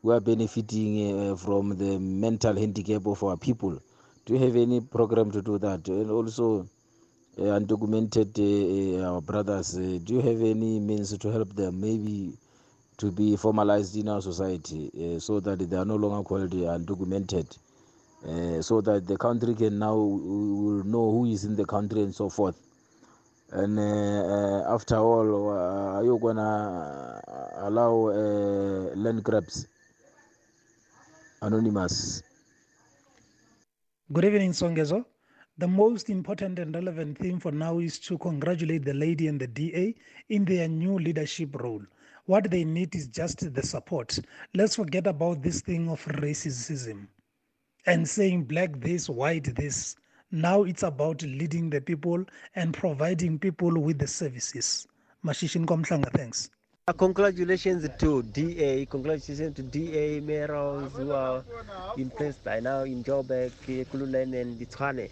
who 0.03 0.11
are 0.11 0.21
benefiting 0.21 1.31
uh, 1.31 1.37
from 1.37 1.77
the 1.79 1.99
mental 2.01 2.57
handicap 2.57 3.07
of 3.07 3.23
our 3.23 3.37
people. 3.37 3.81
Do 4.27 4.35
you 4.35 4.41
have 4.41 4.57
any 4.57 4.81
program 4.81 5.31
to 5.31 5.41
do 5.41 5.59
that? 5.59 5.87
And 5.87 6.11
also, 6.11 6.69
uh, 7.39 7.43
undocumented 7.43 8.37
uh, 8.39 9.03
uh, 9.05 9.13
our 9.15 9.21
brothers, 9.21 9.75
do 9.75 10.15
you 10.15 10.21
have 10.21 10.41
any 10.43 10.81
means 10.81 11.17
to 11.17 11.29
help 11.31 11.55
them 11.55 11.81
maybe 11.81 12.37
to 12.99 13.13
be 13.13 13.37
formalized 13.37 13.97
in 13.97 14.09
our 14.09 14.21
society 14.21 14.91
so 15.21 15.39
that 15.41 15.59
they 15.61 15.77
are 15.77 15.85
no 15.85 15.95
longer 15.97 16.25
called 16.25 16.51
undocumented? 16.51 17.57
Uh, 18.27 18.61
so 18.61 18.81
that 18.81 19.07
the 19.07 19.17
country 19.17 19.55
can 19.55 19.79
now 19.79 19.95
will 19.95 20.85
know 20.85 21.11
who 21.11 21.27
is 21.27 21.45
in 21.45 21.57
the 21.57 21.65
country 21.65 22.03
and 22.03 22.15
so 22.15 22.29
forth. 22.29 22.57
And 23.53 23.79
uh, 23.79 24.73
after 24.75 24.97
all, 24.97 25.25
to 25.25 26.17
allow 27.67 28.09
uh, 28.09 28.95
land 28.95 29.25
grabs. 29.25 29.67
Anonymous. 31.43 32.23
Good 34.13 34.25
evening, 34.27 34.53
Songezo. 34.53 35.05
The 35.57 35.67
most 35.69 36.11
important 36.11 36.59
and 36.59 36.75
relevant 36.75 37.19
thing 37.19 37.39
for 37.41 37.53
now 37.53 37.79
is 37.79 37.99
to 38.01 38.19
congratulate 38.19 38.85
the 38.85 38.95
lady 38.95 39.29
and 39.29 39.41
the 39.41 39.47
DA 39.47 39.95
in 40.29 40.45
their 40.45 40.69
new 40.69 40.99
leadership 40.99 41.55
role. 41.61 41.83
What 42.27 42.51
they 42.51 42.65
need 42.65 42.95
is 42.95 43.09
just 43.09 43.53
the 43.53 43.63
support. 43.63 44.19
Let's 44.55 44.77
forget 44.77 45.07
about 45.07 45.43
this 45.43 45.61
thing 45.63 45.89
of 45.89 46.05
racism 46.05 47.09
and 47.87 48.09
saying 48.09 48.45
black 48.45 48.81
this, 48.81 49.09
white 49.09 49.55
this. 49.55 49.97
Now 50.31 50.63
it's 50.63 50.83
about 50.83 51.23
leading 51.23 51.71
the 51.71 51.81
people 51.81 52.25
and 52.55 52.73
providing 52.73 53.39
people 53.39 53.79
with 53.81 53.99
the 53.99 54.07
services. 54.07 54.87
Mashishin 55.25 55.67
Komhlanga, 55.67 56.11
thanks. 56.13 56.51
Uh, 56.89 56.93
congratulations 56.93 57.89
to 57.99 58.23
DA, 58.23 58.87
congratulations 58.87 59.55
to 59.55 59.63
DA 59.63 60.21
mayors 60.21 60.93
who 60.93 61.13
are 61.13 61.45
in 61.97 62.11
place 62.11 62.37
by 62.37 62.59
now 62.59 62.83
in 62.83 63.05
Joburg, 63.05 63.53
Ekurhuleni, 63.67 64.41
and 64.41 64.59
Tshwane. 64.59 65.11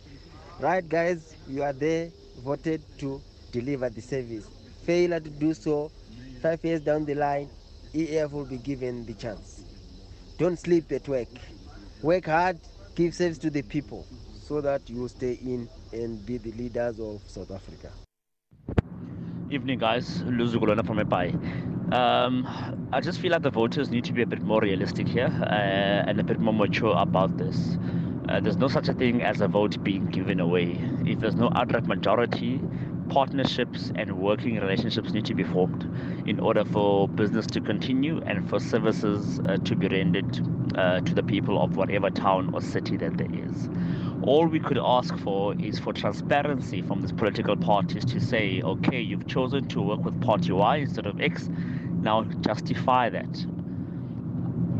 Right, 0.60 0.88
guys, 0.88 1.36
you 1.48 1.62
are 1.62 1.72
there, 1.72 2.10
voted 2.38 2.82
to 2.98 3.20
deliver 3.52 3.88
the 3.90 4.00
service. 4.00 4.48
Failure 4.84 5.20
to 5.20 5.30
do 5.30 5.54
so, 5.54 5.90
five 6.42 6.64
years 6.64 6.80
down 6.80 7.04
the 7.04 7.14
line, 7.14 7.48
EF 7.94 8.32
will 8.32 8.44
be 8.44 8.58
given 8.58 9.06
the 9.06 9.14
chance. 9.14 9.62
Don't 10.38 10.58
sleep 10.58 10.90
at 10.92 11.06
work. 11.08 11.28
Work 12.02 12.26
hard, 12.26 12.60
give 12.94 13.12
service 13.12 13.38
to 13.38 13.50
the 13.50 13.62
people 13.62 14.06
so 14.40 14.60
that 14.60 14.88
you 14.88 15.08
stay 15.08 15.32
in 15.42 15.68
and 15.92 16.24
be 16.24 16.38
the 16.38 16.52
leaders 16.52 17.00
of 17.00 17.20
South 17.26 17.50
Africa. 17.50 17.90
Evening, 19.50 19.80
guys. 19.80 20.22
Luzugulona 20.22 20.86
from 20.86 20.98
Epai. 20.98 21.34
Um, 21.92 22.46
I 22.92 23.00
just 23.00 23.18
feel 23.18 23.32
like 23.32 23.42
the 23.42 23.50
voters 23.50 23.90
need 23.90 24.04
to 24.04 24.12
be 24.12 24.22
a 24.22 24.26
bit 24.26 24.42
more 24.42 24.60
realistic 24.60 25.08
here 25.08 25.26
uh, 25.42 26.08
and 26.08 26.20
a 26.20 26.22
bit 26.22 26.38
more 26.38 26.54
mature 26.54 26.94
about 26.96 27.36
this. 27.36 27.76
Uh, 28.28 28.38
there's 28.38 28.58
no 28.58 28.68
such 28.68 28.88
a 28.88 28.94
thing 28.94 29.22
as 29.22 29.40
a 29.40 29.48
vote 29.48 29.82
being 29.82 30.06
given 30.06 30.38
away. 30.38 30.78
If 31.04 31.18
there's 31.18 31.34
no 31.34 31.50
outright 31.56 31.86
majority, 31.86 32.60
partnerships 33.08 33.90
and 33.94 34.18
working 34.18 34.56
relationships 34.56 35.12
need 35.12 35.24
to 35.26 35.34
be 35.34 35.44
formed 35.44 35.82
in 36.26 36.38
order 36.40 36.64
for 36.64 37.08
business 37.08 37.46
to 37.46 37.60
continue 37.60 38.20
and 38.26 38.48
for 38.48 38.60
services 38.60 39.40
uh, 39.40 39.56
to 39.58 39.74
be 39.74 39.88
rendered 39.88 40.40
uh, 40.76 41.00
to 41.00 41.14
the 41.14 41.22
people 41.22 41.62
of 41.62 41.76
whatever 41.76 42.10
town 42.10 42.52
or 42.54 42.60
city 42.60 42.96
that 42.96 43.16
there 43.16 43.28
is. 43.32 43.68
All 44.22 44.46
we 44.46 44.60
could 44.60 44.78
ask 44.78 45.16
for 45.18 45.54
is 45.60 45.78
for 45.78 45.92
transparency 45.92 46.82
from 46.82 47.00
these 47.02 47.12
political 47.12 47.56
parties 47.56 48.04
to 48.06 48.20
say, 48.20 48.60
okay, 48.62 49.00
you've 49.00 49.26
chosen 49.26 49.68
to 49.68 49.80
work 49.82 50.04
with 50.04 50.20
party 50.20 50.52
Y 50.52 50.76
instead 50.76 51.06
of 51.06 51.20
X, 51.20 51.48
now 52.02 52.24
justify 52.40 53.08
that. 53.10 53.46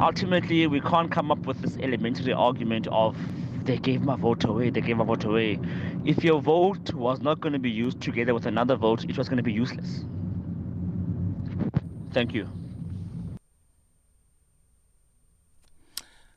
Ultimately, 0.01 0.67
we 0.67 0.81
can't 0.81 1.11
come 1.11 1.33
up 1.33 1.41
with 1.47 1.61
this 1.61 1.77
elementary 1.79 2.33
argument 2.33 2.87
of 2.89 3.17
they 3.69 3.77
gave 3.77 4.01
my 4.01 4.17
vote 4.17 4.45
away, 4.45 4.71
they 4.71 4.81
gave 4.81 4.97
my 4.97 5.05
vote 5.05 5.25
away. 5.25 5.61
If 6.07 6.25
your 6.25 6.41
vote 6.41 6.95
was 6.95 7.21
not 7.21 7.39
going 7.41 7.53
to 7.53 7.59
be 7.59 7.71
used 7.71 8.01
together 8.01 8.33
with 8.33 8.47
another 8.47 8.77
vote, 8.77 9.05
it 9.05 9.19
was 9.19 9.29
going 9.29 9.37
to 9.37 9.43
be 9.43 9.53
useless. 9.53 10.07
Thank 12.15 12.33
you. 12.33 12.49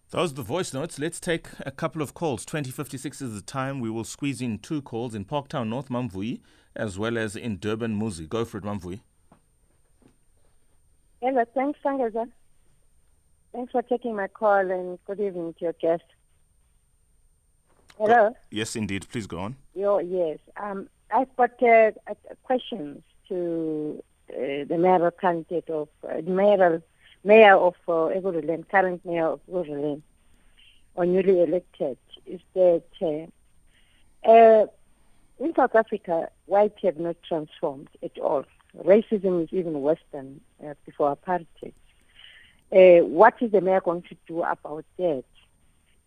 Those 0.09 0.33
are 0.33 0.35
the 0.35 0.43
voice 0.43 0.73
notes. 0.73 0.99
Let's 0.99 1.21
take 1.21 1.47
a 1.61 1.71
couple 1.71 2.01
of 2.01 2.13
calls. 2.13 2.43
2056 2.43 3.21
is 3.21 3.33
the 3.33 3.41
time. 3.41 3.79
We 3.79 3.89
will 3.89 4.03
squeeze 4.03 4.41
in 4.41 4.59
two 4.59 4.81
calls 4.81 5.15
in 5.15 5.23
Parktown 5.23 5.69
North, 5.69 5.87
Mamvui, 5.87 6.41
as 6.75 6.99
well 6.99 7.17
as 7.17 7.37
in 7.37 7.59
Durban, 7.59 7.97
Muzi. 7.97 8.27
Go 8.27 8.43
for 8.43 8.57
it, 8.57 8.65
Mamvui. 8.65 8.99
Hello, 11.21 11.45
thanks, 11.55 11.79
Songezo. 11.81 12.29
Thanks 13.53 13.71
for 13.71 13.81
taking 13.83 14.17
my 14.17 14.27
call 14.27 14.69
and 14.69 14.99
good 15.07 15.21
evening 15.21 15.53
to 15.59 15.65
your 15.65 15.73
guest. 15.81 16.03
Hello? 18.01 18.35
Yes, 18.49 18.75
indeed. 18.75 19.05
Please 19.11 19.27
go 19.27 19.37
on. 19.37 19.55
Yo, 19.75 19.99
yes. 19.99 20.39
Um, 20.57 20.89
I've 21.13 21.35
got 21.35 21.61
uh, 21.61 21.91
questions 22.41 23.03
to 23.29 24.03
uh, 24.31 24.65
the 24.67 24.77
mayoral 24.79 25.11
candidate 25.11 25.69
of 25.69 25.87
uh, 26.09 26.15
the 26.15 26.31
mayoral 26.31 26.81
mayor 27.23 27.55
of 27.55 27.75
uh, 27.87 28.09
current 28.71 29.05
mayor 29.05 29.27
of 29.27 29.39
Eguruland, 29.47 30.01
or 30.95 31.05
newly 31.05 31.41
elected, 31.41 31.97
is 32.25 32.41
that 32.55 32.83
uh, 33.03 34.29
uh, 34.29 34.65
in 35.39 35.53
South 35.55 35.75
Africa, 35.75 36.29
whites 36.47 36.79
have 36.81 36.97
not 36.97 37.17
transformed 37.21 37.89
at 38.01 38.17
all. 38.17 38.45
Racism 38.83 39.43
is 39.43 39.49
even 39.51 39.81
worse 39.81 39.99
than 40.11 40.41
uh, 40.65 40.73
before 40.87 41.15
apartheid. 41.15 41.73
Uh, 42.71 43.05
what 43.05 43.35
is 43.41 43.51
the 43.51 43.61
mayor 43.61 43.81
going 43.81 44.01
to 44.03 44.15
do 44.27 44.41
about 44.41 44.85
that? 44.97 45.23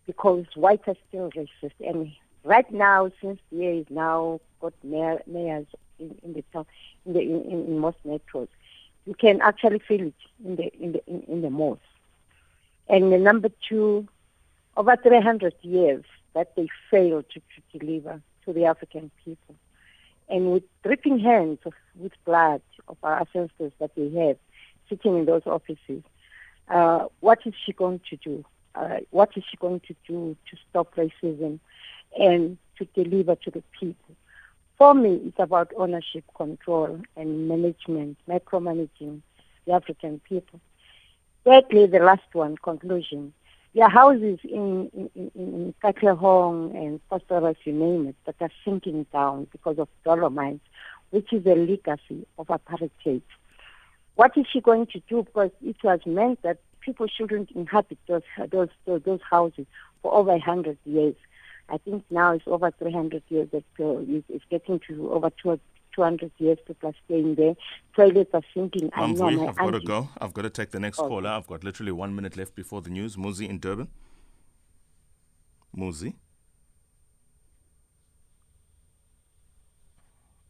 Because 0.05 0.45
whites 0.55 0.87
are 0.87 0.95
still 1.09 1.31
racist. 1.31 1.73
And 1.79 2.11
right 2.43 2.69
now, 2.71 3.11
since 3.21 3.39
the 3.51 3.65
is 3.65 3.87
now 3.89 4.39
got 4.61 4.73
mayor, 4.83 5.21
mayors 5.27 5.67
in, 5.99 6.15
in 6.23 6.33
the 6.33 6.43
town, 6.53 6.65
in, 7.05 7.13
the, 7.13 7.21
in, 7.21 7.65
in 7.67 7.79
most 7.79 7.97
metros, 8.05 8.47
you 9.05 9.15
can 9.15 9.41
actually 9.41 9.79
feel 9.79 10.07
it 10.07 10.13
in 10.43 10.55
the 10.55 10.71
in 10.81 10.91
the 10.93 11.05
in, 11.07 11.21
in 11.27 11.41
the 11.41 11.49
malls. 11.49 11.79
And 12.87 13.11
the 13.11 13.17
number 13.17 13.49
two, 13.67 14.07
over 14.77 14.95
300 14.95 15.53
years 15.61 16.03
that 16.33 16.55
they 16.55 16.67
failed 16.91 17.25
to, 17.33 17.39
to 17.39 17.79
deliver 17.79 18.21
to 18.45 18.53
the 18.53 18.65
African 18.65 19.09
people, 19.23 19.55
and 20.29 20.51
with 20.51 20.63
dripping 20.83 21.19
hands 21.19 21.59
of, 21.65 21.73
with 21.95 22.11
blood 22.25 22.61
of 22.87 22.97
our 23.03 23.19
ancestors 23.19 23.71
that 23.79 23.91
we 23.95 24.13
have 24.15 24.37
sitting 24.89 25.17
in 25.17 25.25
those 25.25 25.41
offices, 25.45 26.03
uh, 26.69 27.05
what 27.19 27.39
is 27.45 27.53
she 27.65 27.73
going 27.73 27.99
to 28.09 28.17
do? 28.17 28.45
Uh, 28.75 28.99
what 29.11 29.31
is 29.35 29.43
she 29.49 29.57
going 29.57 29.79
to 29.81 29.95
do 30.07 30.35
to 30.49 30.57
stop 30.69 30.95
racism 30.95 31.59
and 32.19 32.57
to 32.77 32.85
deliver 32.93 33.35
to 33.35 33.51
the 33.51 33.63
people? 33.79 34.15
For 34.77 34.93
me, 34.93 35.21
it's 35.25 35.39
about 35.39 35.71
ownership, 35.77 36.25
control, 36.35 36.99
and 37.15 37.47
management, 37.47 38.17
micromanaging 38.27 39.21
the 39.65 39.73
African 39.73 40.19
people. 40.27 40.59
Thirdly, 41.45 41.85
the 41.85 41.99
last 41.99 42.33
one, 42.33 42.57
conclusion. 42.57 43.33
Are 43.81 43.89
houses 43.89 44.39
in, 44.43 44.89
in, 45.15 45.31
in, 45.35 45.73
Katlehong 45.83 46.75
and 46.75 47.01
Vosloorus, 47.11 47.57
you 47.65 47.73
name 47.73 48.07
it, 48.07 48.15
that 48.25 48.35
are 48.39 48.51
sinking 48.63 49.05
down 49.11 49.47
because 49.51 49.77
of 49.79 49.89
dolomites, 50.05 50.61
which 51.09 51.31
is 51.33 51.45
a 51.45 51.55
legacy 51.55 52.25
of 52.37 52.47
apartheid. 52.47 53.21
What 54.15 54.31
is 54.37 54.45
she 54.51 54.61
going 54.61 54.87
to 54.87 55.01
do? 55.09 55.23
Because 55.23 55.51
it 55.61 55.75
was 55.83 55.99
meant 56.05 56.41
that 56.43 56.59
people 56.85 57.07
shouldn't 57.07 57.51
inhabit 57.51 57.97
those, 58.07 58.21
those, 58.51 58.69
those, 58.85 59.01
those 59.03 59.19
houses 59.29 59.65
for 60.01 60.13
over 60.13 60.31
100 60.31 60.77
years. 60.85 61.15
I 61.67 61.77
think 61.79 62.05
now 62.11 62.33
it's 62.33 62.43
over 62.47 62.71
300 62.71 63.23
years 63.29 63.49
that 63.51 63.63
uh, 63.79 64.21
it's 64.29 64.45
getting 64.51 64.79
to 64.87 65.11
over 65.11 65.31
200 65.41 66.31
years 66.37 66.59
people 66.67 66.89
are 66.89 66.93
staying 67.05 67.35
there. 67.35 67.55
Toilets 67.95 68.29
are 68.33 68.43
sinking. 68.53 68.91
I 68.93 69.07
know 69.07 69.25
Mamvui, 69.25 69.37
my 69.37 69.47
I've 69.47 69.57
got 69.57 69.71
to 69.71 69.79
go. 69.79 70.09
I've 70.21 70.33
got 70.33 70.43
to 70.43 70.49
take 70.51 70.69
the 70.69 70.79
next 70.79 70.99
Okay. 70.99 71.07
caller. 71.07 71.29
I've 71.31 71.47
got 71.47 71.63
literally 71.63 71.91
one 71.91 72.15
minute 72.15 72.37
left 72.37 72.53
before 72.53 72.81
the 72.81 72.91
news. 72.91 73.15
Muzi 73.15 73.49
in 73.49 73.59
Durban. 73.59 73.87
Muzi. 75.75 76.13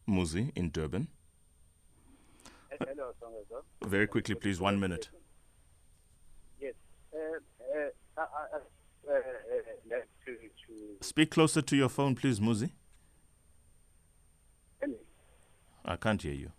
Muzi 0.06 0.52
in 0.54 0.70
Durban. 0.70 1.08
Hello, 2.78 3.12
Songezo. 3.20 3.62
Very 3.88 4.06
quickly, 4.06 4.34
please. 4.34 4.60
One 4.60 4.78
minute. 4.78 5.08
To, 10.24 10.32
to 10.32 11.04
Speak 11.04 11.30
closer 11.30 11.62
to 11.62 11.76
your 11.76 11.88
phone, 11.88 12.14
please, 12.14 12.40
Muzi. 12.40 12.70
I 15.84 15.96
can't 15.96 16.20
hear 16.20 16.32
you. 16.32 16.50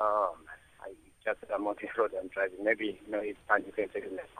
Um, 0.00 0.46
I 0.80 0.94
just 1.22 1.40
I'm 1.54 1.66
on 1.66 1.76
the 1.80 1.88
road. 2.00 2.12
I'm 2.18 2.28
driving. 2.28 2.64
Maybe 2.64 2.98
you 3.04 3.12
know 3.12 3.18
it's 3.18 3.38
time 3.46 3.62
you 3.66 3.72
can 3.72 3.88
take 3.90 4.08
the 4.08 4.16
next. 4.16 4.30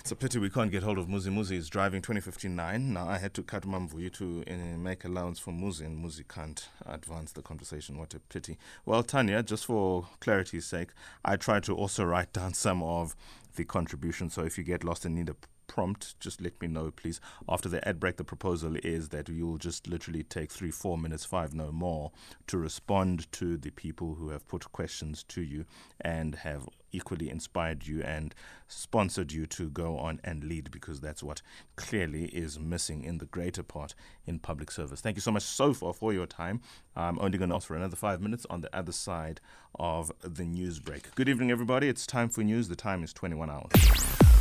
It's 0.00 0.10
a 0.10 0.16
pity 0.16 0.38
we 0.38 0.50
can't 0.50 0.70
get 0.70 0.82
hold 0.82 0.98
of 0.98 1.06
Muzi. 1.06 1.28
Muzi 1.28 1.56
is 1.56 1.68
driving 1.68 2.02
2059. 2.02 2.92
Now, 2.92 3.08
I 3.08 3.18
had 3.18 3.34
to 3.34 3.42
cut 3.42 3.62
Mamvuyi 3.62 4.12
to 4.14 4.44
uh, 4.48 4.78
make 4.78 5.04
allowance 5.04 5.38
for 5.38 5.52
Muzi, 5.52 5.86
and 5.86 6.04
Muzi 6.04 6.26
can't 6.26 6.68
advance 6.86 7.32
the 7.32 7.42
conversation. 7.42 7.98
What 7.98 8.14
a 8.14 8.20
pity. 8.20 8.58
Well, 8.84 9.02
Tania, 9.02 9.42
just 9.42 9.66
for 9.66 10.06
clarity's 10.20 10.66
sake, 10.66 10.90
I 11.24 11.36
tried 11.36 11.64
to 11.64 11.74
also 11.74 12.04
write 12.04 12.32
down 12.32 12.54
some 12.54 12.82
of 12.82 13.14
the 13.56 13.64
contributions. 13.64 14.34
So 14.34 14.42
if 14.42 14.56
you 14.58 14.64
get 14.64 14.84
lost 14.84 15.04
and 15.04 15.14
need 15.14 15.28
a 15.28 15.36
prompt, 15.68 16.18
just 16.18 16.40
let 16.40 16.60
me 16.60 16.66
know, 16.66 16.90
please. 16.90 17.20
After 17.48 17.68
the 17.68 17.86
ad 17.86 18.00
break, 18.00 18.16
the 18.16 18.24
proposal 18.24 18.74
is 18.82 19.10
that 19.10 19.28
you'll 19.28 19.58
just 19.58 19.86
literally 19.86 20.24
take 20.24 20.50
three, 20.50 20.72
four 20.72 20.98
minutes, 20.98 21.24
five 21.24 21.54
no 21.54 21.70
more, 21.70 22.10
to 22.48 22.58
respond 22.58 23.30
to 23.32 23.56
the 23.56 23.70
people 23.70 24.16
who 24.16 24.30
have 24.30 24.48
put 24.48 24.72
questions 24.72 25.22
to 25.28 25.40
you 25.40 25.64
and 26.00 26.34
have 26.36 26.68
equally 26.90 27.30
inspired 27.30 27.86
you 27.86 28.02
and 28.02 28.34
sponsored 28.66 29.30
you 29.32 29.46
to 29.46 29.68
go 29.68 29.98
on 29.98 30.20
and 30.24 30.44
lead 30.44 30.70
because 30.70 31.00
that's 31.00 31.22
what 31.22 31.42
clearly 31.76 32.24
is 32.26 32.58
missing 32.58 33.04
in 33.04 33.18
the 33.18 33.26
greater 33.26 33.62
part 33.62 33.94
in 34.26 34.38
public 34.38 34.70
service. 34.70 35.00
Thank 35.00 35.16
you 35.16 35.20
so 35.20 35.30
much 35.30 35.42
so 35.42 35.72
far 35.74 35.92
for 35.92 36.12
your 36.12 36.26
time. 36.26 36.60
I'm 36.96 37.18
only 37.20 37.38
going 37.38 37.50
to 37.50 37.56
ask 37.56 37.66
for 37.66 37.76
another 37.76 37.96
five 37.96 38.20
minutes 38.20 38.46
on 38.50 38.62
the 38.62 38.74
other 38.76 38.92
side 38.92 39.40
of 39.78 40.10
the 40.22 40.44
news 40.44 40.78
break. 40.80 41.14
Good 41.14 41.28
evening, 41.28 41.50
everybody. 41.50 41.88
It's 41.88 42.06
time 42.06 42.28
for 42.28 42.42
news. 42.42 42.68
The 42.68 42.76
time 42.76 43.04
is 43.04 43.12
21 43.12 43.50
hours. 43.50 44.37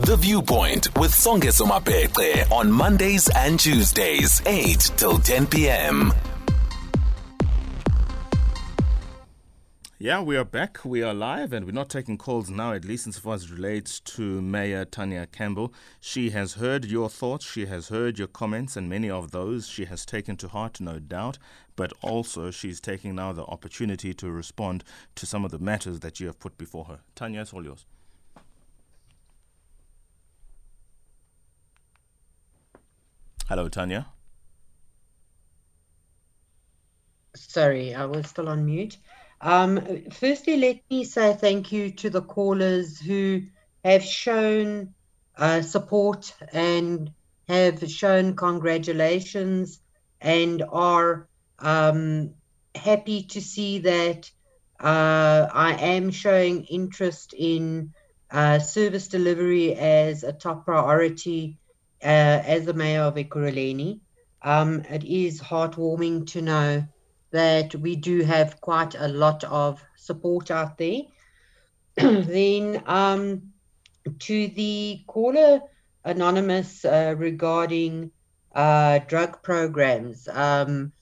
The 0.00 0.16
Viewpoint 0.16 0.88
with 0.98 1.12
Songezo 1.12 1.68
Mapete 1.68 2.50
on 2.50 2.68
Mondays 2.70 3.30
and 3.36 3.60
Tuesdays, 3.60 4.42
8 4.44 4.90
till 4.96 5.20
10 5.20 5.46
p.m. 5.46 6.12
Yeah, 9.96 10.20
we 10.20 10.36
are 10.36 10.44
back. 10.44 10.84
We 10.84 11.04
are 11.04 11.14
live, 11.14 11.52
and 11.52 11.64
we're 11.64 11.70
not 11.70 11.90
taking 11.90 12.18
calls 12.18 12.50
now, 12.50 12.72
at 12.72 12.84
least 12.84 13.06
insofar 13.06 13.34
as 13.34 13.44
it 13.44 13.50
relates 13.52 14.00
to 14.00 14.42
Mayor 14.42 14.84
Tania 14.84 15.28
Campbell. 15.28 15.72
She 16.00 16.30
has 16.30 16.54
heard 16.54 16.84
your 16.84 17.08
thoughts, 17.08 17.48
she 17.48 17.66
has 17.66 17.86
heard 17.86 18.18
your 18.18 18.26
comments, 18.26 18.76
and 18.76 18.88
many 18.88 19.08
of 19.08 19.30
those 19.30 19.68
she 19.68 19.84
has 19.84 20.04
taken 20.04 20.36
to 20.38 20.48
heart, 20.48 20.80
no 20.80 20.98
doubt. 20.98 21.38
But 21.76 21.92
also, 22.02 22.50
she's 22.50 22.80
taking 22.80 23.14
now 23.14 23.32
the 23.32 23.44
opportunity 23.44 24.12
to 24.14 24.28
respond 24.28 24.82
to 25.14 25.24
some 25.24 25.44
of 25.44 25.52
the 25.52 25.60
matters 25.60 26.00
that 26.00 26.18
you 26.18 26.26
have 26.26 26.40
put 26.40 26.58
before 26.58 26.86
her. 26.86 26.98
Tania, 27.14 27.42
it's 27.42 27.52
all 27.52 27.64
yours. 27.64 27.86
Hello, 33.46 33.68
Tania. 33.68 34.06
Sorry, 37.36 37.94
I 37.94 38.06
was 38.06 38.26
still 38.28 38.48
on 38.48 38.64
mute. 38.64 38.96
Um, 39.42 40.06
firstly, 40.12 40.56
let 40.56 40.80
me 40.90 41.04
say 41.04 41.34
thank 41.34 41.70
you 41.70 41.90
to 41.90 42.08
the 42.08 42.22
callers 42.22 42.98
who 42.98 43.42
have 43.84 44.02
shown 44.02 44.94
uh, 45.36 45.60
support 45.60 46.32
and 46.54 47.10
have 47.46 47.86
shown 47.90 48.34
congratulations 48.34 49.78
and 50.22 50.62
are 50.72 51.28
um, 51.58 52.32
happy 52.74 53.24
to 53.24 53.42
see 53.42 53.80
that 53.80 54.30
uh, 54.80 55.48
I 55.52 55.74
am 55.74 56.10
showing 56.12 56.64
interest 56.64 57.34
in 57.36 57.92
uh, 58.30 58.58
service 58.58 59.08
delivery 59.08 59.74
as 59.74 60.22
a 60.22 60.32
top 60.32 60.64
priority 60.64 61.58
as 62.04 62.64
the 62.64 62.74
mayor 62.74 63.02
of 63.02 63.14
Ekurhuleni. 63.14 64.00
Um, 64.42 64.82
it 64.90 65.04
is 65.04 65.40
heartwarming 65.40 66.26
to 66.28 66.42
know 66.42 66.84
that 67.30 67.74
we 67.74 67.96
do 67.96 68.22
have 68.22 68.60
quite 68.60 68.94
a 68.94 69.08
lot 69.08 69.42
of 69.44 69.82
support 69.96 70.50
out 70.50 70.78
there. 70.78 71.02
then 71.96 72.82
um, 72.86 73.42
to 74.18 74.48
the 74.48 75.02
caller 75.06 75.60
anonymous 76.04 76.84
uh, 76.84 77.14
regarding 77.16 78.10
uh, 78.54 78.98
drug 79.00 79.42
programs. 79.42 80.28
Um, 80.28 80.92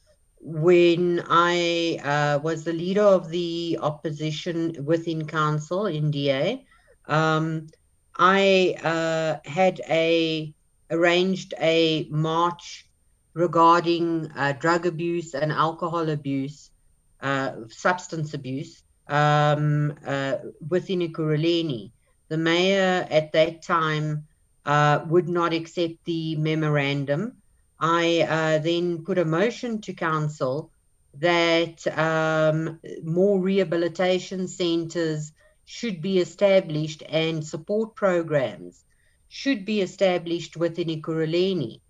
when 0.40 1.22
I 1.28 2.00
uh, 2.02 2.38
was 2.40 2.64
the 2.64 2.72
leader 2.72 3.02
of 3.02 3.28
the 3.28 3.78
opposition 3.80 4.84
within 4.84 5.26
council 5.26 5.86
in 5.86 6.10
DA, 6.10 6.64
um, 7.06 7.68
I 8.16 8.76
uh, 8.82 9.48
had 9.48 9.80
a 9.88 10.52
arranged 10.92 11.54
a 11.58 12.06
march 12.10 12.86
regarding 13.34 14.30
uh, 14.36 14.52
drug 14.52 14.86
abuse 14.86 15.34
and 15.34 15.50
alcohol 15.50 16.10
abuse, 16.10 16.70
uh, 17.20 17.52
substance 17.68 18.34
abuse 18.34 18.82
um, 19.08 19.94
uh, 20.06 20.34
within 20.68 21.00
Ekurhuleni. 21.00 21.90
The 22.28 22.36
mayor 22.36 23.06
at 23.10 23.32
that 23.32 23.62
time 23.62 24.26
uh, 24.64 25.04
would 25.08 25.28
not 25.28 25.52
accept 25.52 26.04
the 26.04 26.36
memorandum. 26.36 27.38
I 27.80 28.26
uh, 28.28 28.58
then 28.58 29.04
put 29.04 29.18
a 29.18 29.24
motion 29.24 29.80
to 29.82 29.92
council 29.92 30.70
that 31.18 31.86
um, 31.98 32.78
more 33.02 33.40
rehabilitation 33.40 34.46
centres 34.46 35.32
should 35.64 36.00
be 36.00 36.18
established 36.18 37.02
and 37.08 37.44
support 37.44 37.94
programs 37.94 38.84
should 39.34 39.64
be 39.64 39.80
established 39.80 40.58
within 40.58 40.88
Ekurhuleni. 40.88 41.80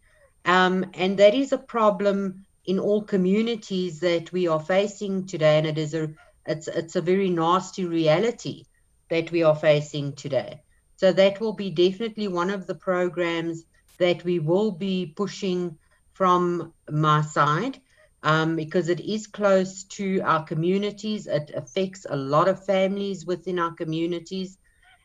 Um, 0.45 0.87
and 0.95 1.19
that 1.19 1.35
is 1.35 1.53
a 1.53 1.59
problem 1.59 2.47
in 2.65 2.79
all 2.79 3.03
communities 3.03 3.99
that 3.99 4.31
we 4.33 4.47
are 4.47 4.61
facing 4.61 5.27
today, 5.27 5.59
and 5.59 5.67
it 5.67 5.77
is 5.77 5.93
a 5.93 6.11
it's 6.47 6.69
it's 6.69 6.95
a 6.95 7.01
very 7.01 7.31
nasty 7.31 7.85
reality 7.85 8.67
that 9.11 9.33
we 9.33 9.43
are 9.43 9.57
facing 9.57 10.13
today. 10.13 10.63
So 10.97 11.13
that 11.13 11.41
will 11.41 11.53
be 11.53 11.71
definitely 11.71 12.29
one 12.29 12.51
of 12.51 12.69
the 12.69 12.77
programs 12.77 13.65
that 13.99 14.23
we 14.25 14.39
will 14.39 14.71
be 14.71 15.13
pushing 15.17 15.79
from 16.13 16.73
my 16.89 17.23
side 17.23 17.81
um, 18.23 18.55
because 18.55 18.89
it 18.89 19.01
is 19.01 19.27
close 19.27 19.83
to 19.99 20.21
our 20.21 20.45
communities. 20.45 21.27
It 21.27 21.51
affects 21.57 22.07
a 22.09 22.17
lot 22.17 22.47
of 22.47 22.65
families 22.65 23.27
within 23.27 23.59
our 23.59 23.75
communities, 23.75 24.59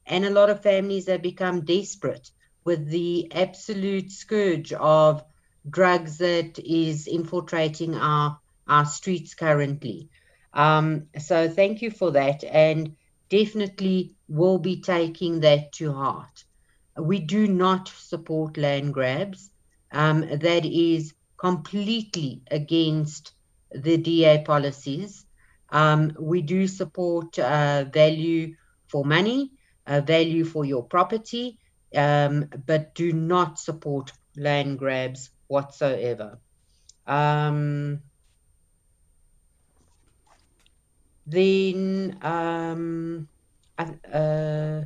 and 0.07 0.25
a 0.25 0.29
lot 0.29 0.49
of 0.49 0.63
families 0.63 1.07
have 1.07 1.21
become 1.21 1.65
desperate 1.65 2.31
with 2.63 2.87
the 2.89 3.31
absolute 3.33 4.11
scourge 4.11 4.73
of 4.73 5.23
drugs 5.69 6.17
that 6.17 6.59
is 6.59 7.07
infiltrating 7.07 7.95
our 7.95 8.39
our 8.67 8.85
streets 8.85 9.33
currently. 9.33 10.09
Um, 10.53 11.07
so 11.17 11.47
thank 11.47 11.81
you 11.81 11.91
for 11.91 12.11
that, 12.11 12.43
and 12.43 12.95
definitely 13.29 14.15
will 14.27 14.57
be 14.57 14.81
taking 14.81 15.41
that 15.41 15.71
to 15.73 15.93
heart. 15.93 16.43
We 16.97 17.19
do 17.19 17.47
not 17.47 17.87
support 17.87 18.57
land 18.57 18.93
grabs. 18.93 19.49
Um, 19.91 20.21
that 20.21 20.65
is 20.65 21.13
completely 21.37 22.41
against 22.51 23.31
the 23.71 23.97
DA 23.97 24.43
policies. 24.43 25.25
Um, 25.69 26.13
we 26.19 26.41
do 26.41 26.67
support 26.67 27.37
uh, 27.39 27.85
value 27.85 28.55
for 28.87 29.05
money, 29.05 29.51
uh, 29.87 30.01
value 30.01 30.43
for 30.43 30.65
your 30.65 30.83
property, 30.83 31.57
um, 31.95 32.49
but 32.65 32.93
do 32.93 33.13
not 33.13 33.57
support 33.59 34.11
land 34.35 34.77
grabs 34.77 35.29
whatsoever. 35.47 36.39
Um, 37.05 38.01
then, 41.25 42.17
um, 42.21 43.27
uh, 43.77 44.81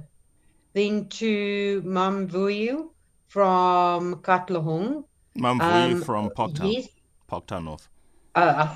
then 0.73 1.07
to 1.09 1.81
Mamvuyu 1.83 2.89
from 3.27 4.15
Katlehong. 4.21 5.05
Mamvuyu 5.37 5.93
Um, 5.93 6.01
from 6.01 6.29
Parktown. 6.29 6.73
Yes. 6.73 6.87
Parktown 7.29 7.63
North. 7.63 7.87
Uh, 8.35 8.75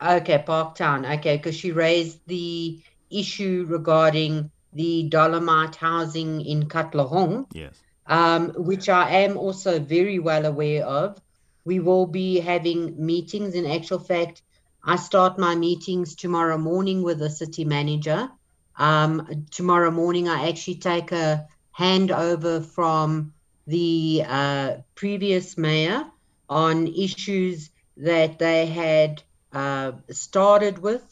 okay, 0.00 0.42
Parktown. 0.46 1.18
Okay, 1.18 1.36
because 1.36 1.56
she 1.56 1.72
raised 1.72 2.20
the 2.26 2.80
issue 3.10 3.66
regarding 3.68 4.50
the 4.76 5.08
Dolomite 5.08 5.76
housing 5.76 6.40
in 6.42 6.68
Katlehong, 6.68 7.46
Yes. 7.52 7.82
um, 8.06 8.52
which 8.56 8.88
I 8.88 9.10
am 9.24 9.36
also 9.36 9.78
very 9.80 10.18
well 10.18 10.44
aware 10.44 10.84
of. 10.84 11.18
We 11.64 11.80
will 11.80 12.06
be 12.06 12.40
having 12.40 13.04
meetings. 13.04 13.54
In 13.54 13.66
actual 13.66 13.98
fact, 13.98 14.42
I 14.84 14.96
start 14.96 15.38
my 15.38 15.54
meetings 15.56 16.14
tomorrow 16.14 16.58
morning 16.58 17.02
with 17.02 17.18
the 17.18 17.30
city 17.30 17.64
manager. 17.64 18.28
Um, 18.78 19.46
tomorrow 19.50 19.90
morning, 19.90 20.28
I 20.28 20.48
actually 20.48 20.76
take 20.76 21.10
a 21.12 21.46
handover 21.76 22.64
from 22.64 23.32
the 23.66 24.24
uh, 24.26 24.76
previous 24.94 25.56
mayor 25.58 26.04
on 26.48 26.86
issues 26.86 27.70
that 27.96 28.38
they 28.38 28.66
had 28.66 29.22
uh, 29.52 29.92
started 30.10 30.78
with. 30.78 31.02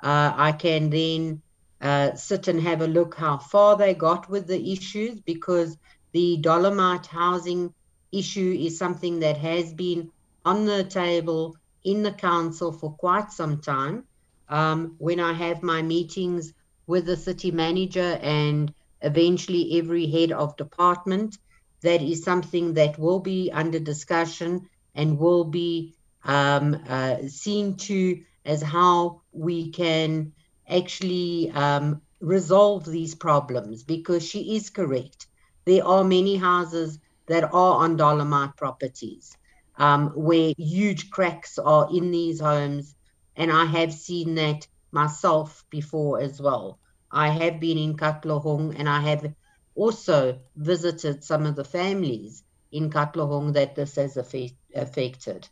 Uh, 0.00 0.32
I 0.36 0.52
can 0.52 0.90
then 0.90 1.42
uh, 1.80 2.14
sit 2.14 2.48
and 2.48 2.60
have 2.60 2.80
a 2.80 2.86
look 2.86 3.14
how 3.16 3.38
far 3.38 3.76
they 3.76 3.94
got 3.94 4.28
with 4.28 4.46
the 4.46 4.72
issues 4.72 5.20
because 5.20 5.76
the 6.12 6.38
Dolomite 6.38 7.06
housing 7.06 7.72
issue 8.12 8.56
is 8.58 8.78
something 8.78 9.20
that 9.20 9.36
has 9.36 9.72
been 9.72 10.10
on 10.44 10.64
the 10.64 10.84
table 10.84 11.56
in 11.84 12.02
the 12.02 12.12
council 12.12 12.72
for 12.72 12.92
quite 12.92 13.30
some 13.30 13.60
time. 13.60 14.04
Um, 14.48 14.94
when 14.98 15.20
I 15.20 15.32
have 15.34 15.62
my 15.62 15.82
meetings 15.82 16.52
with 16.86 17.06
the 17.06 17.16
city 17.16 17.50
manager 17.50 18.18
and 18.22 18.72
eventually 19.02 19.78
every 19.78 20.10
head 20.10 20.32
of 20.32 20.56
department, 20.56 21.36
that 21.82 22.02
is 22.02 22.24
something 22.24 22.74
that 22.74 22.98
will 22.98 23.20
be 23.20 23.50
under 23.52 23.78
discussion 23.78 24.68
and 24.94 25.18
will 25.18 25.44
be 25.44 25.94
um, 26.24 26.82
uh, 26.88 27.16
seen 27.28 27.76
to 27.76 28.20
as 28.44 28.62
how 28.62 29.22
we 29.32 29.70
can 29.70 30.32
actually 30.68 31.50
um, 31.50 32.02
resolve 32.20 32.84
these 32.84 33.14
problems 33.14 33.82
because 33.82 34.26
she 34.26 34.56
is 34.56 34.70
correct. 34.70 35.26
There 35.64 35.84
are 35.84 36.04
many 36.04 36.36
houses 36.36 36.98
that 37.26 37.44
are 37.44 37.84
on 37.84 37.96
dolomite 37.96 38.56
properties 38.56 39.36
um, 39.76 40.08
where 40.10 40.52
huge 40.56 41.10
cracks 41.10 41.58
are 41.58 41.88
in 41.92 42.10
these 42.10 42.40
homes, 42.40 42.94
and 43.36 43.52
I 43.52 43.64
have 43.64 43.92
seen 43.92 44.34
that 44.36 44.66
myself 44.90 45.64
before 45.70 46.20
as 46.20 46.40
well. 46.40 46.78
I 47.10 47.28
have 47.28 47.60
been 47.60 47.78
in 47.78 47.96
Katlehong 47.96 48.78
and 48.78 48.88
I 48.88 49.00
have 49.00 49.32
also 49.74 50.40
visited 50.56 51.22
some 51.22 51.46
of 51.46 51.56
the 51.56 51.64
families 51.64 52.42
in 52.72 52.90
Katlehong 52.90 53.54
that 53.54 53.74
this 53.74 53.94
has 53.96 54.16
affect, 54.16 54.54
affected. 54.74 55.48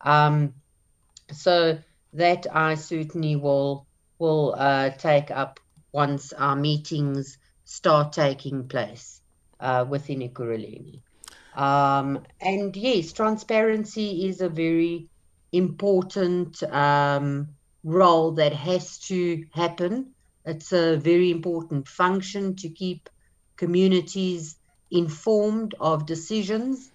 Um, 0.00 0.54
so 1.32 1.78
that 2.14 2.46
I 2.52 2.74
certainly 2.74 3.36
will 3.36 3.86
will 4.20 4.54
uh, 4.56 4.90
take 4.90 5.30
up 5.30 5.58
once 5.92 6.32
our 6.32 6.54
meetings 6.54 7.38
start 7.64 8.12
taking 8.12 8.68
place 8.68 9.20
uh, 9.58 9.84
within 9.88 10.20
Ekurhuleni. 10.20 11.00
Um, 11.54 12.22
and 12.40 12.76
yes, 12.76 13.12
transparency 13.12 14.28
is 14.28 14.40
a 14.40 14.48
very 14.48 15.08
important 15.52 16.62
um, 16.62 17.48
role 17.82 18.32
that 18.32 18.52
has 18.52 18.98
to 18.98 19.44
happen. 19.52 20.12
It's 20.44 20.72
a 20.72 20.96
very 20.96 21.30
important 21.30 21.88
function 21.88 22.56
to 22.56 22.68
keep 22.68 23.08
communities 23.56 24.56
informed 24.90 25.74
of 25.80 26.06
decisions. 26.06 26.90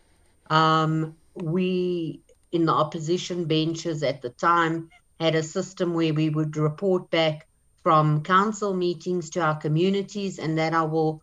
Um, 0.49 1.15
we, 1.33 2.21
in 2.51 2.65
the 2.65 2.71
opposition 2.71 3.45
benches 3.45 4.03
at 4.03 4.21
the 4.21 4.29
time, 4.29 4.89
had 5.19 5.35
a 5.35 5.43
system 5.43 5.93
where 5.93 6.13
we 6.13 6.29
would 6.29 6.57
report 6.57 7.09
back 7.09 7.47
from 7.83 8.23
council 8.23 8.73
meetings 8.73 9.29
to 9.31 9.41
our 9.41 9.55
communities, 9.55 10.39
and 10.39 10.57
that 10.57 10.73
I 10.73 10.83
will 10.83 11.21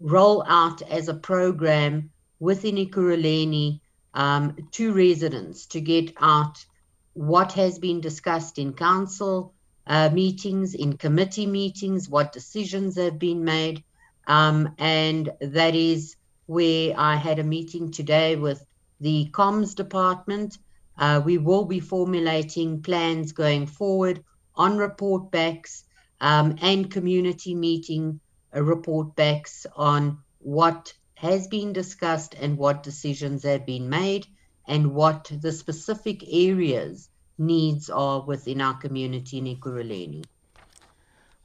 roll 0.00 0.42
out 0.46 0.82
as 0.82 1.08
a 1.08 1.14
program 1.14 2.10
within 2.38 2.76
Ekurhuleni 2.76 3.80
um, 4.14 4.56
to 4.72 4.92
residents 4.92 5.66
to 5.66 5.80
get 5.80 6.12
out 6.20 6.64
what 7.12 7.52
has 7.52 7.78
been 7.78 8.00
discussed 8.00 8.58
in 8.58 8.72
council 8.72 9.54
uh, 9.86 10.08
meetings, 10.10 10.74
in 10.74 10.96
committee 10.96 11.46
meetings, 11.46 12.08
what 12.08 12.32
decisions 12.32 12.96
have 12.96 13.18
been 13.18 13.44
made. 13.44 13.82
Um, 14.26 14.74
and 14.78 15.30
that 15.40 15.74
is 15.74 16.16
where 16.46 16.94
I 16.96 17.16
had 17.16 17.38
a 17.38 17.44
meeting 17.44 17.90
today 17.90 18.36
with 18.36 18.64
the 19.00 19.28
comms 19.32 19.74
department. 19.74 20.58
Uh, 20.98 21.20
we 21.24 21.38
will 21.38 21.64
be 21.64 21.80
formulating 21.80 22.82
plans 22.82 23.32
going 23.32 23.66
forward 23.66 24.22
on 24.54 24.76
report 24.76 25.30
backs 25.30 25.84
um, 26.20 26.56
and 26.60 26.90
community 26.90 27.54
meeting 27.54 28.20
uh, 28.54 28.62
report 28.62 29.16
backs 29.16 29.66
on 29.76 30.18
what 30.38 30.92
has 31.14 31.48
been 31.48 31.72
discussed 31.72 32.34
and 32.34 32.58
what 32.58 32.82
decisions 32.82 33.42
have 33.42 33.66
been 33.66 33.88
made 33.88 34.26
and 34.66 34.94
what 34.94 35.30
the 35.40 35.52
specific 35.52 36.22
areas 36.30 37.08
needs 37.38 37.90
are 37.90 38.22
within 38.22 38.60
our 38.60 38.74
community 38.74 39.38
in 39.38 39.44
Ekurhuleni. 39.44 40.24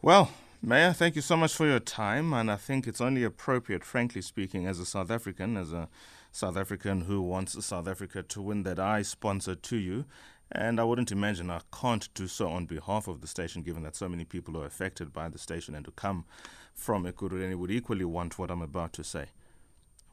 Well, 0.01 0.29
Mayor, 0.61 0.93
thank 0.93 1.15
you 1.15 1.21
so 1.21 1.37
much 1.37 1.53
for 1.53 1.65
your 1.65 1.79
time, 1.79 2.33
and 2.33 2.51
I 2.51 2.55
think 2.55 2.87
it's 2.87 3.01
only 3.01 3.23
appropriate, 3.23 3.83
frankly 3.83 4.21
speaking, 4.21 4.65
as 4.67 4.79
a 4.79 4.85
South 4.85 5.11
African, 5.11 5.57
as 5.57 5.71
a 5.71 5.89
South 6.36 6.57
African 6.57 6.99
who 6.99 7.21
wants 7.21 7.65
South 7.65 7.88
Africa 7.88 8.21
to 8.21 8.41
win, 8.41 8.63
that 8.63 8.77
I 8.77 9.03
sponsor 9.03 9.55
to 9.55 9.77
you. 9.77 10.03
And 10.51 10.81
I 10.81 10.83
wouldn't 10.83 11.13
imagine 11.13 11.49
I 11.49 11.61
can't 11.71 12.13
do 12.13 12.27
so 12.27 12.49
on 12.49 12.65
behalf 12.65 13.07
of 13.07 13.21
the 13.21 13.27
station, 13.27 13.63
given 13.63 13.83
that 13.83 13.95
so 13.95 14.09
many 14.09 14.25
people 14.25 14.57
are 14.57 14.65
affected 14.65 15.13
by 15.13 15.29
the 15.29 15.38
station 15.38 15.73
and 15.75 15.86
to 15.86 15.91
come 15.91 16.25
from 16.73 17.05
Ekurhuleni 17.05 17.55
would 17.55 17.71
equally 17.71 18.03
want 18.03 18.38
what 18.38 18.51
I'm 18.51 18.61
about 18.61 18.91
to 18.93 19.03
say. 19.03 19.27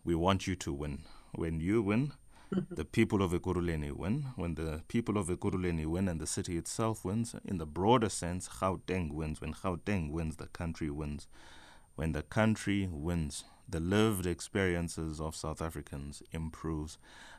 We 0.04 0.14
want 0.14 0.46
you 0.46 0.54
to 0.54 0.72
win. 0.72 1.00
When 1.34 1.58
you 1.58 1.82
win, 1.82 2.12
mm-hmm. 2.54 2.72
the 2.72 2.84
people 2.84 3.20
of 3.20 3.32
Ekurhuleni 3.32 3.90
win. 3.90 4.26
When 4.36 4.54
the 4.54 4.82
people 4.86 5.18
of 5.18 5.26
Ekurhuleni 5.26 5.86
win 5.86 6.06
and 6.06 6.20
the 6.20 6.28
city 6.28 6.56
itself 6.56 7.04
wins, 7.04 7.34
in 7.44 7.58
the 7.58 7.66
broader 7.66 8.08
sense, 8.08 8.48
Gauteng 8.48 9.12
wins. 9.12 9.40
When 9.40 9.54
Gauteng 9.54 10.12
wins, 10.12 10.36
the 10.36 10.46
country 10.46 10.88
wins. 10.88 11.26
When 11.96 12.12
the 12.12 12.22
country 12.22 12.88
wins, 12.88 13.42
the 13.72 13.80
lived 13.80 14.26
experiences 14.26 15.18
of 15.18 15.34
South 15.34 15.62
Africans 15.62 16.22
improves. 16.30 16.98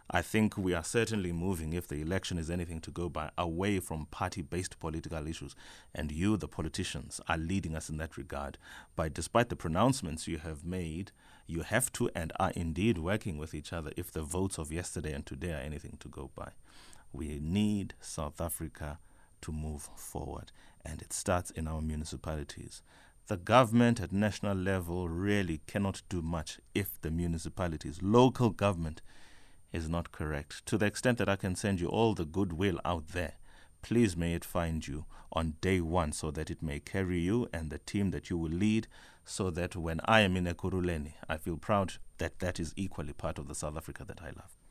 I 0.09 0.23
think 0.23 0.57
we 0.57 0.73
are 0.73 0.83
certainly 0.83 1.31
moving, 1.31 1.73
if 1.73 1.87
the 1.87 2.01
election 2.01 2.39
is 2.39 2.49
anything 2.49 2.81
to 2.81 2.91
go 2.91 3.07
by, 3.07 3.29
away 3.37 3.79
from 3.79 4.07
party 4.07 4.41
based 4.41 4.79
political 4.79 5.27
issues. 5.27 5.55
And 5.93 6.11
you, 6.11 6.35
the 6.35 6.47
politicians, 6.47 7.21
are 7.29 7.37
leading 7.37 7.75
us 7.75 7.87
in 7.87 7.97
that 7.97 8.17
regard. 8.17 8.57
By 8.95 9.09
despite 9.09 9.49
the 9.49 9.55
pronouncements 9.55 10.27
you 10.27 10.39
have 10.39 10.65
made, 10.65 11.11
you 11.45 11.61
have 11.61 11.93
to 11.93 12.09
and 12.15 12.33
are 12.39 12.51
indeed 12.51 12.97
working 12.97 13.37
with 13.37 13.53
each 13.53 13.71
other 13.71 13.91
if 13.95 14.11
the 14.11 14.23
votes 14.23 14.57
of 14.57 14.73
yesterday 14.73 15.13
and 15.13 15.25
today 15.25 15.53
are 15.53 15.57
anything 15.57 15.97
to 15.99 16.09
go 16.09 16.31
by. 16.35 16.53
We 17.13 17.39
need 17.39 17.93
South 18.01 18.41
Africa 18.41 18.97
to 19.41 19.51
move 19.51 19.87
forward, 19.95 20.51
and 20.83 20.99
it 21.01 21.13
starts 21.13 21.51
in 21.51 21.67
our 21.67 21.81
municipalities. 21.81 22.81
The 23.27 23.37
government 23.37 24.01
at 24.01 24.11
national 24.11 24.57
level 24.57 25.07
really 25.07 25.61
cannot 25.65 26.01
do 26.09 26.21
much 26.21 26.59
if 26.75 26.99
the 27.01 27.09
municipalities, 27.09 28.01
local 28.01 28.49
government, 28.49 29.01
is 29.71 29.87
not 29.87 30.11
correct. 30.11 30.65
To 30.65 30.77
the 30.77 30.87
extent 30.87 31.19
that 31.19 31.29
I 31.29 31.37
can 31.37 31.55
send 31.55 31.79
you 31.79 31.87
all 31.87 32.13
the 32.13 32.25
goodwill 32.25 32.81
out 32.83 33.09
there, 33.09 33.35
please 33.81 34.17
may 34.17 34.33
it 34.33 34.43
find 34.43 34.85
you 34.85 35.05
on 35.31 35.55
day 35.61 35.79
one 35.79 36.11
so 36.11 36.31
that 36.31 36.51
it 36.51 36.61
may 36.61 36.81
carry 36.81 37.19
you 37.19 37.47
and 37.53 37.69
the 37.69 37.77
team 37.79 38.11
that 38.11 38.29
you 38.29 38.37
will 38.37 38.51
lead 38.51 38.87
so 39.23 39.49
that 39.51 39.75
when 39.75 40.01
I 40.03 40.19
am 40.19 40.35
in 40.35 40.45
Ekurhuleni, 40.45 41.13
I 41.29 41.37
feel 41.37 41.57
proud 41.57 41.93
that 42.17 42.39
that 42.39 42.59
is 42.59 42.73
equally 42.75 43.13
part 43.13 43.39
of 43.39 43.47
the 43.47 43.55
South 43.55 43.77
Africa 43.77 44.03
that 44.05 44.21
I 44.21 44.27
love. 44.27 44.62